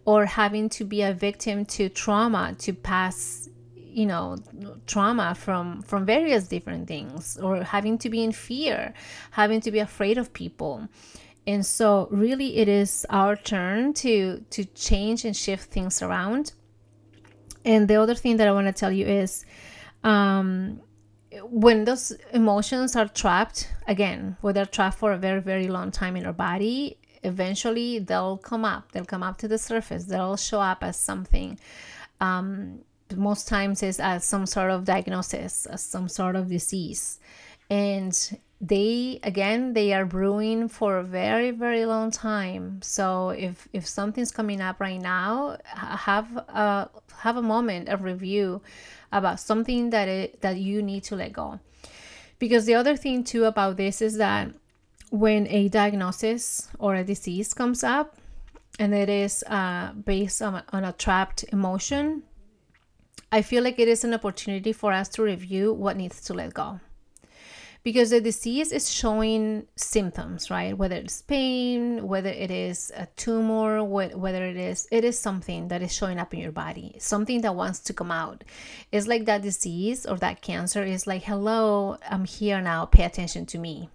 Or 0.04 0.26
having 0.26 0.68
to 0.70 0.84
be 0.84 1.02
a 1.02 1.12
victim 1.12 1.64
to 1.66 1.88
trauma, 1.88 2.56
to 2.58 2.72
pass 2.72 3.49
you 3.92 4.06
know 4.06 4.36
trauma 4.86 5.34
from 5.34 5.82
from 5.82 6.04
various 6.04 6.48
different 6.48 6.86
things 6.88 7.38
or 7.38 7.62
having 7.62 7.98
to 7.98 8.08
be 8.08 8.22
in 8.22 8.32
fear 8.32 8.94
having 9.32 9.60
to 9.60 9.70
be 9.70 9.78
afraid 9.78 10.18
of 10.18 10.32
people. 10.32 10.88
And 11.46 11.64
so 11.64 12.06
really 12.10 12.58
it 12.58 12.68
is 12.68 13.06
our 13.10 13.36
turn 13.36 13.94
to 13.94 14.44
to 14.50 14.64
change 14.64 15.24
and 15.24 15.36
shift 15.36 15.70
things 15.70 16.02
around. 16.02 16.52
And 17.64 17.88
the 17.88 17.96
other 17.96 18.14
thing 18.14 18.36
that 18.38 18.48
i 18.48 18.52
want 18.52 18.66
to 18.66 18.72
tell 18.72 18.92
you 18.92 19.06
is 19.06 19.44
um 20.04 20.80
when 21.44 21.84
those 21.84 22.12
emotions 22.32 22.96
are 22.96 23.06
trapped 23.06 23.68
again 23.86 24.36
when 24.40 24.52
they're 24.54 24.66
trapped 24.66 24.98
for 24.98 25.12
a 25.12 25.18
very 25.18 25.40
very 25.40 25.68
long 25.68 25.90
time 25.90 26.16
in 26.16 26.26
our 26.26 26.32
body 26.32 26.98
eventually 27.22 27.98
they'll 27.98 28.38
come 28.38 28.64
up. 28.64 28.92
They'll 28.92 29.04
come 29.04 29.22
up 29.22 29.38
to 29.38 29.48
the 29.48 29.58
surface. 29.58 30.04
They'll 30.04 30.36
show 30.36 30.60
up 30.60 30.82
as 30.82 30.96
something 30.98 31.58
um, 32.20 32.80
most 33.16 33.48
times 33.48 33.82
is 33.82 34.00
as 34.00 34.24
some 34.24 34.46
sort 34.46 34.70
of 34.70 34.84
diagnosis, 34.84 35.66
as 35.66 35.82
some 35.82 36.08
sort 36.08 36.36
of 36.36 36.48
disease. 36.48 37.18
And 37.68 38.14
they 38.60 39.18
again 39.22 39.72
they 39.72 39.92
are 39.94 40.04
brewing 40.04 40.68
for 40.68 40.98
a 40.98 41.02
very 41.02 41.50
very 41.50 41.86
long 41.86 42.10
time 42.10 42.78
so 42.82 43.30
if 43.30 43.66
if 43.72 43.86
something's 43.86 44.30
coming 44.30 44.60
up 44.60 44.78
right 44.80 45.00
now 45.00 45.56
have 45.64 46.36
a 46.36 46.90
have 47.20 47.38
a 47.38 47.42
moment 47.42 47.88
of 47.88 48.02
review 48.02 48.60
about 49.12 49.40
something 49.40 49.88
that 49.90 50.08
it 50.08 50.42
that 50.42 50.58
you 50.58 50.82
need 50.82 51.02
to 51.02 51.16
let 51.16 51.32
go 51.32 51.58
because 52.38 52.66
the 52.66 52.74
other 52.74 52.96
thing 52.96 53.24
too 53.24 53.46
about 53.46 53.78
this 53.78 54.02
is 54.02 54.18
that 54.18 54.50
when 55.10 55.46
a 55.48 55.68
diagnosis 55.68 56.68
or 56.78 56.94
a 56.94 57.02
disease 57.02 57.54
comes 57.54 57.82
up 57.82 58.16
and 58.78 58.94
it 58.94 59.08
is 59.08 59.42
uh, 59.46 59.92
based 59.92 60.40
on, 60.40 60.62
on 60.72 60.84
a 60.84 60.92
trapped 60.92 61.44
emotion 61.52 62.22
i 63.32 63.42
feel 63.42 63.62
like 63.62 63.78
it 63.78 63.88
is 63.88 64.04
an 64.04 64.14
opportunity 64.14 64.72
for 64.72 64.92
us 64.92 65.08
to 65.08 65.22
review 65.22 65.72
what 65.72 65.96
needs 65.96 66.20
to 66.22 66.34
let 66.34 66.54
go. 66.54 66.80
Because 67.82 68.10
the 68.10 68.20
disease 68.20 68.72
is 68.72 68.92
showing 68.92 69.66
symptoms 69.74 70.50
right? 70.50 70.76
Whether 70.76 70.96
it's 70.96 71.22
pain 71.22 72.06
whether 72.06 72.28
it 72.28 72.50
is 72.50 72.92
a 72.94 73.06
tumor 73.16 73.82
whether 73.82 74.44
it 74.44 74.56
is 74.58 74.86
it 74.92 75.02
is 75.02 75.18
something 75.18 75.68
that 75.68 75.80
is 75.80 75.94
showing 75.94 76.18
up 76.18 76.34
in 76.34 76.40
your 76.40 76.52
body 76.52 76.96
something 76.98 77.40
that 77.40 77.54
wants 77.54 77.80
to 77.80 77.94
come 77.94 78.10
out. 78.10 78.44
It's 78.92 79.06
like 79.06 79.24
that 79.24 79.42
disease 79.42 80.04
or 80.04 80.18
that 80.18 80.42
cancer 80.42 80.82
is 80.82 81.06
like 81.06 81.22
hello 81.22 81.96
i'm 82.08 82.26
here 82.26 82.60
now 82.60 82.84
pay 82.84 83.04
attention 83.04 83.46
to 83.46 83.58
me. 83.58 83.88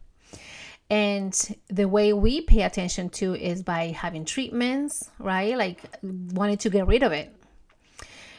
And 0.90 1.34
the 1.68 1.88
way 1.88 2.14
we 2.14 2.42
pay 2.42 2.62
attention 2.62 3.10
to 3.10 3.36
is 3.36 3.62
by 3.62 3.88
having 3.88 4.26
treatments 4.26 5.12
right? 5.20 5.56
Like 5.56 5.84
wanting 6.02 6.58
to 6.58 6.72
get 6.72 6.88
rid 6.88 7.04
of 7.04 7.12
it 7.12 7.32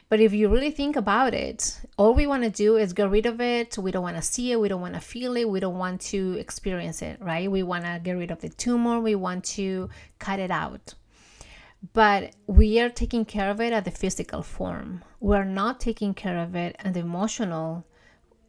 but 0.09 0.20
if 0.20 0.32
you 0.32 0.48
really 0.48 0.70
think 0.70 0.94
about 0.94 1.34
it, 1.34 1.80
all 1.96 2.14
we 2.14 2.26
want 2.26 2.44
to 2.44 2.50
do 2.50 2.76
is 2.76 2.92
get 2.92 3.11
rid 3.11 3.26
of 3.26 3.40
it. 3.40 3.76
We 3.76 3.90
don't 3.90 4.04
want 4.04 4.16
to 4.16 4.22
see 4.22 4.52
it. 4.52 4.61
We 4.61 4.68
don't 4.68 4.80
want 4.80 4.94
to 4.94 5.00
feel 5.00 5.36
it. 5.36 5.48
We 5.48 5.59
don't 5.59 5.78
want 5.78 6.00
to 6.12 6.34
experience 6.34 7.02
it, 7.02 7.20
right? 7.20 7.50
We 7.50 7.64
want 7.64 7.84
to 7.84 8.00
get 8.02 8.12
rid 8.12 8.30
of 8.30 8.40
the 8.40 8.48
tumor. 8.48 9.00
We 9.00 9.16
want 9.16 9.44
to 9.57 9.90
cut 10.18 10.38
it 10.38 10.50
out. 10.50 10.94
But 11.92 12.34
we 12.46 12.80
are 12.80 12.88
taking 12.88 13.24
care 13.24 13.50
of 13.50 13.61
it 13.61 13.72
at 13.72 13.84
the 13.84 13.90
physical 13.90 14.42
form. 14.42 15.04
We're 15.18 15.44
not 15.44 15.80
taking 15.80 16.14
care 16.14 16.38
of 16.38 16.54
it 16.54 16.76
at 16.78 16.94
the 16.94 17.00
emotional 17.00 17.84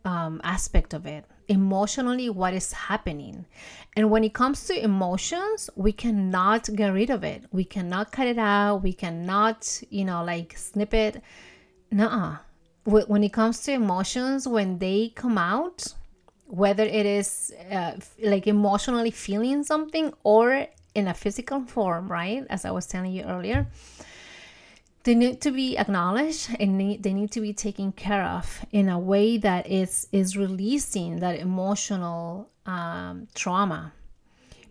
um, 0.05 0.39
aspect 0.43 0.93
of 0.93 1.05
it 1.05 1.25
emotionally 1.47 2.29
what 2.29 2.53
is 2.53 2.73
happening. 2.73 3.45
And 3.95 4.11
when 4.11 4.23
it 4.23 4.33
comes 4.33 4.65
to 4.65 4.83
emotions, 4.83 5.69
we 5.75 5.91
cannot 5.91 6.69
get 6.75 6.89
rid 6.89 7.09
of 7.09 7.23
it. 7.23 7.45
We 7.51 7.63
cannot 7.63 8.11
cut 8.11 8.27
it 8.27 8.37
out. 8.37 8.83
We 8.83 8.93
cannot, 8.93 9.81
you 9.89 10.05
know, 10.05 10.23
like 10.23 10.57
snip 10.57 10.93
it. 10.93 11.21
Nuh 11.91 12.37
When 12.83 13.23
it 13.23 13.33
comes 13.33 13.61
to 13.63 13.71
emotions, 13.71 14.47
when 14.47 14.77
they 14.79 15.13
come 15.15 15.37
out, 15.37 15.93
whether 16.45 16.83
it 16.83 17.05
is 17.05 17.53
uh, 17.71 17.93
like 18.23 18.47
emotionally 18.47 19.11
feeling 19.11 19.63
something 19.63 20.13
or 20.23 20.67
in 20.95 21.07
a 21.07 21.13
physical 21.13 21.61
form, 21.65 22.07
right? 22.07 22.45
As 22.49 22.65
I 22.65 22.71
was 22.71 22.87
telling 22.87 23.11
you 23.11 23.23
earlier, 23.23 23.67
they 25.07 25.15
need 25.15 25.39
to 25.39 25.51
be 25.51 25.77
acknowledged 25.77 26.53
and 26.59 26.77
need, 26.77 27.01
they 27.01 27.13
need 27.13 27.31
to 27.31 27.39
be 27.39 27.53
taken 27.53 27.93
care 27.93 28.25
of 28.25 28.65
in 28.73 28.89
a 28.89 28.99
way 28.99 29.37
that 29.37 29.65
is 29.65 30.05
is 30.11 30.35
releasing 30.35 31.21
that 31.21 31.39
emotional 31.39 32.49
um, 32.65 33.25
trauma. 33.33 33.93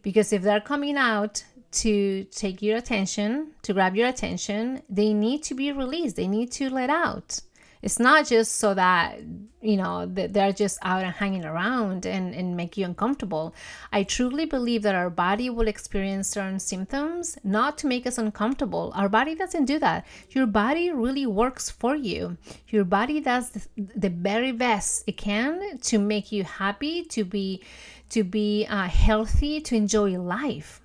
Because 0.02 0.34
if 0.34 0.42
they're 0.42 0.60
coming 0.60 0.98
out 0.98 1.42
to 1.72 2.24
take 2.24 2.60
your 2.60 2.76
attention 2.76 3.52
to 3.62 3.72
grab 3.72 3.96
your 3.96 4.08
attention 4.08 4.82
they 4.90 5.14
need 5.14 5.42
to 5.42 5.54
be 5.54 5.72
released. 5.72 6.16
They 6.16 6.28
need 6.28 6.52
to 6.52 6.68
let 6.68 6.90
out 6.90 7.40
it's 7.86 8.00
not 8.00 8.26
just 8.26 8.56
so 8.56 8.74
that 8.74 9.20
you 9.62 9.76
know 9.76 10.06
they're 10.06 10.52
just 10.52 10.76
out 10.82 11.04
and 11.04 11.14
hanging 11.14 11.44
around 11.44 12.04
and, 12.04 12.34
and 12.34 12.56
make 12.56 12.76
you 12.76 12.84
uncomfortable. 12.84 13.54
I 13.92 14.02
truly 14.02 14.44
believe 14.44 14.82
that 14.82 14.96
our 14.96 15.08
body 15.08 15.50
will 15.50 15.68
experience 15.68 16.28
certain 16.28 16.58
symptoms 16.58 17.38
not 17.44 17.78
to 17.78 17.86
make 17.86 18.04
us 18.04 18.18
uncomfortable. 18.18 18.92
Our 18.96 19.08
body 19.08 19.36
doesn't 19.36 19.66
do 19.66 19.78
that. 19.78 20.04
Your 20.30 20.46
body 20.46 20.90
really 20.90 21.26
works 21.26 21.70
for 21.70 21.94
you. 21.94 22.36
Your 22.70 22.84
body 22.84 23.20
does 23.20 23.68
the, 23.76 24.10
very 24.10 24.50
best 24.50 25.04
it 25.06 25.16
can 25.16 25.78
to 25.78 25.98
make 25.98 26.32
you 26.32 26.42
happy 26.42 27.04
to 27.04 27.24
be 27.24 27.62
to 28.10 28.24
be 28.24 28.66
uh, 28.68 28.88
healthy 28.88 29.60
to 29.60 29.76
enjoy 29.76 30.18
life 30.18 30.80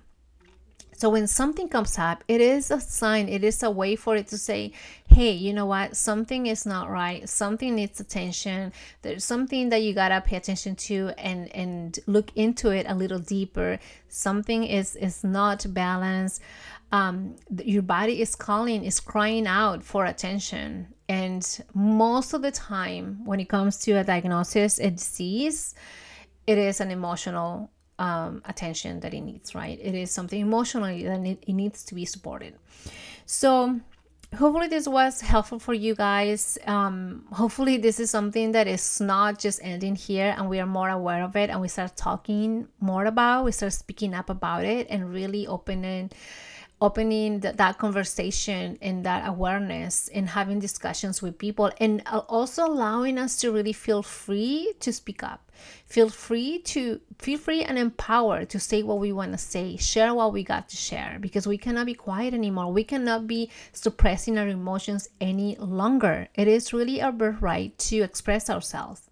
so 1.02 1.10
when 1.10 1.26
something 1.26 1.68
comes 1.68 1.98
up, 1.98 2.22
it 2.28 2.40
is 2.40 2.70
a 2.70 2.80
sign, 2.80 3.28
it 3.28 3.42
is 3.42 3.60
a 3.64 3.70
way 3.72 3.96
for 3.96 4.14
it 4.14 4.28
to 4.28 4.38
say, 4.38 4.70
hey, 5.08 5.32
you 5.32 5.52
know 5.52 5.66
what? 5.66 5.96
Something 5.96 6.46
is 6.46 6.64
not 6.64 6.88
right. 6.88 7.28
Something 7.28 7.74
needs 7.74 7.98
attention. 7.98 8.72
There's 9.02 9.24
something 9.24 9.70
that 9.70 9.82
you 9.82 9.94
gotta 9.94 10.20
pay 10.20 10.36
attention 10.36 10.76
to 10.76 11.10
and 11.18 11.52
and 11.56 11.98
look 12.06 12.30
into 12.36 12.70
it 12.70 12.86
a 12.88 12.94
little 12.94 13.18
deeper. 13.18 13.80
Something 14.06 14.62
is 14.62 14.94
is 14.94 15.24
not 15.24 15.66
balanced. 15.74 16.40
Um, 16.92 17.34
your 17.64 17.82
body 17.82 18.22
is 18.22 18.36
calling, 18.36 18.84
is 18.84 19.00
crying 19.00 19.48
out 19.48 19.82
for 19.82 20.04
attention. 20.04 20.94
And 21.08 21.44
most 21.74 22.32
of 22.32 22.42
the 22.42 22.52
time, 22.52 23.24
when 23.24 23.40
it 23.40 23.48
comes 23.48 23.78
to 23.86 23.92
a 23.94 24.04
diagnosis, 24.04 24.78
a 24.78 24.92
disease, 24.92 25.74
it 26.46 26.58
is 26.58 26.80
an 26.80 26.92
emotional 26.92 27.72
um, 28.02 28.42
attention 28.46 28.98
that 29.00 29.14
it 29.14 29.20
needs, 29.20 29.54
right? 29.54 29.78
It 29.80 29.94
is 29.94 30.10
something 30.10 30.40
emotionally 30.40 31.04
that 31.04 31.20
it, 31.20 31.44
it 31.46 31.52
needs 31.52 31.84
to 31.84 31.94
be 31.94 32.04
supported. 32.04 32.54
So, 33.26 33.80
hopefully 34.34 34.66
this 34.66 34.88
was 34.88 35.20
helpful 35.20 35.58
for 35.58 35.74
you 35.74 35.94
guys 35.94 36.56
um, 36.66 37.22
hopefully 37.32 37.76
this 37.76 38.00
is 38.00 38.08
something 38.08 38.52
that 38.52 38.66
is 38.66 38.98
not 38.98 39.38
just 39.38 39.60
ending 39.62 39.94
here 39.94 40.34
and 40.38 40.48
we 40.48 40.58
are 40.58 40.64
more 40.64 40.88
aware 40.88 41.22
of 41.22 41.36
it 41.36 41.50
and 41.50 41.60
we 41.60 41.68
start 41.68 41.94
talking 41.98 42.66
more 42.80 43.04
about 43.04 43.44
we 43.44 43.52
start 43.52 43.74
speaking 43.74 44.14
up 44.14 44.30
about 44.30 44.64
it 44.64 44.86
and 44.88 45.12
really 45.12 45.46
opening 45.46 46.10
opening 46.82 47.38
the, 47.38 47.52
that 47.52 47.78
conversation 47.78 48.76
and 48.82 49.06
that 49.06 49.26
awareness 49.28 50.08
and 50.08 50.28
having 50.28 50.58
discussions 50.58 51.22
with 51.22 51.38
people 51.38 51.70
and 51.78 52.02
uh, 52.06 52.18
also 52.28 52.66
allowing 52.66 53.18
us 53.18 53.36
to 53.36 53.52
really 53.52 53.72
feel 53.72 54.02
free 54.02 54.74
to 54.80 54.92
speak 54.92 55.22
up. 55.22 55.52
Feel 55.86 56.08
free 56.08 56.58
to 56.58 57.00
feel 57.20 57.38
free 57.38 57.62
and 57.62 57.78
empowered 57.78 58.50
to 58.50 58.58
say 58.58 58.82
what 58.82 58.98
we 58.98 59.12
want 59.12 59.30
to 59.30 59.38
say 59.38 59.76
share 59.76 60.12
what 60.12 60.32
we 60.32 60.42
got 60.42 60.68
to 60.68 60.76
share 60.76 61.18
because 61.20 61.46
we 61.46 61.56
cannot 61.56 61.86
be 61.86 61.94
quiet 61.94 62.34
anymore. 62.34 62.72
We 62.72 62.82
cannot 62.82 63.28
be 63.28 63.48
suppressing 63.72 64.36
our 64.36 64.48
emotions 64.48 65.08
any 65.20 65.54
longer. 65.56 66.28
It 66.34 66.48
is 66.48 66.72
really 66.72 67.00
our 67.00 67.12
birthright 67.12 67.78
to 67.90 68.02
express 68.02 68.50
ourselves. 68.50 69.08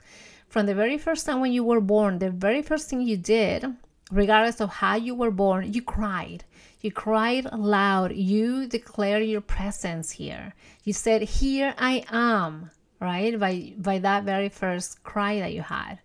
From 0.48 0.66
the 0.66 0.74
very 0.74 0.98
first 0.98 1.24
time 1.24 1.40
when 1.40 1.52
you 1.52 1.62
were 1.62 1.80
born 1.80 2.18
the 2.18 2.30
very 2.30 2.62
first 2.62 2.90
thing 2.90 3.00
you 3.00 3.16
did 3.16 3.64
regardless 4.10 4.60
of 4.60 4.70
how 4.70 4.96
you 4.96 5.14
were 5.14 5.30
born 5.30 5.72
you 5.72 5.80
cried 5.80 6.42
you 6.80 6.90
cried 6.90 7.46
aloud. 7.50 8.12
You 8.12 8.66
declared 8.66 9.26
your 9.26 9.40
presence 9.40 10.12
here. 10.12 10.54
You 10.84 10.92
said, 10.92 11.22
Here 11.22 11.74
I 11.78 12.04
am, 12.10 12.70
right? 13.00 13.38
By, 13.38 13.74
by 13.76 13.98
that 13.98 14.24
very 14.24 14.48
first 14.48 15.02
cry 15.02 15.40
that 15.40 15.52
you 15.52 15.62
had, 15.62 15.98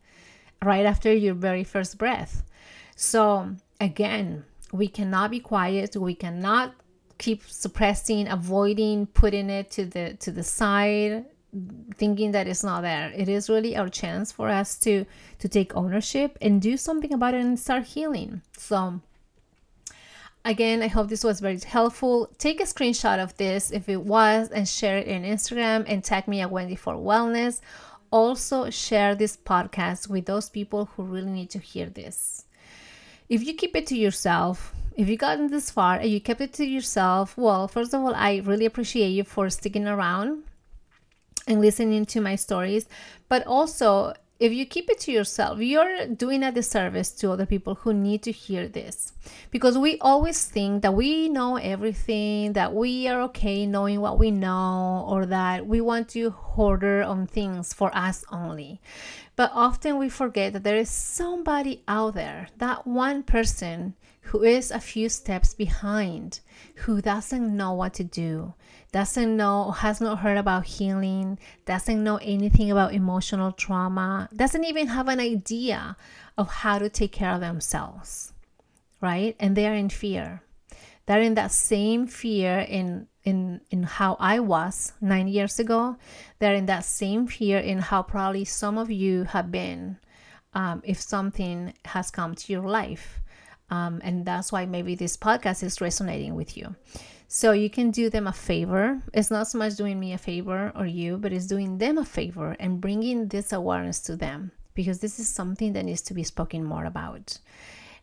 right 0.64 0.86
after 0.86 1.14
your 1.14 1.34
very 1.34 1.64
first 1.64 1.98
breath. 1.98 2.44
So, 2.96 3.56
again, 3.80 4.46
we 4.72 4.88
cannot 4.88 5.32
be 5.32 5.40
quiet. 5.40 5.96
We 5.96 6.16
cannot 6.16 6.74
keep 7.18 7.44
suppressing, 7.44 8.28
avoiding, 8.28 9.08
putting 9.08 9.50
it 9.50 9.72
to 9.72 9.86
the 9.86 10.16
to 10.20 10.32
the 10.32 10.44
side, 10.44 11.26
thinking 11.96 12.32
that 12.32 12.48
it's 12.48 12.64
not 12.64 12.82
there. 12.82 13.12
It 13.16 13.30
is 13.30 13.50
really 13.50 13.78
our 13.78 13.90
chance 13.90 14.32
for 14.32 14.50
us 14.50 14.78
to 14.80 15.06
to 15.40 15.48
take 15.48 15.76
ownership 15.76 16.38
and 16.42 16.62
do 16.62 16.76
something 16.76 17.14
about 17.14 17.34
it 17.34 17.42
and 17.42 17.60
start 17.60 17.86
healing. 17.86 18.42
So 18.58 19.02
Again, 20.46 20.84
I 20.84 20.88
hope 20.88 21.10
this 21.10 21.24
was 21.24 21.40
very 21.40 21.60
helpful. 21.60 22.30
Take 22.38 22.62
a 22.62 22.66
screenshot 22.66 23.18
of 23.18 23.36
this 23.36 23.72
if 23.72 23.90
it 23.90 24.04
was 24.04 24.50
and 24.50 24.68
share 24.68 25.00
it 25.00 25.08
in 25.08 25.24
Instagram 25.24 25.86
and 25.88 26.04
tag 26.04 26.28
me 26.28 26.40
at 26.42 26.52
Wendy 26.52 26.76
for 26.76 26.94
Wellness. 26.94 27.62
Also, 28.12 28.70
share 28.70 29.16
this 29.16 29.36
podcast 29.36 30.08
with 30.08 30.28
those 30.28 30.52
people 30.52 30.86
who 30.86 31.04
really 31.04 31.32
need 31.32 31.50
to 31.50 31.58
hear 31.58 31.88
this. 31.88 32.46
If 33.28 33.44
you 33.44 33.56
keep 33.56 33.76
it 33.76 33.88
to 33.88 33.98
yourself, 33.98 34.76
if 34.96 35.10
you 35.10 35.18
gotten 35.18 35.48
this 35.48 35.72
far 35.72 35.96
and 35.96 36.12
you 36.12 36.22
kept 36.22 36.42
it 36.42 36.54
to 36.54 36.64
yourself, 36.64 37.36
well, 37.36 37.68
first 37.68 37.96
of 37.96 38.02
all, 38.02 38.14
I 38.14 38.44
really 38.46 38.68
appreciate 38.68 39.10
you 39.10 39.24
for 39.24 39.50
sticking 39.50 39.88
around 39.88 40.44
and 41.48 41.60
listening 41.60 42.06
to 42.06 42.22
my 42.22 42.36
stories. 42.36 42.88
But 43.30 43.48
also, 43.48 44.14
if 44.38 44.52
you 44.52 44.66
keep 44.66 44.90
it 44.90 45.00
to 45.00 45.12
yourself, 45.12 45.60
you're 45.60 46.08
doing 46.08 46.44
a 46.44 46.52
disservice 46.52 47.12
to 47.12 47.32
other 47.32 47.46
people 47.46 47.76
who 47.76 47.94
need 47.94 48.22
to 48.24 48.32
hear 48.32 48.68
this. 48.68 49.14
Because 49.50 49.78
we 49.78 49.98
always 50.00 50.46
think 50.46 50.82
that 50.82 50.94
we 50.94 51.30
know 51.30 51.56
everything, 51.56 52.54
that 52.54 52.74
we 52.74 53.08
are 53.08 53.22
okay 53.24 53.66
knowing 53.66 54.02
what 54.02 54.20
we 54.20 54.32
know, 54.32 55.06
or 55.08 55.26
that 55.26 55.66
we 55.66 55.80
want 55.80 56.10
to 56.10 56.32
hoarder 56.32 57.02
on 57.04 57.28
things 57.28 57.74
for 57.74 57.96
us 57.96 58.26
only. 58.30 58.82
But 59.36 59.52
often 59.54 59.98
we 59.98 60.08
forget 60.08 60.54
that 60.54 60.64
there 60.64 60.78
is 60.78 60.90
somebody 60.90 61.84
out 61.88 62.14
there, 62.14 62.48
that 62.58 62.88
one 62.88 63.24
person 63.24 63.96
who 64.22 64.44
is 64.44 64.72
a 64.72 64.80
few 64.80 65.10
steps 65.10 65.54
behind, 65.54 66.40
who 66.76 67.02
doesn't 67.02 67.56
know 67.56 67.74
what 67.74 67.94
to 67.96 68.04
do, 68.04 68.54
doesn't 68.92 69.36
know, 69.36 69.72
has 69.72 70.00
not 70.00 70.20
heard 70.20 70.38
about 70.38 70.66
healing, 70.66 71.38
doesn't 71.66 72.04
know 72.04 72.18
anything 72.18 72.72
about 72.72 72.94
emotional 72.94 73.52
trauma, 73.52 74.30
doesn't 74.36 74.64
even 74.64 74.88
have 74.88 75.10
an 75.10 75.20
idea 75.20 75.98
of 76.38 76.50
how 76.50 76.80
to 76.80 76.90
take 76.90 77.12
care 77.12 77.34
of 77.34 77.42
themselves, 77.42 78.34
right? 79.02 79.36
And 79.40 79.56
they 79.56 79.68
are 79.68 79.76
in 79.76 79.90
fear. 79.90 80.42
They're 81.06 81.22
in 81.22 81.36
that 81.36 81.52
same 81.52 82.08
fear 82.08 82.60
in 82.60 83.08
in 83.24 83.62
in 83.70 83.84
how 83.84 84.18
I 84.20 84.40
was 84.40 84.94
9 85.02 85.28
years 85.28 85.60
ago. 85.60 85.98
They're 86.40 86.56
in 86.56 86.68
that 86.68 86.86
same 86.86 87.28
fear 87.28 87.60
in 87.60 87.80
how 87.80 88.04
probably 88.04 88.46
some 88.46 88.78
of 88.78 88.92
you 88.92 89.24
have 89.24 89.52
been 89.52 89.98
um, 90.54 90.82
if 90.86 91.02
something 91.02 91.74
has 91.86 92.12
come 92.12 92.36
to 92.36 92.54
your 92.54 92.68
life 92.68 93.22
um, 93.70 94.02
and 94.04 94.26
that's 94.26 94.52
why 94.52 94.66
maybe 94.66 94.96
this 94.96 95.18
podcast 95.18 95.64
is 95.64 95.82
resonating 95.82 96.36
with 96.36 96.56
you. 96.56 96.76
So 97.28 97.52
you 97.52 97.70
can 97.70 97.90
do 97.92 98.10
them 98.10 98.28
a 98.28 98.32
favor. 98.32 99.02
It's 99.14 99.32
not 99.32 99.48
so 99.48 99.58
much 99.58 99.76
doing 99.76 100.00
me 100.00 100.14
a 100.14 100.18
favor 100.18 100.72
or 100.76 100.86
you, 100.86 101.18
but 101.18 101.34
it's 101.34 101.48
doing 101.48 101.80
them 101.80 101.98
a 101.98 102.06
favor 102.06 102.56
and 102.60 102.80
bringing 102.80 103.28
this 103.28 103.52
awareness 103.52 104.00
to 104.02 104.16
them 104.16 104.52
because 104.76 105.00
this 105.00 105.20
is 105.20 105.28
something 105.28 105.74
that 105.74 105.86
needs 105.86 106.02
to 106.04 106.14
be 106.14 106.24
spoken 106.24 106.64
more 106.64 106.86
about. 106.86 107.40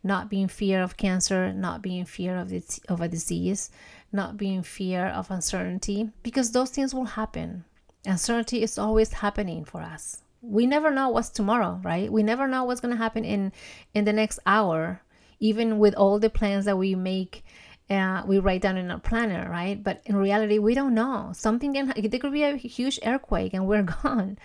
Not 0.03 0.29
being 0.29 0.49
fear 0.49 0.83
of 0.83 0.97
cancer, 0.97 1.53
not 1.53 1.83
being 1.83 2.05
fear 2.05 2.37
of 2.37 2.53
of 2.89 3.01
a 3.01 3.09
disease, 3.09 3.71
not 4.13 4.37
being 4.37 4.63
fear 4.63 5.07
of 5.07 5.31
uncertainty, 5.31 6.11
because 6.23 6.51
those 6.51 6.71
things 6.71 6.93
will 6.93 7.05
happen. 7.05 7.65
Uncertainty 8.05 8.63
is 8.63 8.79
always 8.79 9.13
happening 9.13 9.65
for 9.65 9.81
us. 9.81 10.23
We 10.41 10.67
never 10.67 10.91
know 10.91 11.09
what's 11.09 11.31
tomorrow, 11.31 11.81
right? 11.85 12.11
We 12.11 12.25
never 12.25 12.49
know 12.49 12.65
what's 12.65 12.81
going 12.81 12.95
to 12.95 13.05
happen 13.05 13.25
in 13.25 13.53
in 13.95 14.05
the 14.05 14.13
next 14.13 14.41
hour 14.45 15.03
even 15.43 15.79
with 15.81 15.95
all 15.95 16.21
the 16.21 16.31
plans 16.31 16.65
that 16.65 16.79
we 16.79 16.95
make 16.95 17.45
uh, 17.91 18.23
we 18.27 18.39
write 18.39 18.63
down 18.63 18.79
in 18.79 18.91
our 18.91 19.01
planner 19.01 19.51
right 19.51 19.83
but 19.83 20.01
in 20.07 20.17
reality 20.17 20.59
we 20.59 20.73
don't 20.73 20.95
know 20.95 21.31
something 21.35 21.75
can 21.75 21.93
there 21.95 22.21
could 22.21 22.33
be 22.33 22.45
a 22.45 22.57
huge 22.57 22.99
earthquake 23.05 23.53
and 23.53 23.67
we're 23.67 23.83
gone 24.03 24.39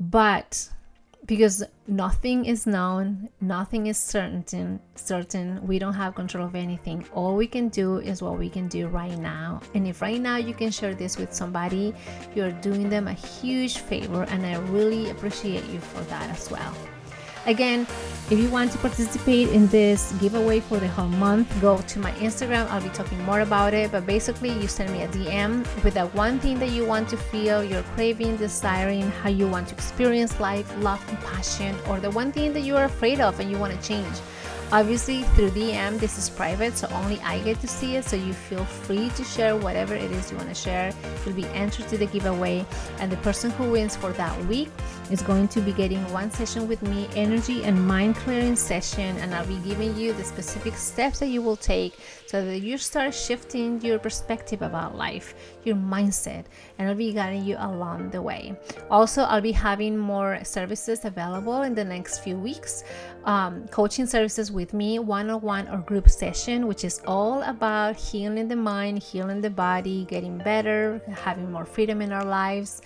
but 0.00 0.68
because 1.26 1.62
nothing 1.86 2.44
is 2.46 2.66
known 2.66 3.28
nothing 3.40 3.86
is 3.86 3.98
certain 3.98 4.80
certain. 4.94 5.66
We 5.66 5.78
don't 5.78 5.94
have 5.94 6.14
control 6.14 6.46
of 6.46 6.54
anything. 6.54 7.04
All 7.14 7.34
we 7.36 7.46
can 7.46 7.68
do 7.68 7.98
is 7.98 8.22
what 8.22 8.38
we 8.38 8.48
can 8.48 8.68
do 8.68 8.88
right 8.88 9.18
now. 9.18 9.60
And 9.74 9.86
if 9.86 10.02
right 10.02 10.20
now 10.20 10.36
you 10.36 10.54
can 10.54 10.70
share 10.70 10.94
this 10.94 11.18
with 11.18 11.32
somebody 11.32 11.94
you're 12.34 12.52
doing 12.52 12.88
them 12.88 13.08
a 13.08 13.12
huge 13.12 13.78
favor 13.78 14.24
and 14.24 14.44
i 14.46 14.56
really 14.70 15.10
appreciate 15.10 15.64
you 15.66 15.80
for 15.80 16.00
that 16.02 16.28
as 16.30 16.50
well 16.50 16.74
Again, 17.46 17.86
if 18.30 18.38
you 18.38 18.48
want 18.48 18.70
to 18.72 18.78
participate 18.78 19.48
in 19.48 19.66
this 19.66 20.12
giveaway 20.20 20.60
for 20.60 20.78
the 20.78 20.88
whole 20.88 21.08
month, 21.08 21.48
go 21.60 21.78
to 21.78 21.98
my 21.98 22.12
Instagram. 22.12 22.68
I'll 22.70 22.80
be 22.80 22.88
talking 22.90 23.20
more 23.24 23.40
about 23.40 23.74
it. 23.74 23.90
But 23.90 24.06
basically, 24.06 24.50
you 24.50 24.68
send 24.68 24.92
me 24.92 25.02
a 25.02 25.08
DM 25.08 25.66
with 25.82 25.94
that 25.94 26.14
one 26.14 26.38
thing 26.38 26.58
that 26.60 26.70
you 26.70 26.86
want 26.86 27.08
to 27.10 27.16
feel, 27.16 27.64
you're 27.64 27.82
craving, 27.94 28.36
desiring, 28.36 29.10
how 29.10 29.28
you 29.28 29.48
want 29.48 29.68
to 29.68 29.74
experience 29.74 30.38
life, 30.38 30.72
love, 30.78 31.04
compassion, 31.08 31.76
or 31.88 31.98
the 31.98 32.10
one 32.10 32.30
thing 32.30 32.52
that 32.52 32.60
you're 32.60 32.84
afraid 32.84 33.20
of 33.20 33.38
and 33.40 33.50
you 33.50 33.58
want 33.58 33.74
to 33.74 33.86
change. 33.86 34.16
Obviously, 34.72 35.22
through 35.34 35.50
DM, 35.50 36.00
this 36.00 36.16
is 36.16 36.30
private, 36.30 36.78
so 36.78 36.88
only 36.92 37.20
I 37.20 37.40
get 37.40 37.60
to 37.60 37.68
see 37.68 37.96
it. 37.96 38.06
So 38.06 38.16
you 38.16 38.32
feel 38.32 38.64
free 38.64 39.10
to 39.10 39.22
share 39.22 39.54
whatever 39.54 39.94
it 39.94 40.10
is 40.10 40.30
you 40.30 40.38
want 40.38 40.48
to 40.48 40.54
share. 40.54 40.94
You'll 41.26 41.34
be 41.34 41.44
entered 41.48 41.88
to 41.88 41.98
the 41.98 42.06
giveaway, 42.06 42.64
and 42.98 43.12
the 43.12 43.18
person 43.18 43.50
who 43.50 43.70
wins 43.70 43.96
for 43.96 44.12
that 44.12 44.34
week 44.46 44.70
is 45.10 45.20
going 45.20 45.48
to 45.48 45.60
be 45.60 45.74
getting 45.74 46.02
one 46.10 46.30
session 46.30 46.66
with 46.66 46.80
me, 46.80 47.06
energy 47.16 47.64
and 47.64 47.86
mind 47.86 48.16
clearing 48.16 48.56
session, 48.56 49.14
and 49.18 49.34
I'll 49.34 49.46
be 49.46 49.58
giving 49.58 49.94
you 49.94 50.14
the 50.14 50.24
specific 50.24 50.74
steps 50.74 51.18
that 51.18 51.28
you 51.28 51.42
will 51.42 51.56
take 51.56 51.98
so 52.26 52.42
that 52.42 52.60
you 52.60 52.78
start 52.78 53.12
shifting 53.12 53.78
your 53.82 53.98
perspective 53.98 54.62
about 54.62 54.96
life, 54.96 55.34
your 55.64 55.76
mindset, 55.76 56.46
and 56.78 56.88
I'll 56.88 56.94
be 56.94 57.12
guiding 57.12 57.44
you 57.44 57.56
along 57.58 58.08
the 58.08 58.22
way. 58.22 58.58
Also, 58.90 59.24
I'll 59.24 59.42
be 59.42 59.52
having 59.52 59.98
more 59.98 60.42
services 60.44 61.04
available 61.04 61.60
in 61.60 61.74
the 61.74 61.84
next 61.84 62.20
few 62.20 62.38
weeks. 62.38 62.84
Um, 63.24 63.68
coaching 63.68 64.06
services 64.06 64.50
with 64.50 64.74
me, 64.74 64.98
one 64.98 65.30
on 65.30 65.40
one 65.40 65.68
or 65.68 65.78
group 65.78 66.08
session, 66.08 66.66
which 66.66 66.84
is 66.84 67.00
all 67.06 67.42
about 67.42 67.96
healing 67.96 68.48
the 68.48 68.56
mind, 68.56 69.02
healing 69.02 69.40
the 69.40 69.50
body, 69.50 70.04
getting 70.06 70.38
better, 70.38 71.00
having 71.08 71.50
more 71.50 71.64
freedom 71.64 72.02
in 72.02 72.12
our 72.12 72.24
lives, 72.24 72.82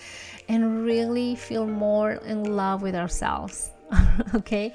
and 0.49 0.85
really 0.85 1.37
feel 1.37 1.67
more 1.67 2.13
in 2.13 2.45
love 2.45 2.83
with 2.83 2.95
ourselves. 2.95 3.71
okay? 4.35 4.75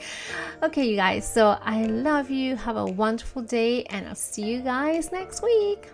Okay 0.64 0.88
you 0.88 0.96
guys. 0.96 1.32
So 1.32 1.58
i 1.62 1.84
love 1.86 2.30
you. 2.30 2.56
Have 2.56 2.78
a 2.78 2.86
wonderful 2.86 3.42
day 3.42 3.84
and 3.86 4.08
i'll 4.08 4.16
see 4.16 4.44
you 4.44 4.62
guys 4.62 5.12
next 5.12 5.44
week 5.44 5.90